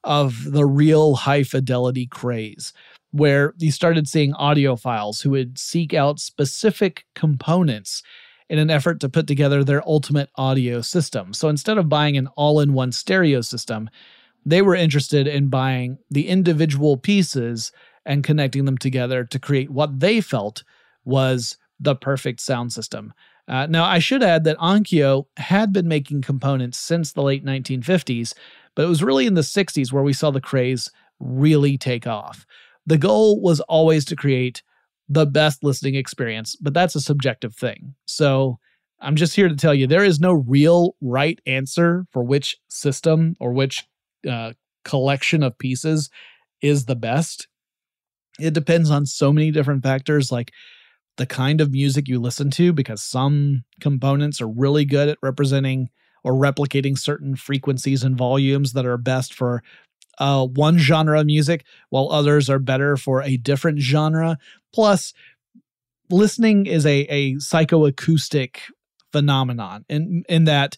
of 0.04 0.52
the 0.52 0.66
real 0.66 1.16
high 1.16 1.44
fidelity 1.44 2.08
craze 2.08 2.74
where 3.12 3.54
you 3.58 3.72
started 3.72 4.08
seeing 4.08 4.34
audiophiles 4.34 5.22
who 5.22 5.32
would 5.32 5.58
seek 5.58 5.94
out 5.94 6.20
specific 6.20 7.06
components 7.16 8.04
in 8.50 8.60
an 8.60 8.70
effort 8.70 9.00
to 9.02 9.10
put 9.10 9.28
together 9.28 9.64
their 9.64 9.88
ultimate 9.88 10.30
audio 10.36 10.82
system. 10.82 11.34
So 11.34 11.50
instead 11.50 11.78
of 11.78 11.90
buying 11.90 12.18
an 12.18 12.28
all 12.36 12.60
in 12.60 12.74
one 12.74 12.92
stereo 12.92 13.42
system, 13.42 13.90
they 14.46 14.62
were 14.62 14.76
interested 14.76 15.28
in 15.28 15.50
buying 15.50 15.98
the 16.10 16.28
individual 16.28 16.96
pieces 16.98 17.72
and 18.06 18.24
connecting 18.24 18.66
them 18.66 18.78
together 18.78 19.26
to 19.26 19.40
create 19.40 19.70
what 19.70 20.00
they 20.00 20.22
felt 20.22 20.64
was 21.04 21.58
the 21.80 21.96
perfect 21.96 22.40
sound 22.40 22.72
system. 22.72 23.14
Uh, 23.50 23.66
now, 23.66 23.86
I 23.86 24.00
should 24.00 24.24
add 24.24 24.44
that 24.44 24.58
Onkyo 24.58 25.26
had 25.38 25.72
been 25.72 25.88
making 25.88 26.22
components 26.22 26.78
since 26.78 27.14
the 27.14 27.22
late 27.22 27.46
1950s, 27.46 28.34
but 28.76 28.84
it 28.84 28.90
was 28.90 29.04
really 29.04 29.26
in 29.26 29.36
the 29.36 29.42
60s 29.42 29.92
where 29.92 30.04
we 30.04 30.14
saw 30.14 30.32
the 30.32 30.42
craze 30.42 30.92
really 31.20 31.78
take 31.78 32.06
off. 32.08 32.46
The 32.88 32.98
goal 32.98 33.40
was 33.42 33.60
always 33.60 34.06
to 34.06 34.16
create 34.16 34.64
the 35.08 35.26
best 35.26 35.64
listening 35.64 35.96
experience, 35.96 36.56
but 36.56 36.74
that's 36.74 36.96
a 36.96 37.02
subjective 37.02 37.56
thing. 37.56 37.94
So 38.06 38.58
I'm 39.00 39.16
just 39.16 39.36
here 39.36 39.48
to 39.48 39.56
tell 39.56 39.74
you 39.74 39.86
there 39.86 40.04
is 40.04 40.20
no 40.20 40.34
real 40.34 40.96
right 41.02 41.40
answer 41.46 42.06
for 42.12 42.24
which 42.24 42.58
system 42.70 43.36
or 43.40 43.54
which 43.54 43.86
uh, 44.28 44.54
collection 44.84 45.44
of 45.44 45.58
pieces 45.60 46.10
is 46.62 46.86
the 46.86 46.96
best. 46.96 47.48
It 48.40 48.54
depends 48.54 48.90
on 48.90 49.06
so 49.06 49.32
many 49.32 49.52
different 49.52 49.84
factors 49.84 50.32
like 50.32 50.52
the 51.18 51.26
kind 51.26 51.62
of 51.62 51.72
music 51.72 52.08
you 52.08 52.20
listen 52.20 52.52
to, 52.52 52.72
because 52.72 53.04
some 53.04 53.64
components 53.82 54.40
are 54.40 54.48
really 54.48 54.86
good 54.86 55.10
at 55.10 55.18
representing 55.22 55.90
or 56.24 56.34
replicating 56.34 56.98
certain 56.98 57.36
frequencies 57.36 58.04
and 58.04 58.18
volumes 58.18 58.74
that 58.74 58.86
are 58.86 58.98
best 58.98 59.34
for 59.34 59.64
uh, 60.18 60.46
one 60.46 60.78
genre 60.78 61.20
of 61.20 61.26
music, 61.26 61.66
while 61.90 62.10
others 62.12 62.50
are 62.50 62.60
better 62.60 62.98
for 62.98 63.22
a 63.22 63.38
different 63.38 63.80
genre. 63.80 64.38
Plus, 64.74 65.14
listening 66.10 66.66
is 66.66 66.86
a, 66.86 67.02
a 67.10 67.34
psychoacoustic 67.36 68.58
phenomenon 69.12 69.86
in, 69.90 70.24
in 70.30 70.46
that 70.46 70.78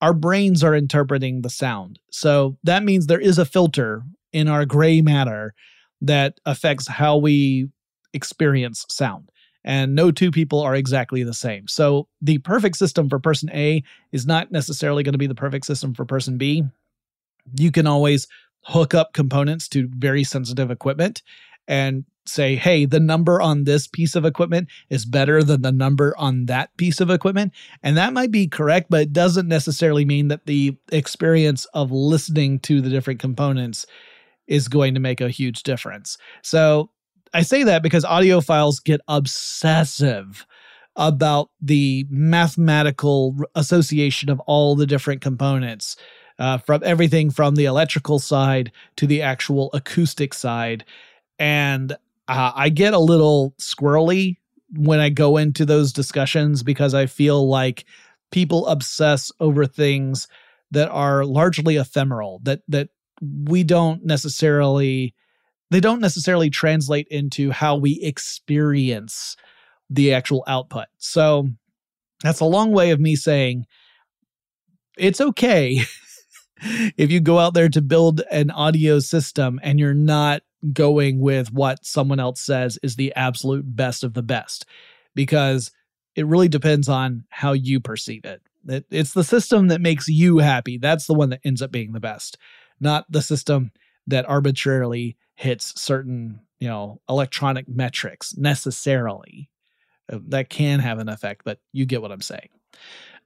our 0.00 0.14
brains 0.14 0.64
are 0.64 0.74
interpreting 0.74 1.42
the 1.42 1.50
sound. 1.50 1.98
So 2.10 2.56
that 2.64 2.84
means 2.84 3.06
there 3.06 3.20
is 3.20 3.38
a 3.38 3.44
filter 3.44 4.02
in 4.32 4.48
our 4.48 4.64
gray 4.64 5.02
matter 5.02 5.54
that 6.00 6.40
affects 6.46 6.88
how 6.88 7.18
we 7.18 7.68
experience 8.14 8.86
sound. 8.88 9.30
And 9.62 9.94
no 9.94 10.10
two 10.10 10.30
people 10.30 10.60
are 10.60 10.74
exactly 10.74 11.22
the 11.22 11.34
same. 11.34 11.68
So 11.68 12.08
the 12.22 12.38
perfect 12.38 12.76
system 12.76 13.10
for 13.10 13.18
person 13.18 13.50
A 13.52 13.82
is 14.10 14.26
not 14.26 14.50
necessarily 14.50 15.02
going 15.02 15.12
to 15.12 15.18
be 15.18 15.26
the 15.26 15.34
perfect 15.34 15.66
system 15.66 15.92
for 15.92 16.06
person 16.06 16.38
B. 16.38 16.64
You 17.58 17.70
can 17.70 17.86
always 17.86 18.26
hook 18.62 18.94
up 18.94 19.12
components 19.12 19.68
to 19.68 19.88
very 19.88 20.24
sensitive 20.24 20.70
equipment 20.70 21.22
and 21.68 22.04
say, 22.26 22.54
hey, 22.54 22.84
the 22.84 23.00
number 23.00 23.40
on 23.40 23.64
this 23.64 23.86
piece 23.86 24.14
of 24.14 24.24
equipment 24.24 24.68
is 24.88 25.04
better 25.04 25.42
than 25.42 25.62
the 25.62 25.72
number 25.72 26.14
on 26.16 26.46
that 26.46 26.76
piece 26.76 27.00
of 27.00 27.10
equipment. 27.10 27.52
And 27.82 27.96
that 27.96 28.12
might 28.12 28.30
be 28.30 28.46
correct, 28.46 28.88
but 28.90 29.02
it 29.02 29.12
doesn't 29.12 29.48
necessarily 29.48 30.04
mean 30.04 30.28
that 30.28 30.46
the 30.46 30.76
experience 30.92 31.64
of 31.74 31.90
listening 31.90 32.60
to 32.60 32.80
the 32.80 32.90
different 32.90 33.20
components 33.20 33.86
is 34.46 34.68
going 34.68 34.94
to 34.94 35.00
make 35.00 35.20
a 35.20 35.30
huge 35.30 35.62
difference. 35.62 36.18
So 36.42 36.90
I 37.32 37.42
say 37.42 37.62
that 37.64 37.82
because 37.82 38.04
audiophiles 38.04 38.82
get 38.82 39.00
obsessive 39.08 40.46
about 40.96 41.50
the 41.60 42.04
mathematical 42.10 43.36
association 43.54 44.28
of 44.28 44.40
all 44.40 44.74
the 44.74 44.86
different 44.86 45.20
components 45.20 45.96
uh, 46.40 46.58
from 46.58 46.82
everything 46.84 47.30
from 47.30 47.54
the 47.54 47.66
electrical 47.66 48.18
side 48.18 48.72
to 48.96 49.06
the 49.06 49.22
actual 49.22 49.70
acoustic 49.74 50.32
side. 50.34 50.84
And 51.38 51.92
uh, 52.26 52.52
I 52.54 52.70
get 52.70 52.94
a 52.94 52.98
little 52.98 53.54
squirrely 53.60 54.38
when 54.74 55.00
I 55.00 55.10
go 55.10 55.36
into 55.36 55.66
those 55.66 55.92
discussions 55.92 56.62
because 56.62 56.94
I 56.94 57.06
feel 57.06 57.48
like 57.48 57.84
people 58.32 58.66
obsess 58.66 59.30
over 59.38 59.66
things 59.66 60.28
that 60.70 60.88
are 60.90 61.24
largely 61.24 61.76
ephemeral 61.76 62.40
that 62.44 62.62
that 62.68 62.88
we 63.20 63.64
don't 63.64 64.04
necessarily 64.04 65.14
they 65.70 65.80
don't 65.80 66.00
necessarily 66.00 66.48
translate 66.48 67.06
into 67.08 67.50
how 67.50 67.76
we 67.76 68.00
experience 68.02 69.36
the 69.90 70.14
actual 70.14 70.44
output. 70.46 70.86
So 70.98 71.48
that's 72.22 72.40
a 72.40 72.44
long 72.44 72.72
way 72.72 72.90
of 72.90 73.00
me 73.00 73.16
saying 73.16 73.66
it's 74.96 75.20
okay 75.20 75.80
if 76.60 77.10
you 77.10 77.20
go 77.20 77.38
out 77.38 77.54
there 77.54 77.68
to 77.68 77.80
build 77.80 78.22
an 78.30 78.50
audio 78.50 78.98
system 78.98 79.58
and 79.62 79.78
you're 79.78 79.94
not 79.94 80.42
going 80.72 81.20
with 81.20 81.52
what 81.52 81.84
someone 81.84 82.20
else 82.20 82.40
says 82.40 82.78
is 82.82 82.96
the 82.96 83.14
absolute 83.14 83.76
best 83.76 84.04
of 84.04 84.14
the 84.14 84.22
best, 84.22 84.66
because 85.14 85.70
it 86.14 86.26
really 86.26 86.48
depends 86.48 86.88
on 86.88 87.24
how 87.30 87.52
you 87.52 87.80
perceive 87.80 88.24
it. 88.24 88.42
It's 88.90 89.14
the 89.14 89.24
system 89.24 89.68
that 89.68 89.80
makes 89.80 90.08
you 90.08 90.38
happy. 90.38 90.76
That's 90.76 91.06
the 91.06 91.14
one 91.14 91.30
that 91.30 91.40
ends 91.44 91.62
up 91.62 91.70
being 91.70 91.92
the 91.92 92.00
best, 92.00 92.36
not 92.78 93.06
the 93.10 93.22
system 93.22 93.72
that 94.06 94.28
arbitrarily 94.28 95.16
hits 95.34 95.80
certain, 95.80 96.40
you 96.58 96.68
know, 96.68 97.00
electronic 97.08 97.68
metrics 97.68 98.36
necessarily. 98.36 99.48
Uh, 100.12 100.18
that 100.26 100.50
can 100.50 100.80
have 100.80 100.98
an 100.98 101.08
effect, 101.08 101.42
but 101.44 101.60
you 101.72 101.86
get 101.86 102.02
what 102.02 102.10
I'm 102.10 102.20
saying. 102.20 102.48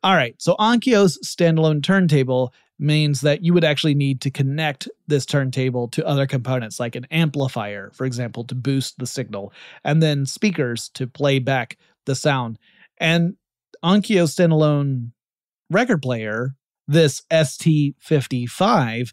All 0.02 0.14
right, 0.14 0.34
so 0.38 0.54
Onkyo's 0.56 1.18
standalone 1.24 1.82
turntable 1.82 2.52
means 2.78 3.20
that 3.20 3.44
you 3.44 3.54
would 3.54 3.64
actually 3.64 3.94
need 3.94 4.20
to 4.20 4.30
connect 4.30 4.88
this 5.06 5.24
turntable 5.24 5.88
to 5.88 6.06
other 6.06 6.26
components 6.26 6.80
like 6.80 6.96
an 6.96 7.06
amplifier, 7.10 7.90
for 7.94 8.04
example, 8.04 8.44
to 8.44 8.54
boost 8.54 8.98
the 8.98 9.06
signal, 9.06 9.52
and 9.84 10.02
then 10.02 10.26
speakers 10.26 10.88
to 10.90 11.06
play 11.06 11.38
back 11.38 11.78
the 12.04 12.14
sound. 12.14 12.58
And 12.98 13.36
Onkyo 13.84 14.24
standalone 14.24 15.10
record 15.70 16.02
player, 16.02 16.54
this 16.88 17.22
ST55, 17.30 19.12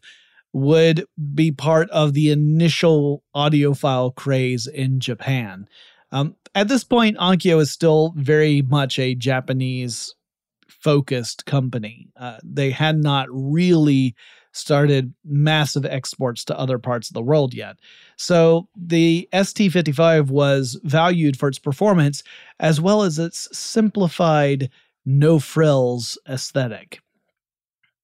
would 0.53 1.05
be 1.33 1.51
part 1.51 1.89
of 1.91 2.13
the 2.13 2.29
initial 2.29 3.23
audiophile 3.35 4.13
craze 4.15 4.67
in 4.67 4.99
Japan. 4.99 5.67
Um, 6.11 6.35
at 6.55 6.67
this 6.67 6.83
point, 6.83 7.17
Onkyo 7.17 7.61
is 7.61 7.71
still 7.71 8.13
very 8.17 8.61
much 8.61 8.99
a 8.99 9.15
Japanese 9.15 10.13
focused 10.81 11.45
company. 11.45 12.09
Uh, 12.17 12.37
they 12.43 12.71
had 12.71 12.97
not 12.97 13.27
really 13.29 14.15
started 14.51 15.13
massive 15.23 15.85
exports 15.85 16.43
to 16.45 16.59
other 16.59 16.77
parts 16.77 17.09
of 17.09 17.13
the 17.13 17.21
world 17.21 17.53
yet. 17.53 17.77
So 18.17 18.67
the 18.75 19.29
ST55 19.33 20.27
was 20.27 20.79
valued 20.83 21.37
for 21.37 21.47
its 21.47 21.59
performance 21.59 22.23
as 22.59 22.81
well 22.81 23.03
as 23.03 23.17
its 23.17 23.47
simplified, 23.57 24.69
no 25.05 25.39
frills 25.39 26.17
aesthetic. 26.27 26.99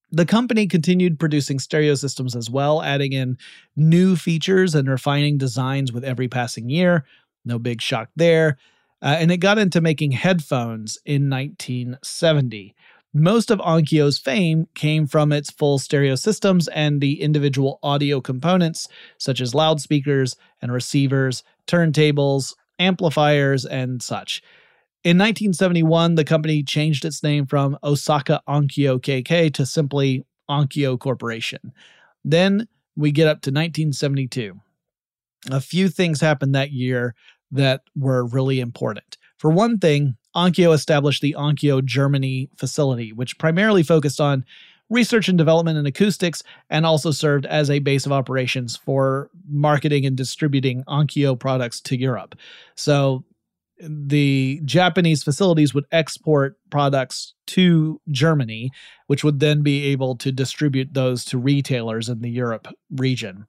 The 0.09 0.25
company 0.25 0.67
continued 0.67 1.19
producing 1.19 1.59
stereo 1.59 1.95
systems 1.95 2.33
as 2.33 2.49
well, 2.49 2.81
adding 2.81 3.11
in 3.11 3.37
new 3.75 4.15
features 4.15 4.73
and 4.73 4.87
refining 4.87 5.37
designs 5.37 5.91
with 5.91 6.05
every 6.05 6.29
passing 6.29 6.69
year. 6.69 7.03
No 7.43 7.59
big 7.59 7.81
shock 7.81 8.09
there 8.15 8.57
uh, 9.01 9.15
and 9.19 9.31
it 9.31 9.37
got 9.37 9.57
into 9.57 9.81
making 9.81 10.11
headphones 10.11 10.97
in 11.05 11.29
1970. 11.29 12.75
Most 13.13 13.49
of 13.49 13.59
Onkyo's 13.59 14.17
fame 14.17 14.67
came 14.75 15.07
from 15.07 15.31
its 15.31 15.49
full 15.49 15.79
stereo 15.79 16.15
systems 16.15 16.67
and 16.67 17.01
the 17.01 17.21
individual 17.21 17.79
audio 17.81 18.21
components, 18.21 18.87
such 19.17 19.41
as 19.41 19.55
loudspeakers 19.55 20.35
and 20.61 20.71
receivers, 20.71 21.43
turntables, 21.67 22.53
amplifiers, 22.79 23.65
and 23.65 24.03
such. 24.03 24.41
In 25.03 25.17
1971, 25.17 26.15
the 26.15 26.25
company 26.25 26.63
changed 26.63 27.05
its 27.05 27.23
name 27.23 27.45
from 27.45 27.77
Osaka 27.83 28.41
Onkyo 28.47 28.99
KK 28.99 29.53
to 29.53 29.65
simply 29.65 30.25
Onkyo 30.49 30.99
Corporation. 30.99 31.71
Then 32.25 32.67
we 32.95 33.11
get 33.11 33.27
up 33.27 33.41
to 33.43 33.49
1972. 33.49 34.59
A 35.49 35.61
few 35.61 35.87
things 35.87 36.19
happened 36.19 36.55
that 36.55 36.71
year 36.71 37.15
that 37.51 37.81
were 37.95 38.25
really 38.25 38.59
important. 38.59 39.17
For 39.37 39.49
one 39.51 39.77
thing, 39.77 40.15
Onkyo 40.35 40.73
established 40.73 41.21
the 41.21 41.35
Onkyo 41.37 41.83
Germany 41.83 42.49
facility, 42.57 43.11
which 43.13 43.37
primarily 43.37 43.83
focused 43.83 44.19
on 44.19 44.45
research 44.89 45.27
and 45.27 45.37
development 45.37 45.77
in 45.77 45.85
acoustics 45.85 46.43
and 46.69 46.85
also 46.85 47.11
served 47.11 47.45
as 47.45 47.69
a 47.69 47.79
base 47.79 48.05
of 48.05 48.11
operations 48.11 48.77
for 48.77 49.29
marketing 49.49 50.05
and 50.05 50.15
distributing 50.15 50.83
Onkyo 50.87 51.37
products 51.37 51.81
to 51.81 51.99
Europe. 51.99 52.35
So 52.75 53.25
the 53.79 54.61
Japanese 54.65 55.23
facilities 55.23 55.73
would 55.73 55.85
export 55.91 56.57
products 56.69 57.33
to 57.47 58.01
Germany, 58.09 58.71
which 59.07 59.23
would 59.23 59.39
then 59.39 59.61
be 59.61 59.85
able 59.85 60.15
to 60.17 60.31
distribute 60.31 60.93
those 60.93 61.23
to 61.25 61.37
retailers 61.37 62.09
in 62.09 62.21
the 62.21 62.29
Europe 62.29 62.67
region. 62.91 63.45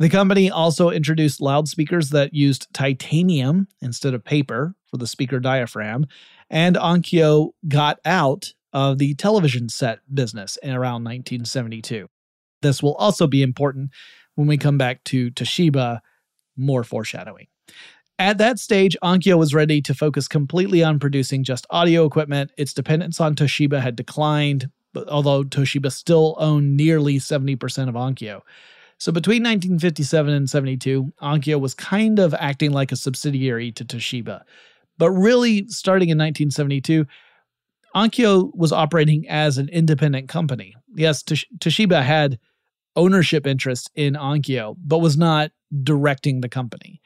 The 0.00 0.08
company 0.08 0.50
also 0.50 0.88
introduced 0.88 1.42
loudspeakers 1.42 2.08
that 2.08 2.32
used 2.32 2.72
titanium 2.72 3.68
instead 3.82 4.14
of 4.14 4.24
paper 4.24 4.74
for 4.86 4.96
the 4.96 5.06
speaker 5.06 5.38
diaphragm, 5.38 6.06
and 6.48 6.74
Onkyo 6.74 7.50
got 7.68 8.00
out 8.06 8.54
of 8.72 8.96
the 8.96 9.14
television 9.16 9.68
set 9.68 9.98
business 10.12 10.56
in 10.62 10.70
around 10.70 11.04
1972. 11.04 12.08
This 12.62 12.82
will 12.82 12.94
also 12.94 13.26
be 13.26 13.42
important 13.42 13.90
when 14.36 14.48
we 14.48 14.56
come 14.56 14.78
back 14.78 15.04
to 15.04 15.30
Toshiba, 15.32 16.00
more 16.56 16.82
foreshadowing. 16.82 17.48
At 18.18 18.38
that 18.38 18.58
stage, 18.58 18.96
Onkyo 19.02 19.38
was 19.38 19.52
ready 19.52 19.82
to 19.82 19.92
focus 19.92 20.28
completely 20.28 20.82
on 20.82 20.98
producing 20.98 21.44
just 21.44 21.66
audio 21.68 22.06
equipment. 22.06 22.52
Its 22.56 22.72
dependence 22.72 23.20
on 23.20 23.34
Toshiba 23.34 23.82
had 23.82 23.96
declined, 23.96 24.70
although 25.08 25.44
Toshiba 25.44 25.92
still 25.92 26.36
owned 26.38 26.74
nearly 26.74 27.18
70% 27.18 27.54
of 27.90 27.94
Onkyo. 27.96 28.40
So 29.00 29.10
between 29.10 29.42
1957 29.42 30.32
and 30.32 30.48
72, 30.48 31.10
Onkyo 31.22 31.58
was 31.58 31.72
kind 31.72 32.18
of 32.18 32.34
acting 32.34 32.70
like 32.70 32.92
a 32.92 32.96
subsidiary 32.96 33.72
to 33.72 33.84
Toshiba. 33.84 34.42
But 34.98 35.10
really, 35.12 35.66
starting 35.68 36.10
in 36.10 36.18
1972, 36.18 37.06
Onkyo 37.96 38.54
was 38.54 38.72
operating 38.72 39.26
as 39.26 39.56
an 39.56 39.70
independent 39.70 40.28
company. 40.28 40.76
Yes, 40.94 41.22
Toshiba 41.22 42.02
had 42.02 42.38
ownership 42.94 43.46
interest 43.46 43.90
in 43.94 44.14
Onkyo, 44.14 44.76
but 44.84 44.98
was 44.98 45.16
not 45.16 45.50
directing 45.82 46.42
the 46.42 46.50
company. 46.50 47.00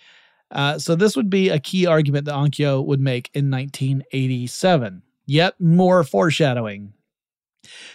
Uh, 0.51 0.81
so 0.81 0.97
this 0.97 1.15
would 1.15 1.31
be 1.31 1.49
a 1.49 1.61
key 1.61 1.87
argument 1.87 2.25
that 2.25 2.35
Onkyo 2.35 2.85
would 2.85 3.01
make 3.01 3.31
in 3.35 3.53
1987. 3.53 5.03
Yet 5.27 5.61
more 5.61 6.03
foreshadowing. 6.03 6.93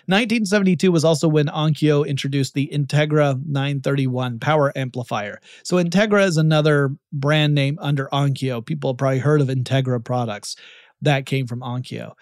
1972 0.09 0.91
was 0.91 1.05
also 1.05 1.27
when 1.27 1.45
Onkyo 1.47 2.07
introduced 2.07 2.55
the 2.55 2.67
Integra 2.73 3.39
931 3.45 4.39
power 4.39 4.75
amplifier. 4.75 5.39
So 5.61 5.75
Integra 5.75 6.25
is 6.25 6.35
another 6.35 6.95
brand 7.13 7.53
name 7.53 7.77
under 7.79 8.09
Onkyo. 8.11 8.65
People 8.65 8.89
have 8.89 8.97
probably 8.97 9.19
heard 9.19 9.39
of 9.39 9.49
Integra 9.49 10.03
products. 10.03 10.55
That 11.03 11.27
came 11.27 11.45
from 11.45 11.59
Onkyo. 11.59 12.13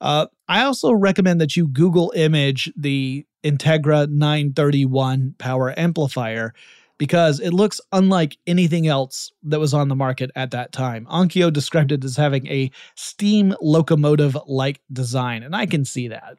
Uh, 0.00 0.26
I 0.48 0.64
also 0.64 0.90
recommend 0.92 1.38
that 1.42 1.54
you 1.54 1.68
Google 1.68 2.14
image 2.16 2.72
the 2.78 3.26
Integra 3.44 4.08
931 4.08 5.34
power 5.36 5.78
amplifier 5.78 6.54
because 6.96 7.40
it 7.40 7.52
looks 7.52 7.78
unlike 7.92 8.38
anything 8.46 8.86
else 8.86 9.32
that 9.42 9.60
was 9.60 9.74
on 9.74 9.88
the 9.88 9.94
market 9.94 10.30
at 10.34 10.52
that 10.52 10.72
time. 10.72 11.06
Onkyo 11.10 11.52
described 11.52 11.92
it 11.92 12.04
as 12.04 12.16
having 12.16 12.46
a 12.46 12.70
steam 12.94 13.54
locomotive 13.60 14.34
like 14.46 14.80
design, 14.90 15.42
and 15.42 15.54
I 15.54 15.66
can 15.66 15.84
see 15.84 16.08
that. 16.08 16.38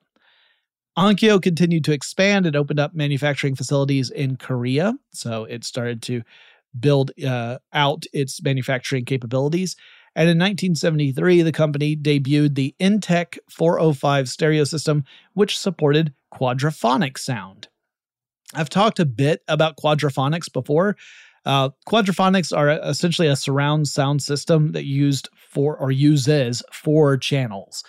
Onkyo 0.98 1.41
continued 1.41 1.84
to 1.86 1.91
expand 1.91 2.46
and 2.46 2.56
opened 2.56 2.80
up 2.80 2.93
manufacturing 2.93 3.56
facilities 3.56 4.10
in 4.10 4.38
Korea, 4.38 4.93
so 5.12 5.43
it 5.43 5.66
started 5.66 6.02
to 6.04 6.22
build 6.80 7.12
uh, 7.24 7.58
out 7.74 8.06
its 8.14 8.41
manufacturing 8.41 9.06
capabilities. 9.06 9.76
And 10.16 10.30
in 10.30 10.38
1973, 10.38 11.41
the 11.41 11.52
company 11.52 11.98
debuted 11.98 12.56
the 12.56 12.74
Intec 12.80 13.38
405 13.50 14.30
stereo 14.30 14.64
system, 14.64 15.04
which 15.34 15.58
supported 15.58 16.14
quadraphonic 16.34 17.18
sound. 17.18 17.68
I've 18.54 18.70
talked 18.70 19.00
a 19.00 19.06
bit 19.06 19.41
about 19.50 19.76
quadraphonics 19.78 20.52
before. 20.52 20.96
Uh, 21.46 21.70
quadraphonics 21.88 22.56
are 22.56 22.70
essentially 22.70 23.28
a 23.28 23.36
surround 23.36 23.89
sound 23.89 24.24
system 24.24 24.72
that 24.72 24.86
used 24.86 25.28
for 25.50 25.78
or 25.78 25.91
uses 25.91 26.64
four 26.72 27.18
channels. 27.18 27.84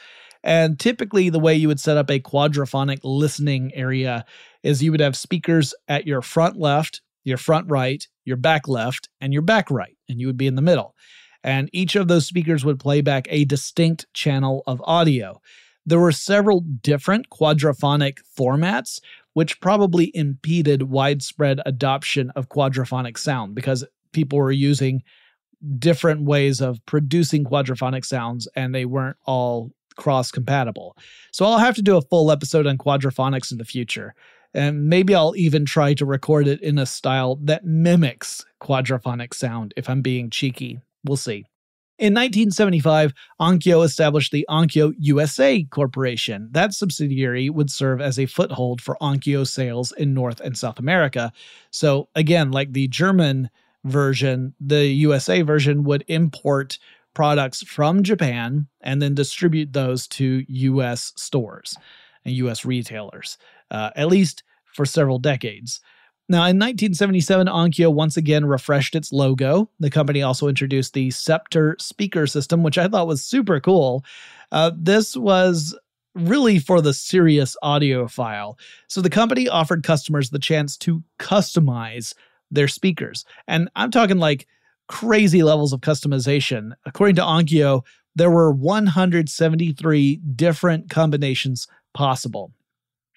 And 0.46 0.78
typically, 0.78 1.28
the 1.28 1.40
way 1.40 1.56
you 1.56 1.66
would 1.66 1.80
set 1.80 1.96
up 1.96 2.08
a 2.08 2.20
quadraphonic 2.20 3.00
listening 3.02 3.74
area 3.74 4.24
is 4.62 4.80
you 4.80 4.92
would 4.92 5.00
have 5.00 5.16
speakers 5.16 5.74
at 5.88 6.06
your 6.06 6.22
front 6.22 6.56
left, 6.56 7.02
your 7.24 7.36
front 7.36 7.68
right, 7.68 8.06
your 8.24 8.36
back 8.36 8.68
left, 8.68 9.08
and 9.20 9.32
your 9.32 9.42
back 9.42 9.68
right, 9.72 9.96
and 10.08 10.20
you 10.20 10.28
would 10.28 10.36
be 10.36 10.46
in 10.46 10.54
the 10.54 10.62
middle. 10.62 10.94
And 11.42 11.68
each 11.72 11.96
of 11.96 12.06
those 12.06 12.26
speakers 12.26 12.64
would 12.64 12.78
play 12.78 13.00
back 13.00 13.26
a 13.28 13.44
distinct 13.44 14.06
channel 14.14 14.62
of 14.68 14.80
audio. 14.84 15.40
There 15.84 15.98
were 15.98 16.12
several 16.12 16.60
different 16.60 17.28
quadraphonic 17.28 18.18
formats, 18.38 19.00
which 19.32 19.60
probably 19.60 20.12
impeded 20.14 20.84
widespread 20.84 21.60
adoption 21.66 22.30
of 22.36 22.50
quadraphonic 22.50 23.18
sound 23.18 23.56
because 23.56 23.84
people 24.12 24.38
were 24.38 24.52
using 24.52 25.02
different 25.76 26.22
ways 26.22 26.60
of 26.60 26.78
producing 26.86 27.44
quadraphonic 27.44 28.04
sounds 28.04 28.46
and 28.54 28.72
they 28.72 28.84
weren't 28.84 29.16
all 29.26 29.72
cross 29.96 30.30
compatible. 30.30 30.96
So 31.32 31.44
I'll 31.44 31.58
have 31.58 31.74
to 31.76 31.82
do 31.82 31.96
a 31.96 32.02
full 32.02 32.30
episode 32.30 32.66
on 32.66 32.78
quadraphonics 32.78 33.50
in 33.50 33.58
the 33.58 33.64
future. 33.64 34.14
And 34.54 34.88
maybe 34.88 35.14
I'll 35.14 35.36
even 35.36 35.66
try 35.66 35.92
to 35.94 36.06
record 36.06 36.48
it 36.48 36.62
in 36.62 36.78
a 36.78 36.86
style 36.86 37.36
that 37.42 37.64
mimics 37.64 38.44
quadraphonic 38.62 39.34
sound 39.34 39.74
if 39.76 39.90
I'm 39.90 40.00
being 40.00 40.30
cheeky. 40.30 40.80
We'll 41.04 41.16
see. 41.16 41.44
In 41.98 42.12
1975, 42.12 43.14
Onkyo 43.40 43.82
established 43.82 44.30
the 44.30 44.44
Onkyo 44.50 44.92
USA 44.98 45.62
Corporation. 45.64 46.48
That 46.52 46.74
subsidiary 46.74 47.48
would 47.48 47.70
serve 47.70 48.02
as 48.02 48.18
a 48.18 48.26
foothold 48.26 48.82
for 48.82 48.98
Onkyo 49.00 49.46
sales 49.46 49.92
in 49.92 50.12
North 50.12 50.40
and 50.40 50.58
South 50.58 50.78
America. 50.78 51.32
So, 51.70 52.10
again, 52.14 52.50
like 52.50 52.72
the 52.74 52.88
German 52.88 53.48
version, 53.84 54.54
the 54.60 54.86
USA 54.86 55.40
version 55.40 55.84
would 55.84 56.04
import 56.08 56.78
products 57.16 57.62
from 57.62 58.02
Japan 58.02 58.66
and 58.82 59.00
then 59.00 59.14
distribute 59.14 59.72
those 59.72 60.06
to 60.06 60.44
US 60.46 61.14
stores 61.16 61.74
and 62.26 62.34
US 62.34 62.66
retailers, 62.66 63.38
uh, 63.70 63.88
at 63.96 64.08
least 64.08 64.42
for 64.74 64.84
several 64.84 65.18
decades. 65.18 65.80
Now, 66.28 66.40
in 66.40 66.58
1977, 66.58 67.46
Onkyo 67.46 67.90
once 67.90 68.18
again 68.18 68.44
refreshed 68.44 68.94
its 68.94 69.12
logo. 69.12 69.70
The 69.80 69.88
company 69.88 70.20
also 70.20 70.46
introduced 70.46 70.92
the 70.92 71.10
Scepter 71.10 71.74
speaker 71.78 72.26
system, 72.26 72.62
which 72.62 72.76
I 72.76 72.86
thought 72.86 73.06
was 73.06 73.24
super 73.24 73.60
cool. 73.60 74.04
Uh, 74.52 74.72
this 74.76 75.16
was 75.16 75.74
really 76.14 76.58
for 76.58 76.82
the 76.82 76.92
serious 76.92 77.56
audiophile. 77.64 78.58
So 78.88 79.00
the 79.00 79.08
company 79.08 79.48
offered 79.48 79.84
customers 79.84 80.28
the 80.28 80.38
chance 80.38 80.76
to 80.78 81.02
customize 81.18 82.12
their 82.50 82.68
speakers. 82.68 83.24
And 83.48 83.70
I'm 83.74 83.90
talking 83.90 84.18
like 84.18 84.46
crazy 84.88 85.42
levels 85.42 85.72
of 85.72 85.80
customization. 85.80 86.72
According 86.84 87.16
to 87.16 87.22
Onkyo, 87.22 87.82
there 88.14 88.30
were 88.30 88.52
173 88.52 90.16
different 90.34 90.90
combinations 90.90 91.66
possible. 91.94 92.52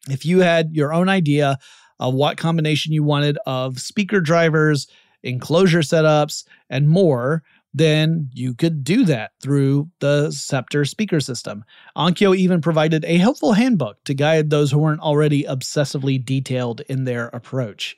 If 0.10 0.26
you 0.26 0.40
had 0.40 0.76
your 0.76 0.94
own 0.94 1.10
idea 1.10 1.58
of 2.00 2.14
what 2.14 2.38
combination 2.38 2.94
you 2.94 3.04
wanted 3.04 3.38
of 3.46 3.80
speaker 3.80 4.22
drivers, 4.22 4.88
enclosure 5.24 5.80
setups, 5.80 6.46
and 6.70 6.88
more, 6.88 7.44
then 7.74 8.30
you 8.34 8.54
could 8.54 8.84
do 8.84 9.06
that 9.06 9.32
through 9.42 9.90
the 10.00 10.32
Scepter 10.32 10.86
speaker 10.86 11.20
system. 11.20 11.64
Onkyo 11.96 12.36
even 12.36 12.62
provided 12.62 13.06
a 13.06 13.18
helpful 13.18 13.54
handbook 13.54 14.04
to 14.06 14.14
guide 14.14 14.50
those 14.50 14.72
who 14.72 14.80
weren't 14.80 15.02
already 15.02 15.44
obsessively 15.44 16.24
detailed 16.24 16.82
in 16.90 17.04
their 17.04 17.28
approach. 17.28 17.96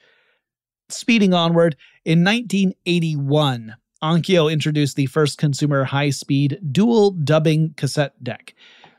Speeding 0.89 1.33
onward, 1.33 1.77
in 2.05 2.23
1981, 2.23 3.75
Onkyo 4.03 4.51
introduced 4.51 4.95
the 4.95 5.05
first 5.05 5.37
consumer 5.37 5.83
high 5.83 6.09
speed 6.09 6.59
dual 6.71 7.11
dubbing 7.11 7.73
cassette 7.77 8.21
deck, 8.23 8.55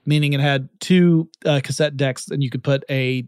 meaning 0.07 0.33
it 0.33 0.41
had 0.41 0.69
two 0.81 1.29
uh, 1.45 1.61
cassette 1.63 1.97
decks 1.97 2.29
and 2.29 2.43
you 2.43 2.51
could 2.51 2.63
put 2.63 2.85
a 2.89 3.25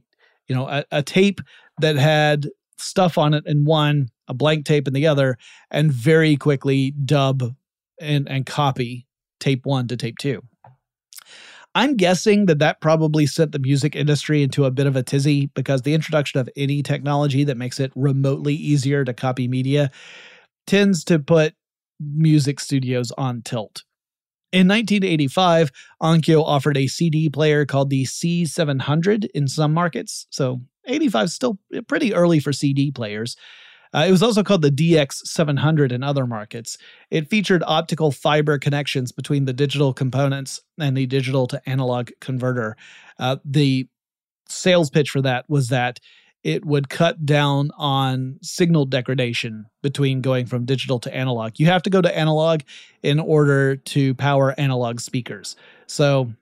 you 0.47 0.55
know 0.55 0.69
a, 0.69 0.85
a 0.93 1.03
tape 1.03 1.41
that 1.81 1.97
had 1.97 2.49
stuff 2.79 3.19
on 3.19 3.35
it 3.35 3.45
in 3.47 3.65
one, 3.65 4.09
a 4.29 4.35
blank 4.35 4.65
tape 4.65 4.87
in 4.87 4.95
the 4.95 5.07
other, 5.07 5.37
and 5.71 5.93
very 5.93 6.37
quickly 6.37 6.93
dub 6.93 7.55
and, 8.01 8.29
and 8.29 8.47
copy 8.47 9.07
tape 9.41 9.67
one 9.67 9.89
to 9.89 9.97
tape 9.97 10.19
two. 10.19 10.43
I'm 11.75 11.97
guessing 11.97 12.47
that 12.47 12.61
that 12.61 12.81
probably 12.81 13.27
sent 13.27 13.53
the 13.53 13.59
music 13.59 13.97
industry 13.97 14.43
into 14.43 14.65
a 14.65 14.71
bit 14.71 14.87
of 14.87 14.95
a 14.95 15.03
tizzy 15.03 15.47
because 15.55 15.83
the 15.83 15.95
introduction 15.95 16.39
of 16.39 16.49
any 16.57 16.83
technology 16.83 17.43
that 17.45 17.57
makes 17.57 17.81
it 17.81 17.93
remotely 17.97 18.55
easier 18.55 19.05
to 19.05 19.13
copy 19.13 19.49
media 19.49 19.91
tends 20.67 21.03
to 21.05 21.19
put 21.19 21.55
music 22.01 22.61
studios 22.61 23.11
on 23.13 23.43
tilt. 23.43 23.83
In 24.53 24.69
1985, 24.69 25.73
Onkyo 26.01 26.45
offered 26.45 26.77
a 26.77 26.87
CD 26.87 27.29
player 27.29 27.67
called 27.67 27.91
the 27.91 28.05
C700 28.05 29.27
in 29.35 29.49
some 29.49 29.75
markets. 29.75 30.29
So 30.31 30.61
85 30.87 31.25
is 31.25 31.35
still 31.35 31.59
pretty 31.89 32.15
early 32.15 32.39
for 32.39 32.53
CD 32.53 32.93
players. 32.93 33.37
Uh, 33.95 34.05
it 34.09 34.11
was 34.11 34.23
also 34.23 34.43
called 34.43 34.63
the 34.63 34.71
DX700 34.71 35.93
in 35.93 36.03
other 36.03 36.27
markets. 36.27 36.77
It 37.11 37.29
featured 37.29 37.63
optical 37.67 38.11
fiber 38.11 38.59
connections 38.59 39.13
between 39.13 39.45
the 39.45 39.53
digital 39.53 39.93
components 39.93 40.61
and 40.79 40.97
the 40.97 41.07
digital 41.07 41.47
to 41.47 41.69
analog 41.69 42.11
converter. 42.21 42.77
Uh, 43.19 43.37
the 43.45 43.89
sales 44.49 44.91
pitch 44.91 45.11
for 45.11 45.23
that 45.23 45.49
was 45.49 45.69
that 45.69 46.01
it 46.43 46.65
would 46.67 46.91
cut 46.91 47.25
down 47.25 47.71
on 47.79 48.39
signal 48.43 48.85
degradation 48.85 49.65
between 49.83 50.21
going 50.21 50.45
from 50.45 50.67
digital 50.67 50.99
to 51.01 51.15
analog. 51.15 51.53
You 51.57 51.67
have 51.67 51.83
to 51.85 51.91
go 51.91 52.03
to 52.03 52.19
analog 52.19 52.61
in 53.03 53.19
order 53.19 53.77
to 53.77 54.15
power 54.15 54.55
analog 54.59 55.01
speakers. 55.01 55.57
So 55.87 56.33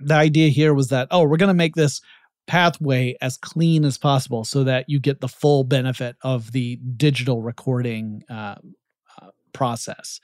the 0.00 0.14
idea 0.14 0.48
here 0.48 0.74
was 0.74 0.88
that, 0.88 1.06
oh, 1.12 1.22
we're 1.22 1.36
going 1.36 1.48
to 1.48 1.54
make 1.54 1.76
this 1.76 2.00
pathway 2.48 3.14
as 3.20 3.36
clean 3.36 3.84
as 3.84 3.98
possible 3.98 4.42
so 4.42 4.64
that 4.64 4.88
you 4.88 4.98
get 4.98 5.20
the 5.20 5.28
full 5.28 5.62
benefit 5.62 6.16
of 6.22 6.50
the 6.50 6.76
digital 6.96 7.42
recording 7.42 8.24
uh, 8.28 8.56
uh, 9.20 9.28
process. 9.52 10.18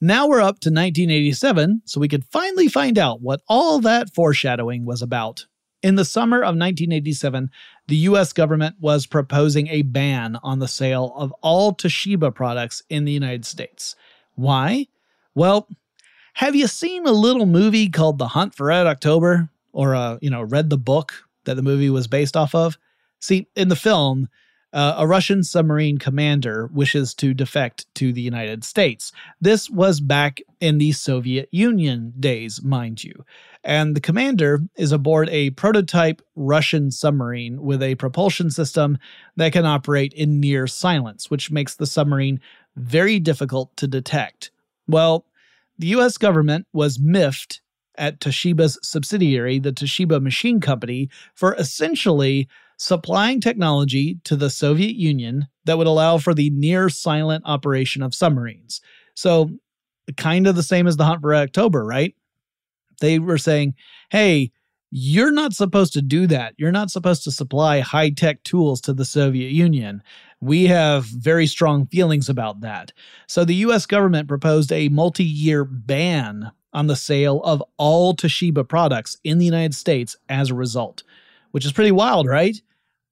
Now 0.00 0.28
we're 0.28 0.40
up 0.40 0.60
to 0.60 0.70
1987, 0.70 1.82
so 1.86 2.00
we 2.00 2.08
could 2.08 2.24
finally 2.24 2.68
find 2.68 2.98
out 2.98 3.22
what 3.22 3.40
all 3.48 3.80
that 3.80 4.14
foreshadowing 4.14 4.84
was 4.84 5.00
about. 5.00 5.46
In 5.82 5.94
the 5.94 6.04
summer 6.04 6.38
of 6.38 6.56
1987, 6.56 7.50
the 7.86 7.96
US 7.96 8.32
government 8.32 8.76
was 8.80 9.06
proposing 9.06 9.68
a 9.68 9.82
ban 9.82 10.36
on 10.42 10.58
the 10.58 10.68
sale 10.68 11.14
of 11.16 11.32
all 11.40 11.72
Toshiba 11.74 12.34
products 12.34 12.82
in 12.90 13.04
the 13.04 13.12
United 13.12 13.44
States. 13.44 13.94
Why? 14.34 14.88
Well, 15.34 15.68
have 16.34 16.56
you 16.56 16.66
seen 16.66 17.06
a 17.06 17.12
little 17.12 17.46
movie 17.46 17.88
called 17.88 18.18
The 18.18 18.28
Hunt 18.28 18.54
for 18.54 18.66
Red 18.66 18.86
October? 18.86 19.50
Or, 19.78 19.94
uh, 19.94 20.18
you 20.20 20.28
know, 20.28 20.42
read 20.42 20.70
the 20.70 20.76
book 20.76 21.12
that 21.44 21.54
the 21.54 21.62
movie 21.62 21.88
was 21.88 22.08
based 22.08 22.36
off 22.36 22.52
of? 22.52 22.76
See, 23.20 23.46
in 23.54 23.68
the 23.68 23.76
film, 23.76 24.28
uh, 24.72 24.96
a 24.98 25.06
Russian 25.06 25.44
submarine 25.44 25.98
commander 25.98 26.68
wishes 26.72 27.14
to 27.14 27.32
defect 27.32 27.86
to 27.94 28.12
the 28.12 28.20
United 28.20 28.64
States. 28.64 29.12
This 29.40 29.70
was 29.70 30.00
back 30.00 30.40
in 30.60 30.78
the 30.78 30.90
Soviet 30.90 31.48
Union 31.52 32.12
days, 32.18 32.60
mind 32.60 33.04
you. 33.04 33.24
And 33.62 33.94
the 33.94 34.00
commander 34.00 34.62
is 34.76 34.90
aboard 34.90 35.28
a 35.28 35.50
prototype 35.50 36.22
Russian 36.34 36.90
submarine 36.90 37.62
with 37.62 37.80
a 37.80 37.94
propulsion 37.94 38.50
system 38.50 38.98
that 39.36 39.52
can 39.52 39.64
operate 39.64 40.12
in 40.12 40.40
near 40.40 40.66
silence, 40.66 41.30
which 41.30 41.52
makes 41.52 41.76
the 41.76 41.86
submarine 41.86 42.40
very 42.74 43.20
difficult 43.20 43.76
to 43.76 43.86
detect. 43.86 44.50
Well, 44.88 45.24
the 45.78 45.86
US 45.98 46.18
government 46.18 46.66
was 46.72 46.98
miffed 46.98 47.60
at 47.98 48.20
Toshiba's 48.20 48.78
subsidiary, 48.82 49.58
the 49.58 49.72
Toshiba 49.72 50.22
Machine 50.22 50.60
Company, 50.60 51.08
for 51.34 51.54
essentially 51.54 52.48
supplying 52.78 53.40
technology 53.40 54.18
to 54.24 54.36
the 54.36 54.50
Soviet 54.50 54.94
Union 54.94 55.48
that 55.64 55.76
would 55.76 55.86
allow 55.86 56.18
for 56.18 56.32
the 56.32 56.50
near 56.50 56.88
silent 56.88 57.42
operation 57.44 58.02
of 58.02 58.14
submarines. 58.14 58.80
So, 59.14 59.50
kind 60.16 60.46
of 60.46 60.56
the 60.56 60.62
same 60.62 60.86
as 60.86 60.96
the 60.96 61.04
Hunt 61.04 61.20
for 61.20 61.34
October, 61.34 61.84
right? 61.84 62.14
They 63.00 63.18
were 63.18 63.38
saying, 63.38 63.74
hey, 64.10 64.52
you're 64.90 65.32
not 65.32 65.52
supposed 65.52 65.92
to 65.92 66.02
do 66.02 66.26
that. 66.28 66.54
You're 66.56 66.72
not 66.72 66.90
supposed 66.90 67.24
to 67.24 67.30
supply 67.30 67.80
high 67.80 68.10
tech 68.10 68.42
tools 68.42 68.80
to 68.82 68.94
the 68.94 69.04
Soviet 69.04 69.52
Union. 69.52 70.02
We 70.40 70.66
have 70.66 71.04
very 71.04 71.46
strong 71.46 71.86
feelings 71.86 72.28
about 72.28 72.62
that. 72.62 72.92
So 73.26 73.44
the 73.44 73.56
US 73.56 73.84
government 73.86 74.28
proposed 74.28 74.72
a 74.72 74.88
multi 74.88 75.24
year 75.24 75.64
ban 75.64 76.52
on 76.72 76.86
the 76.86 76.96
sale 76.96 77.40
of 77.44 77.62
all 77.76 78.14
Toshiba 78.14 78.68
products 78.68 79.16
in 79.24 79.38
the 79.38 79.44
United 79.44 79.74
States 79.74 80.16
as 80.28 80.50
a 80.50 80.54
result, 80.54 81.02
which 81.52 81.64
is 81.64 81.72
pretty 81.72 81.92
wild, 81.92 82.26
right? 82.26 82.60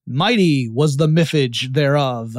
Mighty 0.06 0.68
was 0.68 0.96
the 0.96 1.08
miffage 1.08 1.72
thereof. 1.72 2.36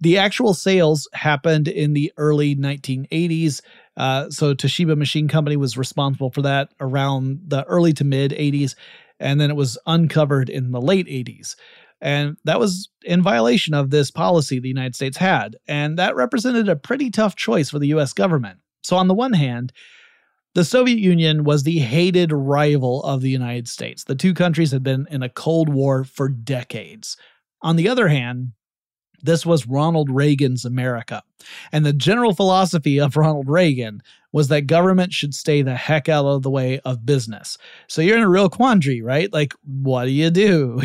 The 0.00 0.18
actual 0.18 0.54
sales 0.54 1.08
happened 1.12 1.68
in 1.68 1.92
the 1.92 2.12
early 2.16 2.56
1980s. 2.56 3.60
Uh, 3.96 4.30
so 4.30 4.54
Toshiba 4.54 4.96
Machine 4.96 5.28
Company 5.28 5.56
was 5.56 5.76
responsible 5.76 6.30
for 6.30 6.42
that 6.42 6.72
around 6.80 7.40
the 7.46 7.64
early 7.64 7.92
to 7.94 8.04
mid 8.04 8.32
80s, 8.32 8.74
and 9.20 9.40
then 9.40 9.50
it 9.50 9.56
was 9.56 9.78
uncovered 9.86 10.48
in 10.48 10.72
the 10.72 10.80
late 10.80 11.06
80s. 11.06 11.54
And 12.00 12.38
that 12.44 12.58
was 12.58 12.88
in 13.04 13.22
violation 13.22 13.74
of 13.74 13.90
this 13.90 14.10
policy 14.10 14.58
the 14.58 14.68
United 14.68 14.94
States 14.94 15.18
had. 15.18 15.56
And 15.68 15.98
that 15.98 16.16
represented 16.16 16.68
a 16.68 16.76
pretty 16.76 17.10
tough 17.10 17.36
choice 17.36 17.68
for 17.68 17.78
the 17.78 17.88
US 17.88 18.14
government. 18.14 18.58
So, 18.82 18.96
on 18.96 19.08
the 19.08 19.14
one 19.14 19.34
hand, 19.34 19.72
the 20.54 20.64
Soviet 20.64 20.98
Union 20.98 21.44
was 21.44 21.62
the 21.62 21.78
hated 21.78 22.32
rival 22.32 23.02
of 23.04 23.20
the 23.20 23.30
United 23.30 23.68
States. 23.68 24.04
The 24.04 24.14
two 24.14 24.34
countries 24.34 24.72
had 24.72 24.82
been 24.82 25.06
in 25.10 25.22
a 25.22 25.28
Cold 25.28 25.68
War 25.68 26.04
for 26.04 26.28
decades. 26.28 27.16
On 27.62 27.76
the 27.76 27.88
other 27.88 28.08
hand, 28.08 28.52
this 29.22 29.44
was 29.44 29.66
Ronald 29.66 30.10
Reagan's 30.10 30.64
America. 30.64 31.22
And 31.72 31.84
the 31.84 31.92
general 31.92 32.34
philosophy 32.34 32.98
of 32.98 33.16
Ronald 33.16 33.48
Reagan 33.48 34.02
was 34.32 34.48
that 34.48 34.66
government 34.66 35.12
should 35.12 35.34
stay 35.34 35.62
the 35.62 35.74
heck 35.74 36.08
out 36.08 36.24
of 36.24 36.42
the 36.42 36.50
way 36.50 36.80
of 36.80 37.04
business. 37.04 37.58
So 37.88 38.00
you're 38.00 38.16
in 38.16 38.22
a 38.22 38.28
real 38.28 38.48
quandary, 38.48 39.02
right? 39.02 39.32
Like, 39.32 39.54
what 39.64 40.04
do 40.04 40.10
you 40.10 40.30
do? 40.30 40.80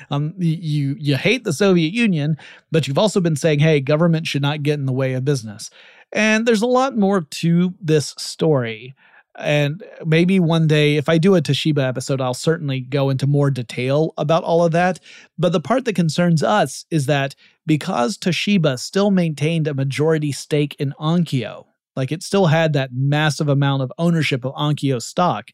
um, 0.10 0.34
you 0.38 0.96
you 0.98 1.16
hate 1.16 1.44
the 1.44 1.52
Soviet 1.52 1.92
Union, 1.92 2.36
but 2.70 2.86
you've 2.86 2.98
also 2.98 3.20
been 3.20 3.36
saying, 3.36 3.60
hey, 3.60 3.80
government 3.80 4.26
should 4.26 4.42
not 4.42 4.62
get 4.62 4.78
in 4.78 4.86
the 4.86 4.92
way 4.92 5.14
of 5.14 5.24
business. 5.24 5.70
And 6.14 6.46
there's 6.46 6.62
a 6.62 6.66
lot 6.66 6.96
more 6.96 7.22
to 7.22 7.74
this 7.80 8.14
story. 8.16 8.94
And 9.36 9.82
maybe 10.06 10.38
one 10.38 10.68
day, 10.68 10.96
if 10.96 11.08
I 11.08 11.18
do 11.18 11.34
a 11.34 11.42
Toshiba 11.42 11.86
episode, 11.86 12.20
I'll 12.20 12.34
certainly 12.34 12.80
go 12.80 13.10
into 13.10 13.26
more 13.26 13.50
detail 13.50 14.14
about 14.16 14.44
all 14.44 14.64
of 14.64 14.70
that. 14.72 15.00
But 15.36 15.52
the 15.52 15.60
part 15.60 15.84
that 15.84 15.96
concerns 15.96 16.44
us 16.44 16.86
is 16.90 17.06
that 17.06 17.34
because 17.66 18.16
Toshiba 18.16 18.78
still 18.78 19.10
maintained 19.10 19.66
a 19.66 19.74
majority 19.74 20.30
stake 20.30 20.76
in 20.78 20.94
Onkyo, 21.00 21.66
like 21.96 22.12
it 22.12 22.22
still 22.22 22.46
had 22.46 22.74
that 22.74 22.90
massive 22.92 23.48
amount 23.48 23.82
of 23.82 23.92
ownership 23.98 24.44
of 24.44 24.54
Onkyo 24.54 25.02
stock, 25.02 25.50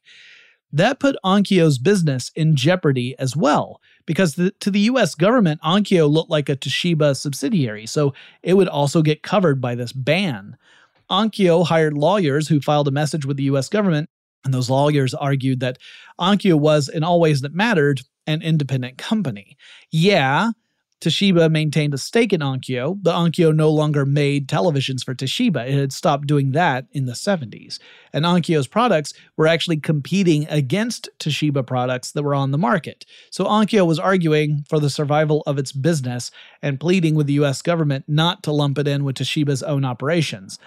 that 0.72 1.00
put 1.00 1.16
Onkyo's 1.24 1.78
business 1.78 2.30
in 2.34 2.56
jeopardy 2.56 3.16
as 3.18 3.36
well, 3.36 3.80
because 4.06 4.34
the, 4.34 4.52
to 4.60 4.70
the 4.70 4.80
US 4.80 5.14
government, 5.14 5.60
Onkyo 5.62 6.10
looked 6.10 6.30
like 6.30 6.48
a 6.48 6.56
Toshiba 6.56 7.16
subsidiary, 7.16 7.86
so 7.86 8.14
it 8.42 8.54
would 8.54 8.68
also 8.68 9.02
get 9.02 9.22
covered 9.22 9.60
by 9.60 9.74
this 9.74 9.92
ban. 9.92 10.56
Onkyo 11.10 11.66
hired 11.66 11.94
lawyers 11.94 12.48
who 12.48 12.60
filed 12.60 12.88
a 12.88 12.92
message 12.92 13.26
with 13.26 13.36
the 13.36 13.44
US 13.44 13.68
government, 13.68 14.08
and 14.44 14.54
those 14.54 14.70
lawyers 14.70 15.12
argued 15.12 15.60
that 15.60 15.78
Onkyo 16.20 16.54
was, 16.54 16.88
in 16.88 17.02
all 17.02 17.20
ways 17.20 17.40
that 17.40 17.54
mattered, 17.54 18.00
an 18.26 18.42
independent 18.42 18.96
company. 18.96 19.56
Yeah, 19.90 20.50
Toshiba 21.00 21.50
maintained 21.50 21.94
a 21.94 21.98
stake 21.98 22.32
in 22.32 22.40
Onkyo. 22.40 22.98
The 23.02 23.12
Onkyo 23.12 23.54
no 23.54 23.70
longer 23.70 24.04
made 24.04 24.48
televisions 24.48 25.02
for 25.02 25.14
Toshiba. 25.14 25.66
It 25.66 25.78
had 25.78 25.92
stopped 25.92 26.26
doing 26.26 26.52
that 26.52 26.86
in 26.92 27.06
the 27.06 27.12
70s. 27.12 27.78
And 28.12 28.26
Onkyo's 28.26 28.66
products 28.66 29.14
were 29.36 29.46
actually 29.46 29.78
competing 29.78 30.46
against 30.48 31.08
Toshiba 31.18 31.66
products 31.66 32.12
that 32.12 32.22
were 32.22 32.34
on 32.34 32.50
the 32.50 32.58
market. 32.58 33.06
So 33.30 33.46
Onkyo 33.46 33.86
was 33.86 33.98
arguing 33.98 34.64
for 34.68 34.78
the 34.78 34.90
survival 34.90 35.42
of 35.46 35.58
its 35.58 35.72
business 35.72 36.30
and 36.60 36.78
pleading 36.78 37.14
with 37.14 37.26
the 37.26 37.40
US 37.44 37.62
government 37.62 38.04
not 38.06 38.42
to 38.42 38.52
lump 38.52 38.78
it 38.78 38.86
in 38.86 39.02
with 39.04 39.16
Toshiba's 39.16 39.62
own 39.62 39.86
operations. 39.86 40.58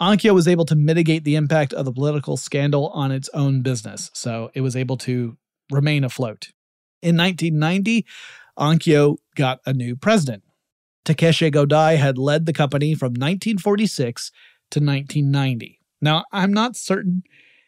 Onkyo 0.00 0.34
was 0.34 0.48
able 0.48 0.64
to 0.64 0.74
mitigate 0.74 1.24
the 1.24 1.36
impact 1.36 1.72
of 1.72 1.84
the 1.84 1.92
political 1.92 2.36
scandal 2.36 2.88
on 2.88 3.12
its 3.12 3.28
own 3.32 3.62
business, 3.62 4.10
so 4.12 4.50
it 4.52 4.60
was 4.60 4.74
able 4.74 4.96
to 4.98 5.36
remain 5.70 6.02
afloat. 6.02 6.48
In 7.00 7.16
1990, 7.16 8.04
Onkyo 8.58 9.18
got 9.34 9.60
a 9.66 9.72
new 9.72 9.96
president. 9.96 10.42
Takeshi 11.04 11.50
Godai 11.50 11.96
had 11.96 12.16
led 12.16 12.46
the 12.46 12.52
company 12.52 12.94
from 12.94 13.12
1946 13.12 14.30
to 14.70 14.80
1990. 14.80 15.80
Now, 16.00 16.24
I'm 16.32 16.52
not 16.52 16.76
certain 16.76 17.22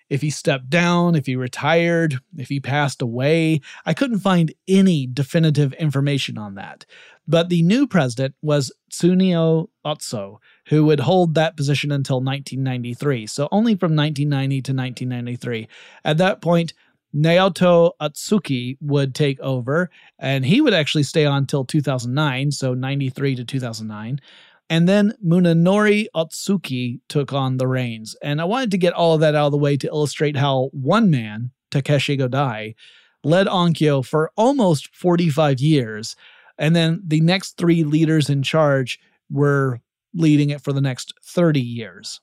if 0.09 0.23
he 0.23 0.31
stepped 0.31 0.71
down, 0.71 1.15
if 1.15 1.27
he 1.27 1.37
retired, 1.37 2.21
if 2.37 2.49
he 2.49 2.61
passed 2.61 3.03
away. 3.03 3.61
I 3.85 3.93
couldn't 3.93 4.21
find 4.21 4.55
any 4.69 5.07
definitive 5.07 5.73
information 5.75 6.39
on 6.39 6.55
that. 6.55 6.87
But 7.27 7.49
the 7.49 7.63
new 7.63 7.87
president 7.87 8.37
was 8.41 8.73
Tsuneo 8.91 9.69
Otso, 9.85 10.41
who 10.67 10.85
would 10.85 11.01
hold 11.01 11.35
that 11.35 11.57
position 11.57 11.91
until 11.91 12.21
1993. 12.21 13.27
So 13.27 13.49
only 13.51 13.75
from 13.75 13.97
1990 13.97 14.63
to 14.63 14.73
1993. 14.73 15.69
At 16.05 16.19
that 16.19 16.41
point, 16.41 16.73
Naoto 17.17 17.93
Otsuki 18.01 18.77
would 18.81 19.15
take 19.15 19.41
over, 19.41 19.91
and 20.19 20.45
he 20.45 20.61
would 20.61 20.75
actually 20.75 21.05
stay 21.05 21.25
on 21.25 21.39
until 21.39 21.65
2009, 21.65 22.51
so 22.51 22.75
93 22.75 23.37
to 23.37 23.45
2009. 23.45 24.21
And 24.69 24.89
then 24.89 25.15
Munenori 25.25 26.07
Otsuki 26.15 27.01
took 27.09 27.33
on 27.33 27.57
the 27.57 27.69
reins. 27.69 28.17
And 28.23 28.41
I 28.41 28.45
wanted 28.45 28.73
to 28.73 28.79
get 28.79 28.93
all 28.93 29.15
of 29.15 29.21
that 29.21 29.35
out 29.35 29.47
of 29.47 29.53
the 29.53 29.59
way 29.59 29.77
to 29.77 29.87
illustrate 29.87 30.37
how 30.37 30.71
one 30.73 31.11
man, 31.11 31.53
Takeshi 31.71 32.17
Godai, 32.17 32.75
led 33.23 33.47
Onkyo 33.47 34.05
for 34.05 34.33
almost 34.37 34.95
45 34.95 35.61
years. 35.61 36.17
And 36.59 36.75
then 36.75 37.01
the 37.07 37.21
next 37.21 37.57
three 37.57 37.85
leaders 37.85 38.29
in 38.29 38.43
charge 38.43 38.99
were 39.31 39.81
leading 40.15 40.51
it 40.51 40.63
for 40.63 40.73
the 40.73 40.81
next 40.81 41.15
30 41.23 41.61
years. 41.61 42.21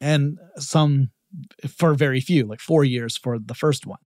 And 0.00 0.38
some 0.56 1.10
for 1.68 1.94
very 1.94 2.20
few, 2.20 2.46
like 2.46 2.60
four 2.60 2.84
years 2.84 3.16
for 3.16 3.38
the 3.38 3.54
first 3.54 3.86
one. 3.86 3.98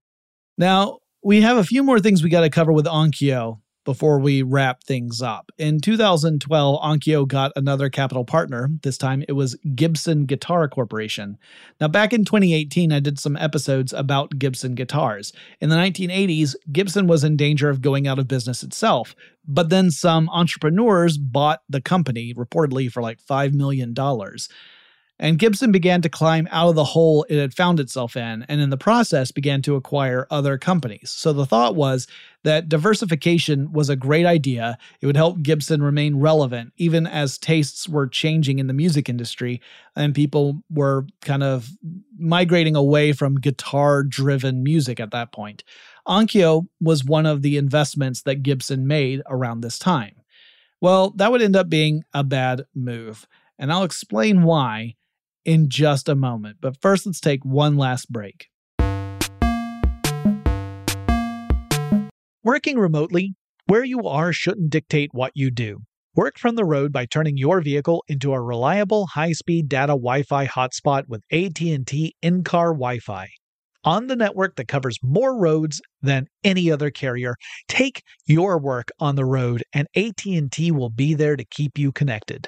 Now, 0.61 0.99
we 1.23 1.41
have 1.41 1.57
a 1.57 1.63
few 1.63 1.81
more 1.81 1.99
things 1.99 2.21
we 2.21 2.29
got 2.29 2.41
to 2.41 2.49
cover 2.51 2.71
with 2.71 2.85
Onkyo 2.85 3.61
before 3.83 4.19
we 4.19 4.43
wrap 4.43 4.83
things 4.83 5.19
up. 5.19 5.51
In 5.57 5.81
2012, 5.81 6.79
Onkyo 6.79 7.27
got 7.27 7.51
another 7.55 7.89
capital 7.89 8.23
partner. 8.23 8.69
This 8.83 8.95
time 8.95 9.23
it 9.27 9.31
was 9.31 9.57
Gibson 9.73 10.27
Guitar 10.27 10.67
Corporation. 10.67 11.39
Now, 11.79 11.87
back 11.87 12.13
in 12.13 12.25
2018, 12.25 12.91
I 12.91 12.99
did 12.99 13.17
some 13.17 13.35
episodes 13.37 13.91
about 13.91 14.37
Gibson 14.37 14.75
guitars. 14.75 15.33
In 15.61 15.69
the 15.69 15.77
1980s, 15.77 16.53
Gibson 16.71 17.07
was 17.07 17.23
in 17.23 17.37
danger 17.37 17.71
of 17.71 17.81
going 17.81 18.07
out 18.07 18.19
of 18.19 18.27
business 18.27 18.61
itself, 18.61 19.15
but 19.47 19.71
then 19.71 19.89
some 19.89 20.29
entrepreneurs 20.29 21.17
bought 21.17 21.61
the 21.69 21.81
company, 21.81 22.35
reportedly 22.35 22.91
for 22.91 23.01
like 23.01 23.19
$5 23.19 23.55
million 23.55 23.95
and 25.21 25.37
Gibson 25.37 25.71
began 25.71 26.01
to 26.01 26.09
climb 26.09 26.47
out 26.49 26.69
of 26.69 26.75
the 26.75 26.83
hole 26.83 27.27
it 27.29 27.39
had 27.39 27.53
found 27.53 27.79
itself 27.79 28.17
in, 28.17 28.43
and 28.49 28.59
in 28.59 28.71
the 28.71 28.77
process 28.77 29.31
began 29.31 29.61
to 29.61 29.75
acquire 29.75 30.25
other 30.31 30.57
companies. 30.57 31.11
So 31.11 31.31
the 31.31 31.45
thought 31.45 31.75
was 31.75 32.07
that 32.43 32.67
diversification 32.67 33.71
was 33.71 33.87
a 33.87 33.95
great 33.95 34.25
idea. 34.25 34.79
It 34.99 35.05
would 35.05 35.15
help 35.15 35.43
Gibson 35.43 35.83
remain 35.83 36.15
relevant, 36.15 36.73
even 36.77 37.05
as 37.05 37.37
tastes 37.37 37.87
were 37.87 38.07
changing 38.07 38.57
in 38.57 38.65
the 38.65 38.73
music 38.73 39.07
industry 39.07 39.61
and 39.95 40.15
people 40.15 40.63
were 40.71 41.05
kind 41.21 41.43
of 41.43 41.69
migrating 42.17 42.75
away 42.75 43.13
from 43.13 43.39
guitar 43.39 44.01
driven 44.01 44.63
music 44.63 44.99
at 44.99 45.11
that 45.11 45.31
point. 45.31 45.63
Onkyo 46.07 46.65
was 46.79 47.05
one 47.05 47.27
of 47.27 47.43
the 47.43 47.57
investments 47.57 48.23
that 48.23 48.41
Gibson 48.41 48.87
made 48.87 49.21
around 49.27 49.61
this 49.61 49.77
time. 49.77 50.15
Well, 50.79 51.11
that 51.17 51.31
would 51.31 51.43
end 51.43 51.55
up 51.55 51.69
being 51.69 52.05
a 52.11 52.23
bad 52.23 52.65
move, 52.73 53.27
and 53.59 53.71
I'll 53.71 53.83
explain 53.83 54.41
why 54.41 54.95
in 55.45 55.69
just 55.69 56.09
a 56.09 56.15
moment. 56.15 56.57
But 56.61 56.81
first, 56.81 57.05
let's 57.05 57.19
take 57.19 57.43
one 57.43 57.77
last 57.77 58.11
break. 58.11 58.47
Working 62.43 62.79
remotely, 62.79 63.35
where 63.67 63.83
you 63.83 64.01
are 64.07 64.33
shouldn't 64.33 64.71
dictate 64.71 65.09
what 65.13 65.31
you 65.35 65.51
do. 65.51 65.81
Work 66.15 66.37
from 66.37 66.55
the 66.55 66.65
road 66.65 66.91
by 66.91 67.05
turning 67.05 67.37
your 67.37 67.61
vehicle 67.61 68.03
into 68.07 68.33
a 68.33 68.41
reliable 68.41 69.07
high-speed 69.13 69.69
data 69.69 69.93
Wi-Fi 69.93 70.47
hotspot 70.47 71.03
with 71.07 71.21
AT&T 71.31 72.15
in-car 72.21 72.73
Wi-Fi. 72.73 73.29
On 73.83 74.07
the 74.07 74.15
network 74.15 74.57
that 74.57 74.67
covers 74.67 74.97
more 75.01 75.39
roads 75.39 75.81
than 76.01 76.27
any 76.43 76.69
other 76.69 76.91
carrier, 76.91 77.35
take 77.67 78.03
your 78.25 78.59
work 78.59 78.89
on 78.99 79.15
the 79.15 79.25
road 79.25 79.63
and 79.73 79.87
AT&T 79.95 80.71
will 80.71 80.89
be 80.89 81.13
there 81.13 81.35
to 81.35 81.45
keep 81.45 81.77
you 81.77 81.91
connected. 81.91 82.47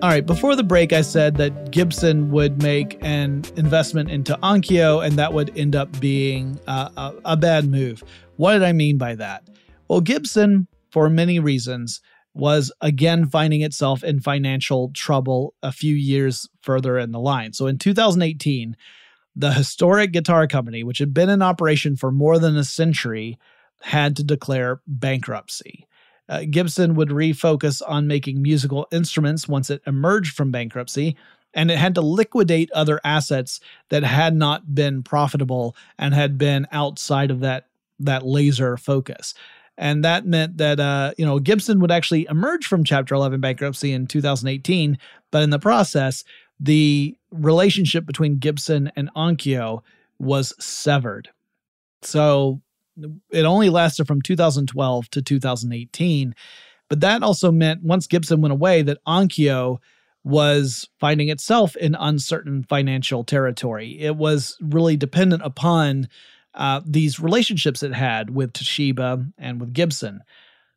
All 0.00 0.08
right, 0.08 0.24
before 0.24 0.54
the 0.54 0.62
break, 0.62 0.92
I 0.92 1.00
said 1.00 1.38
that 1.38 1.72
Gibson 1.72 2.30
would 2.30 2.62
make 2.62 2.96
an 3.02 3.42
investment 3.56 4.12
into 4.12 4.38
Onkyo 4.44 5.04
and 5.04 5.18
that 5.18 5.32
would 5.32 5.58
end 5.58 5.74
up 5.74 5.98
being 5.98 6.60
uh, 6.68 6.90
a, 6.96 7.32
a 7.32 7.36
bad 7.36 7.68
move. 7.68 8.04
What 8.36 8.52
did 8.52 8.62
I 8.62 8.70
mean 8.70 8.96
by 8.96 9.16
that? 9.16 9.42
Well, 9.88 10.00
Gibson, 10.00 10.68
for 10.92 11.10
many 11.10 11.40
reasons, 11.40 12.00
was 12.32 12.70
again 12.80 13.26
finding 13.26 13.62
itself 13.62 14.04
in 14.04 14.20
financial 14.20 14.92
trouble 14.94 15.54
a 15.64 15.72
few 15.72 15.96
years 15.96 16.48
further 16.62 16.96
in 16.96 17.10
the 17.10 17.18
line. 17.18 17.52
So 17.52 17.66
in 17.66 17.76
2018, 17.76 18.76
the 19.34 19.52
historic 19.52 20.12
guitar 20.12 20.46
company, 20.46 20.84
which 20.84 20.98
had 20.98 21.12
been 21.12 21.28
in 21.28 21.42
operation 21.42 21.96
for 21.96 22.12
more 22.12 22.38
than 22.38 22.56
a 22.56 22.62
century, 22.62 23.36
had 23.80 24.14
to 24.14 24.22
declare 24.22 24.80
bankruptcy. 24.86 25.87
Uh, 26.28 26.44
Gibson 26.48 26.94
would 26.94 27.08
refocus 27.08 27.82
on 27.86 28.06
making 28.06 28.42
musical 28.42 28.86
instruments 28.92 29.48
once 29.48 29.70
it 29.70 29.82
emerged 29.86 30.34
from 30.34 30.50
bankruptcy, 30.50 31.16
and 31.54 31.70
it 31.70 31.78
had 31.78 31.94
to 31.94 32.00
liquidate 32.00 32.70
other 32.72 33.00
assets 33.04 33.60
that 33.88 34.04
had 34.04 34.36
not 34.36 34.74
been 34.74 35.02
profitable 35.02 35.74
and 35.98 36.14
had 36.14 36.36
been 36.36 36.66
outside 36.72 37.30
of 37.30 37.40
that 37.40 37.66
that 38.00 38.24
laser 38.24 38.76
focus. 38.76 39.34
And 39.76 40.04
that 40.04 40.26
meant 40.26 40.58
that 40.58 40.80
uh, 40.80 41.12
you 41.16 41.24
know 41.24 41.38
Gibson 41.38 41.80
would 41.80 41.90
actually 41.90 42.26
emerge 42.28 42.66
from 42.66 42.84
Chapter 42.84 43.14
11 43.14 43.40
bankruptcy 43.40 43.92
in 43.92 44.06
2018, 44.06 44.98
but 45.30 45.42
in 45.42 45.50
the 45.50 45.58
process, 45.58 46.24
the 46.60 47.16
relationship 47.30 48.04
between 48.04 48.38
Gibson 48.38 48.90
and 48.96 49.10
Onkyo 49.14 49.82
was 50.18 50.52
severed. 50.58 51.30
So 52.02 52.60
it 53.30 53.44
only 53.44 53.70
lasted 53.70 54.06
from 54.06 54.22
2012 54.22 55.10
to 55.10 55.22
2018. 55.22 56.34
But 56.88 57.00
that 57.00 57.22
also 57.22 57.52
meant 57.52 57.82
once 57.82 58.06
Gibson 58.06 58.40
went 58.40 58.52
away, 58.52 58.82
that 58.82 59.04
Onkyo 59.06 59.78
was 60.24 60.88
finding 60.98 61.28
itself 61.28 61.76
in 61.76 61.94
uncertain 61.94 62.64
financial 62.64 63.24
territory. 63.24 63.98
It 64.00 64.16
was 64.16 64.56
really 64.60 64.96
dependent 64.96 65.42
upon 65.44 66.08
uh, 66.54 66.80
these 66.84 67.20
relationships 67.20 67.82
it 67.82 67.94
had 67.94 68.30
with 68.30 68.52
Toshiba 68.52 69.32
and 69.38 69.60
with 69.60 69.72
Gibson. 69.72 70.22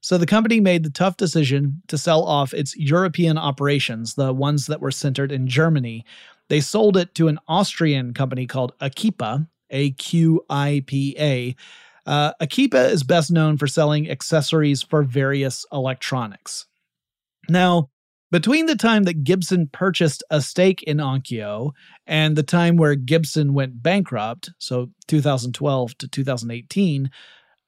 So 0.02 0.18
the 0.18 0.26
company 0.26 0.60
made 0.60 0.84
the 0.84 0.90
tough 0.90 1.18
decision 1.18 1.82
to 1.88 1.98
sell 1.98 2.24
off 2.24 2.54
its 2.54 2.76
European 2.76 3.38
operations, 3.38 4.16
the 4.16 4.34
ones 4.34 4.68
that 4.68 4.82
were 4.82 4.92
centered 4.92 5.32
in 5.32 5.48
Germany. 5.48 6.06
They 6.50 6.60
sold 6.60 6.98
it 6.98 7.14
to 7.16 7.28
an 7.28 7.40
Austrian 7.48 8.14
company 8.14 8.48
called 8.48 8.78
Aqipa, 8.80 9.48
A 9.70 9.92
Q 9.92 10.44
I 10.50 10.84
P 10.88 11.16
A. 11.20 11.56
Uh, 12.06 12.34
Aqipa 12.42 12.90
is 12.90 13.04
best 13.04 13.32
known 13.32 13.58
for 13.58 13.68
selling 13.68 14.10
accessories 14.10 14.82
for 14.82 15.04
various 15.04 15.66
electronics. 15.72 16.66
Now, 17.50 17.90
between 18.32 18.66
the 18.66 18.78
time 18.78 19.04
that 19.04 19.26
Gibson 19.26 19.68
purchased 19.68 20.24
a 20.30 20.42
stake 20.42 20.82
in 20.84 20.98
Onkyo 20.98 21.72
and 22.08 22.36
the 22.36 22.44
time 22.44 22.78
where 22.78 22.96
Gibson 22.96 23.54
went 23.54 23.84
bankrupt, 23.84 24.52
so 24.58 24.90
2012 25.08 25.98
to 25.98 26.08
2018, 26.08 27.12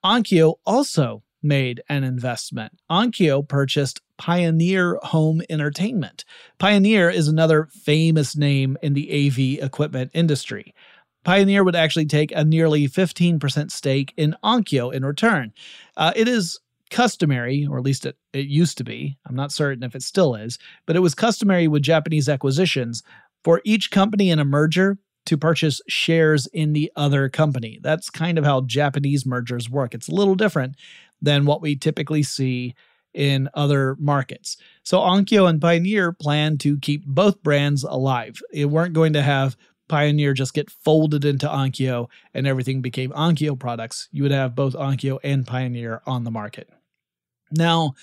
Onkyo 0.06 0.56
also 0.66 1.24
made 1.44 1.84
an 1.90 2.06
investment. 2.06 2.72
Onkyo 2.90 3.48
purchased 3.48 4.00
Pioneer 4.18 4.98
Home 5.04 5.42
Entertainment. 5.50 6.24
Pioneer 6.60 7.10
is 7.10 7.28
another 7.28 7.68
famous 7.72 8.38
name 8.38 8.78
in 8.82 8.94
the 8.94 9.28
AV 9.28 9.64
equipment 9.64 10.12
industry. 10.14 10.74
Pioneer 11.24 11.64
would 11.64 11.76
actually 11.76 12.06
take 12.06 12.32
a 12.36 12.44
nearly 12.44 12.88
15% 12.88 13.72
stake 13.72 14.14
in 14.18 14.36
Onkyo 14.44 14.94
in 14.94 15.06
return. 15.06 15.54
Uh, 15.98 16.12
it 16.16 16.28
is 16.28 16.60
customary, 16.90 17.68
or 17.70 17.78
at 17.78 17.84
least 17.84 18.06
it, 18.06 18.18
it 18.34 18.46
used 18.46 18.78
to 18.78 18.84
be, 18.84 19.18
I'm 19.28 19.36
not 19.36 19.52
certain 19.52 19.84
if 19.84 19.96
it 19.96 20.04
still 20.04 20.36
is, 20.36 20.60
but 20.86 20.96
it 20.96 21.00
was 21.00 21.16
customary 21.16 21.68
with 21.68 21.82
Japanese 21.82 22.30
acquisitions 22.30 23.04
for 23.44 23.62
each 23.66 23.92
company 23.92 24.30
in 24.30 24.40
a 24.40 24.46
merger 24.46 24.98
to 25.26 25.38
purchase 25.38 25.82
shares 25.88 26.48
in 26.48 26.74
the 26.74 26.92
other 26.96 27.30
company. 27.30 27.80
That's 27.82 28.10
kind 28.10 28.38
of 28.38 28.46
how 28.46 28.62
Japanese 28.62 29.26
mergers 29.26 29.70
work. 29.70 29.94
It's 29.94 30.10
a 30.10 30.16
little 30.16 30.36
different 30.36 30.76
than 31.22 31.46
what 31.46 31.62
we 31.62 31.76
typically 31.76 32.24
see 32.24 32.76
in 33.14 33.50
other 33.54 33.96
markets. 34.00 34.58
So 34.84 35.00
Onkyo 35.00 35.48
and 35.48 35.62
Pioneer 35.62 36.12
plan 36.12 36.58
to 36.60 36.80
keep 36.80 37.06
both 37.06 37.42
brands 37.44 37.84
alive. 37.84 38.42
It 38.52 38.66
weren't 38.66 38.94
going 38.94 39.14
to 39.14 39.22
have 39.22 39.56
Pioneer 39.90 40.34
just 40.34 40.54
get 40.54 40.70
folded 40.70 41.26
into 41.26 41.48
Onkyo 41.48 42.08
and 42.34 42.48
everything 42.48 42.82
became 42.82 43.12
Onkyo 43.12 43.60
products. 43.60 44.10
You 44.12 44.24
would 44.24 44.32
have 44.32 44.56
both 44.56 44.74
Onkyo 44.74 45.20
and 45.24 45.46
Pioneer 45.46 46.02
on 46.06 46.24
the 46.24 46.32
market. 46.32 46.70
Now, 47.52 47.94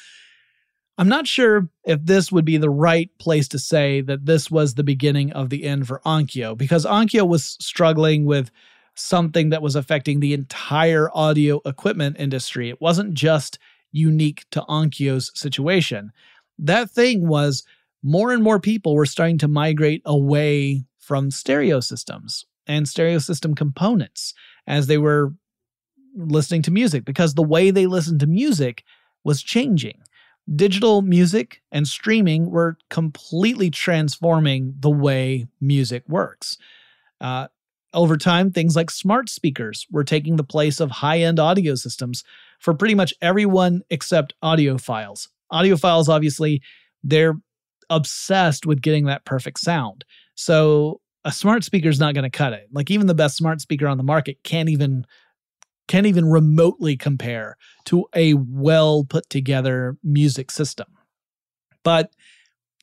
I'm 0.99 1.09
not 1.09 1.26
sure 1.26 1.68
if 1.85 2.05
this 2.05 2.31
would 2.31 2.45
be 2.45 2.59
the 2.59 2.68
right 2.68 3.11
place 3.18 3.49
to 3.49 3.59
say 3.59 4.03
that 4.03 4.26
this 4.26 4.51
was 4.51 4.74
the 4.74 4.85
beginning 4.85 5.33
of 5.33 5.49
the 5.49 5.64
end 5.64 5.87
for 5.87 6.01
Onkyo, 6.05 6.57
because 6.57 6.85
Onkyo 6.85 7.26
was 7.26 7.57
struggling 7.59 8.26
with 8.26 8.51
something 8.97 9.49
that 9.49 9.62
was 9.62 9.76
affecting 9.76 10.20
the 10.20 10.35
entire 10.35 11.09
audio 11.16 11.62
equipment 11.64 12.16
industry. 12.18 12.68
It 12.68 12.83
wasn't 12.83 13.14
just 13.14 13.59
unique 13.93 14.45
to 14.51 14.61
Onkyo's 14.62 15.33
situation. 15.35 16.12
That 16.59 16.91
thing 16.91 17.26
was 17.26 17.64
more 18.03 18.33
and 18.33 18.43
more 18.43 18.61
people 18.61 18.95
were 18.95 19.07
starting 19.07 19.39
to 19.39 19.49
migrate 19.49 20.03
away 20.05 20.85
from 21.11 21.28
stereo 21.28 21.80
systems 21.80 22.46
and 22.68 22.88
stereo 22.88 23.18
system 23.18 23.52
components 23.52 24.32
as 24.68 24.86
they 24.86 24.96
were 24.96 25.34
listening 26.14 26.62
to 26.62 26.70
music 26.70 27.04
because 27.04 27.34
the 27.34 27.42
way 27.42 27.72
they 27.72 27.88
listened 27.88 28.20
to 28.20 28.28
music 28.28 28.84
was 29.24 29.42
changing. 29.42 29.98
Digital 30.54 31.02
music 31.02 31.62
and 31.72 31.88
streaming 31.88 32.48
were 32.48 32.78
completely 32.90 33.70
transforming 33.70 34.72
the 34.78 34.88
way 34.88 35.48
music 35.61 36.04
works. 36.08 36.56
Uh, 37.20 37.48
over 37.92 38.16
time, 38.16 38.52
things 38.52 38.76
like 38.76 38.88
smart 38.88 39.28
speakers 39.28 39.88
were 39.90 40.04
taking 40.04 40.36
the 40.36 40.44
place 40.44 40.78
of 40.78 40.92
high 40.92 41.18
end 41.18 41.40
audio 41.40 41.74
systems 41.74 42.22
for 42.61 42.72
pretty 42.72 42.94
much 42.94 43.12
everyone 43.20 43.82
except 43.90 44.32
audiophiles. 44.44 45.26
Audiophiles, 45.52 46.08
obviously, 46.08 46.62
they're 47.02 47.34
obsessed 47.90 48.64
with 48.64 48.80
getting 48.80 49.06
that 49.06 49.24
perfect 49.24 49.58
sound. 49.58 50.04
So 50.41 51.03
a 51.22 51.32
smart 51.32 51.64
speaker 51.64 51.91
is 51.91 52.01
not 52.01 52.14
going 52.14 52.24
to 52.24 52.30
cut 52.30 52.55
it. 52.55 52.68
Like 52.72 52.91
even 52.91 53.07
the 53.07 53.14
best 53.14 53.36
smart 53.36 53.61
speaker 53.61 53.86
on 53.86 53.99
the 53.99 54.03
market 54.03 54.43
can't 54.43 54.70
even 54.70 55.05
can't 55.86 56.07
even 56.07 56.24
remotely 56.24 56.97
compare 56.97 57.59
to 57.84 58.07
a 58.14 58.32
well 58.32 59.05
put 59.05 59.28
together 59.28 59.99
music 60.03 60.51
system. 60.51 60.86
But 61.84 62.14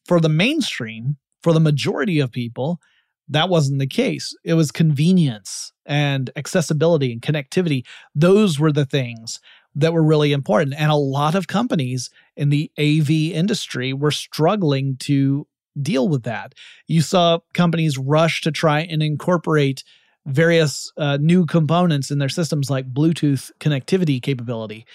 for 0.06 0.20
the 0.20 0.30
mainstream, 0.30 1.18
for 1.42 1.52
the 1.52 1.60
majority 1.60 2.20
of 2.20 2.32
people, 2.32 2.80
that 3.28 3.50
wasn't 3.50 3.80
the 3.80 3.88
case. 3.88 4.36
It 4.44 4.54
was 4.54 4.72
convenience 4.72 5.74
and 5.84 6.30
accessibility 6.36 7.12
and 7.12 7.24
connectivity. 7.24 7.88
Those 8.14 8.60
were 8.60 8.72
the 8.72 8.86
things 8.86 9.40
that 9.74 9.94
were 9.94 10.04
really 10.04 10.32
important. 10.32 10.76
And 10.78 10.92
a 10.92 10.96
lot 10.96 11.34
of 11.34 11.48
companies 11.48 12.12
in 12.36 12.50
the 12.50 12.72
AV 12.78 13.10
industry 13.10 13.94
were 13.94 14.12
struggling 14.12 14.96
to 14.98 15.48
deal 15.82 16.08
with 16.08 16.24
that. 16.24 16.54
You 16.88 17.02
saw 17.02 17.40
companies 17.54 17.98
rush 17.98 18.42
to 18.42 18.52
try 18.52 18.82
and 18.82 19.02
incorporate 19.02 19.84
various 20.26 20.92
uh, 20.98 21.18
new 21.22 21.46
components 21.46 22.12
in 22.12 22.20
their 22.20 22.30
systems 22.30 22.70
like 22.70 22.94
Bluetooth 22.94 23.52
connectivity 23.60 24.22
capability, 24.22 24.86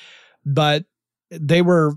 but 0.44 0.84
they 1.30 1.62
were 1.62 1.94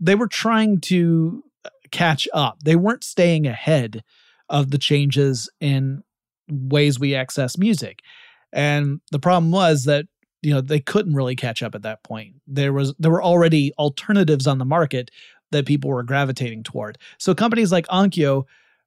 they 0.00 0.14
were 0.14 0.28
trying 0.28 0.80
to 0.80 1.42
catch 1.90 2.28
up. 2.32 2.60
They 2.62 2.76
weren't 2.76 3.02
staying 3.02 3.46
ahead 3.46 4.04
of 4.48 4.70
the 4.70 4.78
changes 4.78 5.50
in 5.60 6.02
ways 6.48 6.98
we 6.98 7.14
access 7.14 7.58
music. 7.58 8.00
And 8.52 9.00
the 9.10 9.18
problem 9.18 9.50
was 9.50 9.84
that 9.84 10.06
you 10.42 10.54
know 10.54 10.60
they 10.60 10.80
couldn't 10.80 11.14
really 11.14 11.36
catch 11.36 11.62
up 11.62 11.74
at 11.74 11.82
that 11.82 12.04
point. 12.04 12.36
There 12.46 12.72
was 12.72 12.94
there 12.98 13.10
were 13.10 13.22
already 13.22 13.72
alternatives 13.78 14.46
on 14.46 14.58
the 14.58 14.64
market 14.64 15.10
that 15.50 15.66
people 15.66 15.90
were 15.90 16.02
gravitating 16.02 16.62
toward. 16.62 16.98
So 17.18 17.34
companies 17.34 17.72
like 17.72 17.86
Onkyo 17.88 18.44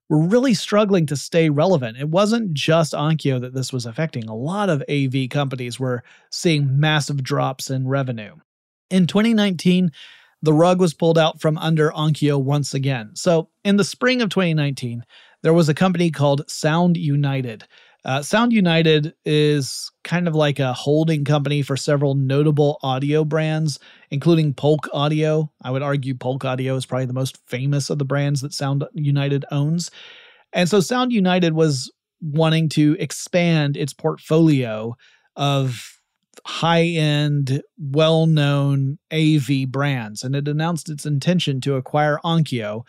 were 0.09 0.19
really 0.19 0.53
struggling 0.53 1.05
to 1.05 1.15
stay 1.15 1.49
relevant. 1.49 1.97
It 1.97 2.09
wasn't 2.09 2.53
just 2.53 2.93
Onkyo 2.93 3.39
that 3.41 3.53
this 3.53 3.71
was 3.71 3.85
affecting. 3.85 4.25
A 4.25 4.35
lot 4.35 4.69
of 4.69 4.83
AV 4.89 5.29
companies 5.29 5.79
were 5.79 6.03
seeing 6.29 6.79
massive 6.79 7.23
drops 7.23 7.69
in 7.69 7.87
revenue. 7.87 8.35
In 8.89 9.07
2019, 9.07 9.91
the 10.41 10.53
rug 10.53 10.81
was 10.81 10.93
pulled 10.93 11.17
out 11.17 11.39
from 11.39 11.57
under 11.57 11.91
Onkyo 11.91 12.41
once 12.41 12.73
again. 12.73 13.11
So, 13.13 13.49
in 13.63 13.77
the 13.77 13.83
spring 13.83 14.21
of 14.21 14.29
2019, 14.29 15.05
there 15.43 15.53
was 15.53 15.69
a 15.69 15.73
company 15.73 16.11
called 16.11 16.49
Sound 16.49 16.97
United 16.97 17.65
uh, 18.03 18.21
Sound 18.21 18.51
United 18.51 19.13
is 19.25 19.91
kind 20.03 20.27
of 20.27 20.35
like 20.35 20.59
a 20.59 20.73
holding 20.73 21.23
company 21.23 21.61
for 21.61 21.77
several 21.77 22.15
notable 22.15 22.79
audio 22.81 23.23
brands, 23.23 23.79
including 24.09 24.53
Polk 24.53 24.89
Audio. 24.91 25.51
I 25.61 25.69
would 25.69 25.83
argue 25.83 26.15
Polk 26.15 26.43
Audio 26.43 26.75
is 26.75 26.85
probably 26.85 27.05
the 27.05 27.13
most 27.13 27.37
famous 27.47 27.89
of 27.89 27.99
the 27.99 28.05
brands 28.05 28.41
that 28.41 28.53
Sound 28.53 28.83
United 28.93 29.45
owns. 29.51 29.91
And 30.51 30.67
so 30.67 30.79
Sound 30.79 31.11
United 31.11 31.53
was 31.53 31.91
wanting 32.21 32.69
to 32.69 32.95
expand 32.99 33.77
its 33.77 33.93
portfolio 33.93 34.95
of 35.35 35.99
high 36.45 36.85
end, 36.85 37.61
well 37.77 38.25
known 38.25 38.97
AV 39.13 39.67
brands. 39.67 40.23
And 40.23 40.35
it 40.35 40.47
announced 40.47 40.89
its 40.89 41.05
intention 41.05 41.61
to 41.61 41.75
acquire 41.75 42.19
Onkyo. 42.23 42.83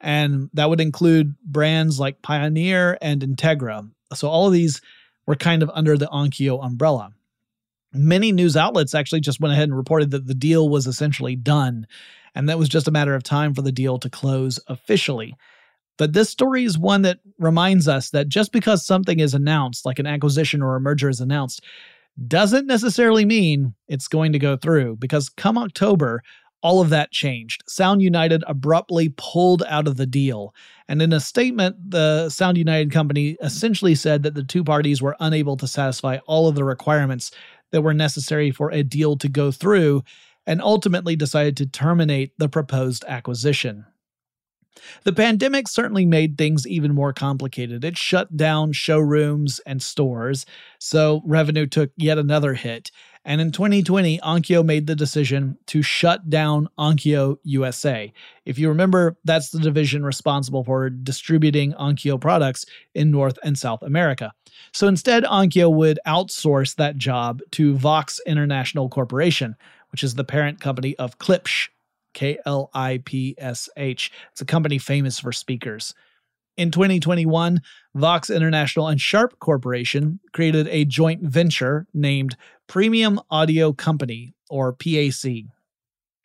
And 0.00 0.50
that 0.54 0.68
would 0.68 0.80
include 0.80 1.36
brands 1.44 2.00
like 2.00 2.20
Pioneer 2.20 2.98
and 3.00 3.22
Integra. 3.22 3.90
So 4.14 4.28
all 4.28 4.46
of 4.46 4.52
these 4.52 4.80
were 5.26 5.36
kind 5.36 5.62
of 5.62 5.70
under 5.74 5.96
the 5.96 6.06
Onkyo 6.06 6.64
umbrella. 6.64 7.10
Many 7.92 8.32
news 8.32 8.56
outlets 8.56 8.94
actually 8.94 9.20
just 9.20 9.40
went 9.40 9.52
ahead 9.52 9.68
and 9.68 9.76
reported 9.76 10.10
that 10.10 10.26
the 10.26 10.34
deal 10.34 10.68
was 10.68 10.86
essentially 10.86 11.36
done, 11.36 11.86
and 12.34 12.48
that 12.48 12.58
was 12.58 12.68
just 12.68 12.88
a 12.88 12.92
matter 12.92 13.14
of 13.14 13.22
time 13.22 13.54
for 13.54 13.62
the 13.62 13.72
deal 13.72 13.98
to 13.98 14.10
close 14.10 14.60
officially. 14.68 15.34
But 15.98 16.12
this 16.12 16.28
story 16.28 16.64
is 16.64 16.78
one 16.78 17.02
that 17.02 17.20
reminds 17.38 17.88
us 17.88 18.10
that 18.10 18.28
just 18.28 18.52
because 18.52 18.84
something 18.84 19.18
is 19.18 19.34
announced, 19.34 19.86
like 19.86 19.98
an 19.98 20.06
acquisition 20.06 20.62
or 20.62 20.76
a 20.76 20.80
merger 20.80 21.08
is 21.08 21.20
announced, 21.20 21.64
doesn't 22.26 22.66
necessarily 22.66 23.24
mean 23.24 23.74
it's 23.88 24.08
going 24.08 24.32
to 24.32 24.38
go 24.38 24.56
through. 24.56 24.96
Because 24.96 25.28
come 25.30 25.56
October, 25.56 26.22
all 26.62 26.80
of 26.80 26.90
that 26.90 27.12
changed. 27.12 27.62
Sound 27.68 28.02
United 28.02 28.42
abruptly 28.46 29.14
pulled 29.16 29.62
out 29.68 29.86
of 29.86 29.96
the 29.96 30.06
deal. 30.06 30.54
And 30.88 31.02
in 31.02 31.12
a 31.12 31.20
statement, 31.20 31.76
the 31.90 32.28
Sound 32.28 32.58
United 32.58 32.90
company 32.90 33.36
essentially 33.40 33.94
said 33.94 34.22
that 34.22 34.34
the 34.34 34.44
two 34.44 34.64
parties 34.64 35.02
were 35.02 35.16
unable 35.20 35.56
to 35.58 35.66
satisfy 35.66 36.18
all 36.26 36.48
of 36.48 36.54
the 36.54 36.64
requirements 36.64 37.30
that 37.72 37.82
were 37.82 37.94
necessary 37.94 38.50
for 38.50 38.70
a 38.70 38.82
deal 38.82 39.16
to 39.16 39.28
go 39.28 39.50
through 39.50 40.02
and 40.46 40.62
ultimately 40.62 41.16
decided 41.16 41.56
to 41.56 41.66
terminate 41.66 42.32
the 42.38 42.48
proposed 42.48 43.04
acquisition. 43.08 43.84
The 45.04 45.12
pandemic 45.12 45.68
certainly 45.68 46.04
made 46.04 46.36
things 46.36 46.66
even 46.66 46.94
more 46.94 47.12
complicated. 47.12 47.84
It 47.84 47.96
shut 47.96 48.36
down 48.36 48.72
showrooms 48.72 49.58
and 49.60 49.82
stores, 49.82 50.44
so 50.78 51.22
revenue 51.24 51.66
took 51.66 51.90
yet 51.96 52.18
another 52.18 52.54
hit. 52.54 52.90
And 53.26 53.40
in 53.40 53.50
2020, 53.50 54.20
Onkyo 54.20 54.64
made 54.64 54.86
the 54.86 54.94
decision 54.94 55.58
to 55.66 55.82
shut 55.82 56.30
down 56.30 56.68
Onkyo 56.78 57.38
USA. 57.42 58.12
If 58.44 58.56
you 58.56 58.68
remember, 58.68 59.16
that's 59.24 59.50
the 59.50 59.58
division 59.58 60.04
responsible 60.04 60.62
for 60.62 60.88
distributing 60.88 61.72
Onkyo 61.72 62.20
products 62.20 62.66
in 62.94 63.10
North 63.10 63.36
and 63.42 63.58
South 63.58 63.82
America. 63.82 64.32
So 64.72 64.86
instead, 64.86 65.24
Onkyo 65.24 65.74
would 65.74 65.98
outsource 66.06 66.76
that 66.76 66.98
job 66.98 67.40
to 67.50 67.74
Voxx 67.74 68.20
International 68.26 68.88
Corporation, 68.88 69.56
which 69.90 70.04
is 70.04 70.14
the 70.14 70.24
parent 70.24 70.60
company 70.60 70.96
of 70.96 71.18
Klipsch, 71.18 71.68
K 72.14 72.38
L 72.46 72.70
I 72.74 73.02
P 73.04 73.34
S 73.38 73.68
H. 73.76 74.12
It's 74.30 74.40
a 74.40 74.46
company 74.46 74.78
famous 74.78 75.18
for 75.18 75.32
speakers. 75.32 75.94
In 76.56 76.70
2021, 76.70 77.60
Voxx 77.94 78.34
International 78.34 78.88
and 78.88 79.00
Sharp 79.00 79.38
Corporation 79.38 80.20
created 80.32 80.66
a 80.68 80.86
joint 80.86 81.22
venture 81.22 81.86
named 81.92 82.36
Premium 82.66 83.20
Audio 83.30 83.72
Company, 83.72 84.34
or 84.48 84.72
PAC. 84.72 85.44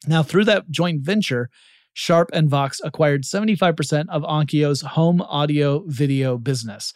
Now, 0.07 0.23
through 0.23 0.45
that 0.45 0.69
joint 0.71 1.01
venture, 1.01 1.49
Sharp 1.93 2.29
and 2.33 2.49
Voxx 2.49 2.79
acquired 2.83 3.23
75% 3.23 4.05
of 4.09 4.23
Onkyo's 4.23 4.81
home 4.81 5.21
audio 5.21 5.83
video 5.87 6.37
business. 6.37 6.93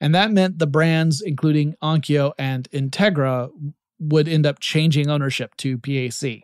And 0.00 0.14
that 0.14 0.30
meant 0.30 0.58
the 0.58 0.66
brands, 0.66 1.22
including 1.22 1.76
Onkyo 1.82 2.32
and 2.38 2.70
Integra, 2.70 3.48
would 3.98 4.28
end 4.28 4.44
up 4.44 4.60
changing 4.60 5.08
ownership 5.08 5.56
to 5.56 5.78
PAC. 5.78 6.42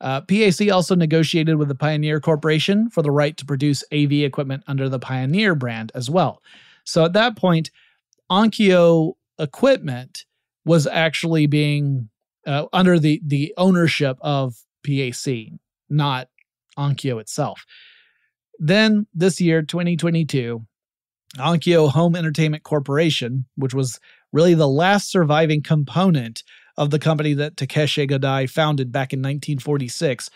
Uh, 0.00 0.22
PAC 0.22 0.70
also 0.72 0.94
negotiated 0.94 1.56
with 1.56 1.68
the 1.68 1.74
Pioneer 1.74 2.20
Corporation 2.20 2.88
for 2.88 3.02
the 3.02 3.10
right 3.10 3.36
to 3.36 3.44
produce 3.44 3.84
AV 3.92 4.12
equipment 4.12 4.62
under 4.66 4.88
the 4.88 4.98
Pioneer 4.98 5.54
brand 5.54 5.92
as 5.94 6.08
well. 6.08 6.42
So 6.84 7.04
at 7.04 7.12
that 7.12 7.36
point, 7.36 7.70
Onkyo 8.30 9.14
equipment 9.38 10.24
was 10.64 10.86
actually 10.86 11.46
being 11.46 12.08
uh, 12.46 12.66
under 12.72 12.98
the 12.98 13.20
the 13.24 13.52
ownership 13.56 14.16
of 14.20 14.56
PAC, 14.86 15.52
not 15.88 16.28
Onkyo 16.78 17.20
itself. 17.20 17.64
Then 18.58 19.06
this 19.14 19.40
year, 19.40 19.62
2022, 19.62 20.64
Onkyo 21.38 21.90
Home 21.90 22.16
Entertainment 22.16 22.62
Corporation, 22.62 23.46
which 23.56 23.74
was 23.74 24.00
really 24.32 24.54
the 24.54 24.68
last 24.68 25.10
surviving 25.10 25.62
component 25.62 26.42
of 26.76 26.90
the 26.90 26.98
company 26.98 27.34
that 27.34 27.56
Takeshi 27.56 28.06
Godai 28.06 28.48
founded 28.48 28.92
back 28.92 29.12
in 29.12 29.20
1946, 29.20 30.30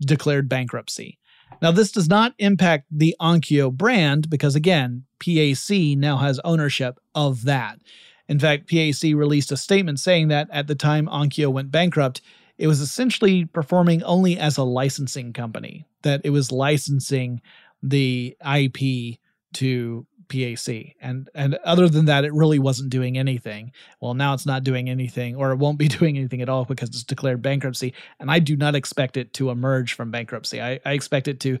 declared 0.00 0.48
bankruptcy. 0.48 1.18
Now, 1.60 1.72
this 1.72 1.92
does 1.92 2.08
not 2.08 2.34
impact 2.38 2.86
the 2.90 3.14
Onkyo 3.20 3.72
brand 3.72 4.30
because, 4.30 4.54
again, 4.54 5.04
PAC 5.18 5.96
now 5.96 6.16
has 6.16 6.40
ownership 6.44 6.98
of 7.14 7.44
that. 7.44 7.80
In 8.28 8.38
fact, 8.38 8.70
PAC 8.70 9.14
released 9.14 9.52
a 9.52 9.56
statement 9.56 9.98
saying 9.98 10.28
that 10.28 10.48
at 10.52 10.68
the 10.68 10.74
time 10.74 11.06
Onkyo 11.06 11.52
went 11.52 11.72
bankrupt, 11.72 12.20
it 12.58 12.66
was 12.66 12.80
essentially 12.80 13.44
performing 13.44 14.02
only 14.04 14.38
as 14.38 14.56
a 14.56 14.62
licensing 14.62 15.32
company, 15.32 15.86
that 16.02 16.20
it 16.24 16.30
was 16.30 16.52
licensing 16.52 17.40
the 17.82 18.36
IP 18.40 19.18
to 19.54 20.06
PAC. 20.30 20.96
And 21.00 21.28
and 21.34 21.56
other 21.64 21.88
than 21.88 22.06
that, 22.06 22.24
it 22.24 22.32
really 22.32 22.58
wasn't 22.58 22.90
doing 22.90 23.18
anything. 23.18 23.72
Well, 24.00 24.14
now 24.14 24.32
it's 24.32 24.46
not 24.46 24.64
doing 24.64 24.88
anything, 24.88 25.36
or 25.36 25.52
it 25.52 25.58
won't 25.58 25.78
be 25.78 25.88
doing 25.98 26.16
anything 26.16 26.40
at 26.40 26.48
all 26.48 26.64
because 26.64 26.88
it's 26.88 27.04
declared 27.04 27.42
bankruptcy. 27.42 27.92
And 28.18 28.30
I 28.30 28.38
do 28.38 28.56
not 28.56 28.74
expect 28.74 29.16
it 29.16 29.34
to 29.34 29.50
emerge 29.50 29.92
from 29.92 30.10
bankruptcy. 30.10 30.62
I, 30.62 30.80
I 30.84 30.92
expect 30.92 31.28
it 31.28 31.40
to 31.40 31.58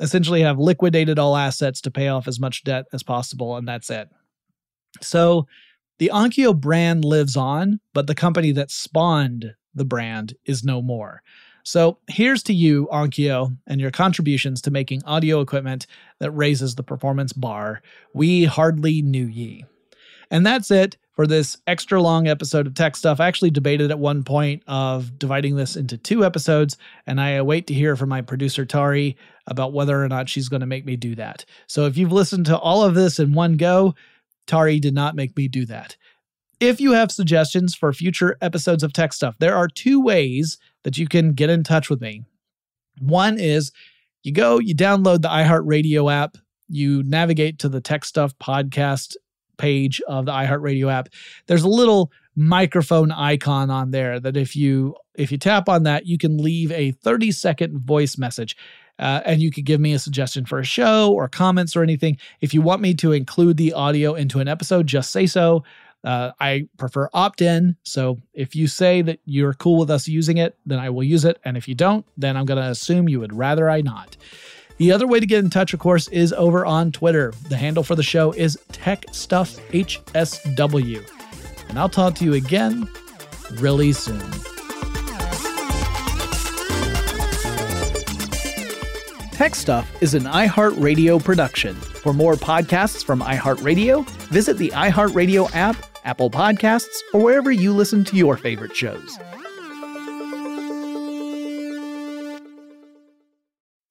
essentially 0.00 0.40
have 0.40 0.58
liquidated 0.58 1.18
all 1.18 1.36
assets 1.36 1.80
to 1.82 1.90
pay 1.90 2.08
off 2.08 2.26
as 2.26 2.40
much 2.40 2.64
debt 2.64 2.86
as 2.92 3.02
possible, 3.02 3.56
and 3.56 3.68
that's 3.68 3.90
it. 3.90 4.08
So 5.00 5.46
the 5.98 6.10
Onkyo 6.12 6.58
brand 6.58 7.04
lives 7.04 7.36
on, 7.36 7.80
but 7.92 8.06
the 8.06 8.14
company 8.14 8.52
that 8.52 8.70
spawned 8.70 9.54
the 9.74 9.84
brand 9.84 10.34
is 10.46 10.64
no 10.64 10.80
more. 10.80 11.22
So 11.62 11.98
here's 12.08 12.42
to 12.44 12.54
you, 12.54 12.88
Onkyo, 12.92 13.56
and 13.66 13.80
your 13.80 13.90
contributions 13.90 14.62
to 14.62 14.70
making 14.70 15.04
audio 15.04 15.40
equipment 15.40 15.86
that 16.18 16.30
raises 16.30 16.74
the 16.74 16.82
performance 16.82 17.32
bar. 17.32 17.82
We 18.14 18.44
hardly 18.44 19.02
knew 19.02 19.26
ye. 19.26 19.64
And 20.30 20.46
that's 20.46 20.70
it 20.70 20.96
for 21.12 21.26
this 21.26 21.58
extra 21.66 22.00
long 22.00 22.28
episode 22.28 22.66
of 22.66 22.74
Tech 22.74 22.96
Stuff. 22.96 23.20
I 23.20 23.26
actually 23.26 23.50
debated 23.50 23.90
at 23.90 23.98
one 23.98 24.22
point 24.22 24.62
of 24.66 25.18
dividing 25.18 25.56
this 25.56 25.76
into 25.76 25.98
two 25.98 26.24
episodes, 26.24 26.76
and 27.06 27.20
I 27.20 27.30
await 27.30 27.66
to 27.66 27.74
hear 27.74 27.96
from 27.96 28.08
my 28.08 28.22
producer 28.22 28.64
Tari 28.64 29.16
about 29.46 29.72
whether 29.72 30.02
or 30.02 30.08
not 30.08 30.28
she's 30.28 30.48
going 30.48 30.60
to 30.60 30.66
make 30.66 30.86
me 30.86 30.96
do 30.96 31.16
that. 31.16 31.44
So 31.66 31.86
if 31.86 31.96
you've 31.96 32.12
listened 32.12 32.46
to 32.46 32.58
all 32.58 32.84
of 32.84 32.94
this 32.94 33.18
in 33.18 33.32
one 33.32 33.56
go, 33.56 33.94
Tari 34.46 34.78
did 34.78 34.94
not 34.94 35.16
make 35.16 35.36
me 35.36 35.48
do 35.48 35.66
that. 35.66 35.96
If 36.60 36.80
you 36.80 36.92
have 36.92 37.10
suggestions 37.10 37.74
for 37.74 37.92
future 37.92 38.36
episodes 38.40 38.82
of 38.82 38.92
Tech 38.92 39.12
Stuff, 39.12 39.36
there 39.40 39.56
are 39.56 39.68
two 39.68 40.00
ways 40.00 40.58
that 40.84 40.98
you 40.98 41.08
can 41.08 41.32
get 41.32 41.50
in 41.50 41.62
touch 41.62 41.90
with 41.90 42.00
me. 42.00 42.24
One 43.00 43.38
is 43.38 43.72
you 44.22 44.32
go, 44.32 44.58
you 44.58 44.74
download 44.74 45.22
the 45.22 45.28
iHeartRadio 45.28 46.12
app, 46.12 46.36
you 46.68 47.02
navigate 47.04 47.58
to 47.60 47.68
the 47.68 47.80
Tech 47.80 48.04
Stuff 48.04 48.36
podcast 48.38 49.16
page 49.58 50.00
of 50.08 50.26
the 50.26 50.32
iHeartRadio 50.32 50.90
app. 50.92 51.08
There's 51.46 51.62
a 51.62 51.68
little 51.68 52.10
microphone 52.36 53.10
icon 53.10 53.70
on 53.70 53.90
there 53.90 54.18
that 54.20 54.36
if 54.36 54.56
you 54.56 54.96
if 55.14 55.30
you 55.30 55.38
tap 55.38 55.68
on 55.68 55.82
that, 55.82 56.06
you 56.06 56.16
can 56.16 56.38
leave 56.38 56.72
a 56.72 56.92
30 56.92 57.32
second 57.32 57.78
voice 57.80 58.16
message. 58.16 58.56
Uh, 58.98 59.22
and 59.24 59.40
you 59.40 59.50
could 59.50 59.64
give 59.64 59.80
me 59.80 59.94
a 59.94 59.98
suggestion 59.98 60.44
for 60.44 60.58
a 60.58 60.64
show 60.64 61.10
or 61.12 61.26
comments 61.26 61.74
or 61.74 61.82
anything. 61.82 62.18
If 62.42 62.52
you 62.52 62.60
want 62.60 62.82
me 62.82 62.92
to 62.96 63.12
include 63.12 63.56
the 63.56 63.72
audio 63.72 64.14
into 64.14 64.40
an 64.40 64.48
episode, 64.48 64.86
just 64.86 65.10
say 65.10 65.26
so. 65.26 65.64
Uh, 66.02 66.32
I 66.40 66.66
prefer 66.78 67.08
opt 67.12 67.42
in. 67.42 67.76
So 67.82 68.18
if 68.32 68.56
you 68.56 68.66
say 68.66 69.02
that 69.02 69.20
you're 69.24 69.54
cool 69.54 69.78
with 69.78 69.90
us 69.90 70.08
using 70.08 70.38
it, 70.38 70.56
then 70.64 70.78
I 70.78 70.90
will 70.90 71.04
use 71.04 71.24
it. 71.24 71.38
And 71.44 71.56
if 71.56 71.68
you 71.68 71.74
don't, 71.74 72.06
then 72.16 72.36
I'm 72.36 72.46
going 72.46 72.62
to 72.62 72.70
assume 72.70 73.08
you 73.08 73.20
would 73.20 73.34
rather 73.34 73.68
I 73.68 73.82
not. 73.82 74.16
The 74.78 74.92
other 74.92 75.06
way 75.06 75.20
to 75.20 75.26
get 75.26 75.44
in 75.44 75.50
touch, 75.50 75.74
of 75.74 75.80
course, 75.80 76.08
is 76.08 76.32
over 76.32 76.64
on 76.64 76.90
Twitter. 76.90 77.34
The 77.50 77.56
handle 77.56 77.82
for 77.82 77.94
the 77.94 78.02
show 78.02 78.32
is 78.32 78.58
TechStuffHSW. 78.72 81.10
And 81.68 81.78
I'll 81.78 81.90
talk 81.90 82.14
to 82.14 82.24
you 82.24 82.32
again 82.32 82.88
really 83.52 83.92
soon. 83.92 84.22
Tech 89.32 89.54
Stuff 89.54 89.90
is 90.02 90.14
an 90.14 90.24
iHeartRadio 90.24 91.22
production. 91.24 91.74
For 91.74 92.12
more 92.12 92.34
podcasts 92.34 93.04
from 93.04 93.20
iHeartRadio, 93.20 94.06
visit 94.28 94.58
the 94.58 94.70
iHeartRadio 94.70 95.54
app 95.54 95.76
Apple 96.04 96.30
Podcasts, 96.30 96.96
or 97.12 97.20
wherever 97.20 97.50
you 97.50 97.72
listen 97.72 98.04
to 98.04 98.16
your 98.16 98.36
favorite 98.36 98.74
shows. 98.74 99.18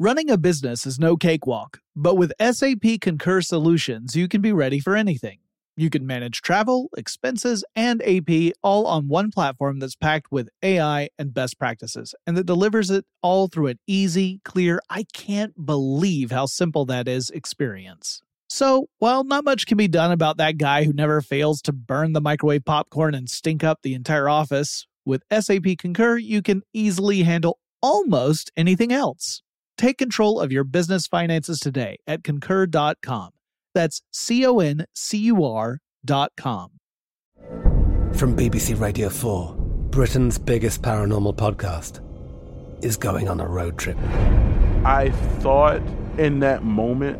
Running 0.01 0.29
a 0.29 0.37
business 0.37 0.85
is 0.85 0.97
no 0.97 1.17
cakewalk, 1.17 1.79
but 1.93 2.15
with 2.15 2.31
SAP 2.39 3.01
Concur 3.01 3.41
Solutions, 3.41 4.15
you 4.15 4.29
can 4.29 4.41
be 4.41 4.53
ready 4.53 4.79
for 4.79 4.95
anything. 4.95 5.39
You 5.75 5.89
can 5.89 6.05
manage 6.07 6.41
travel, 6.41 6.89
expenses, 6.97 7.63
and 7.75 8.01
AP 8.05 8.53
all 8.63 8.85
on 8.85 9.07
one 9.07 9.29
platform 9.29 9.79
that's 9.79 9.95
packed 9.95 10.31
with 10.31 10.49
AI 10.63 11.09
and 11.17 11.33
best 11.33 11.59
practices, 11.59 12.15
and 12.25 12.37
that 12.37 12.45
delivers 12.45 12.89
it 12.89 13.05
all 13.21 13.47
through 13.47 13.67
an 13.67 13.79
easy, 13.87 14.41
clear, 14.43 14.81
I 14.89 15.05
can't 15.13 15.65
believe 15.65 16.31
how 16.31 16.47
simple 16.47 16.85
that 16.85 17.07
is 17.07 17.29
experience. 17.29 18.21
So, 18.49 18.87
while 18.97 19.23
not 19.23 19.43
much 19.43 19.67
can 19.67 19.77
be 19.77 19.87
done 19.87 20.11
about 20.11 20.37
that 20.37 20.57
guy 20.57 20.83
who 20.83 20.91
never 20.91 21.21
fails 21.21 21.61
to 21.63 21.71
burn 21.71 22.13
the 22.13 22.21
microwave 22.21 22.65
popcorn 22.65 23.13
and 23.13 23.29
stink 23.29 23.63
up 23.63 23.79
the 23.83 23.93
entire 23.93 24.27
office, 24.27 24.87
with 25.05 25.23
SAP 25.31 25.77
Concur, 25.77 26.17
you 26.17 26.41
can 26.41 26.63
easily 26.73 27.23
handle 27.23 27.59
almost 27.81 28.51
anything 28.57 28.91
else. 28.91 29.41
Take 29.77 29.97
control 29.97 30.39
of 30.39 30.51
your 30.51 30.63
business 30.63 31.07
finances 31.07 31.59
today 31.59 31.97
at 32.05 32.23
concur.com. 32.23 33.31
That's 33.73 34.01
C 34.11 34.45
O 34.45 34.59
N 34.59 34.85
C 34.93 35.17
U 35.19 35.43
R.com. 35.43 36.71
From 38.13 38.35
BBC 38.35 38.79
Radio 38.79 39.09
4, 39.09 39.55
Britain's 39.91 40.37
biggest 40.37 40.81
paranormal 40.81 41.35
podcast 41.35 42.03
is 42.83 42.97
going 42.97 43.29
on 43.29 43.39
a 43.39 43.47
road 43.47 43.77
trip. 43.77 43.97
I 44.83 45.11
thought 45.39 45.81
in 46.17 46.39
that 46.39 46.63
moment, 46.63 47.19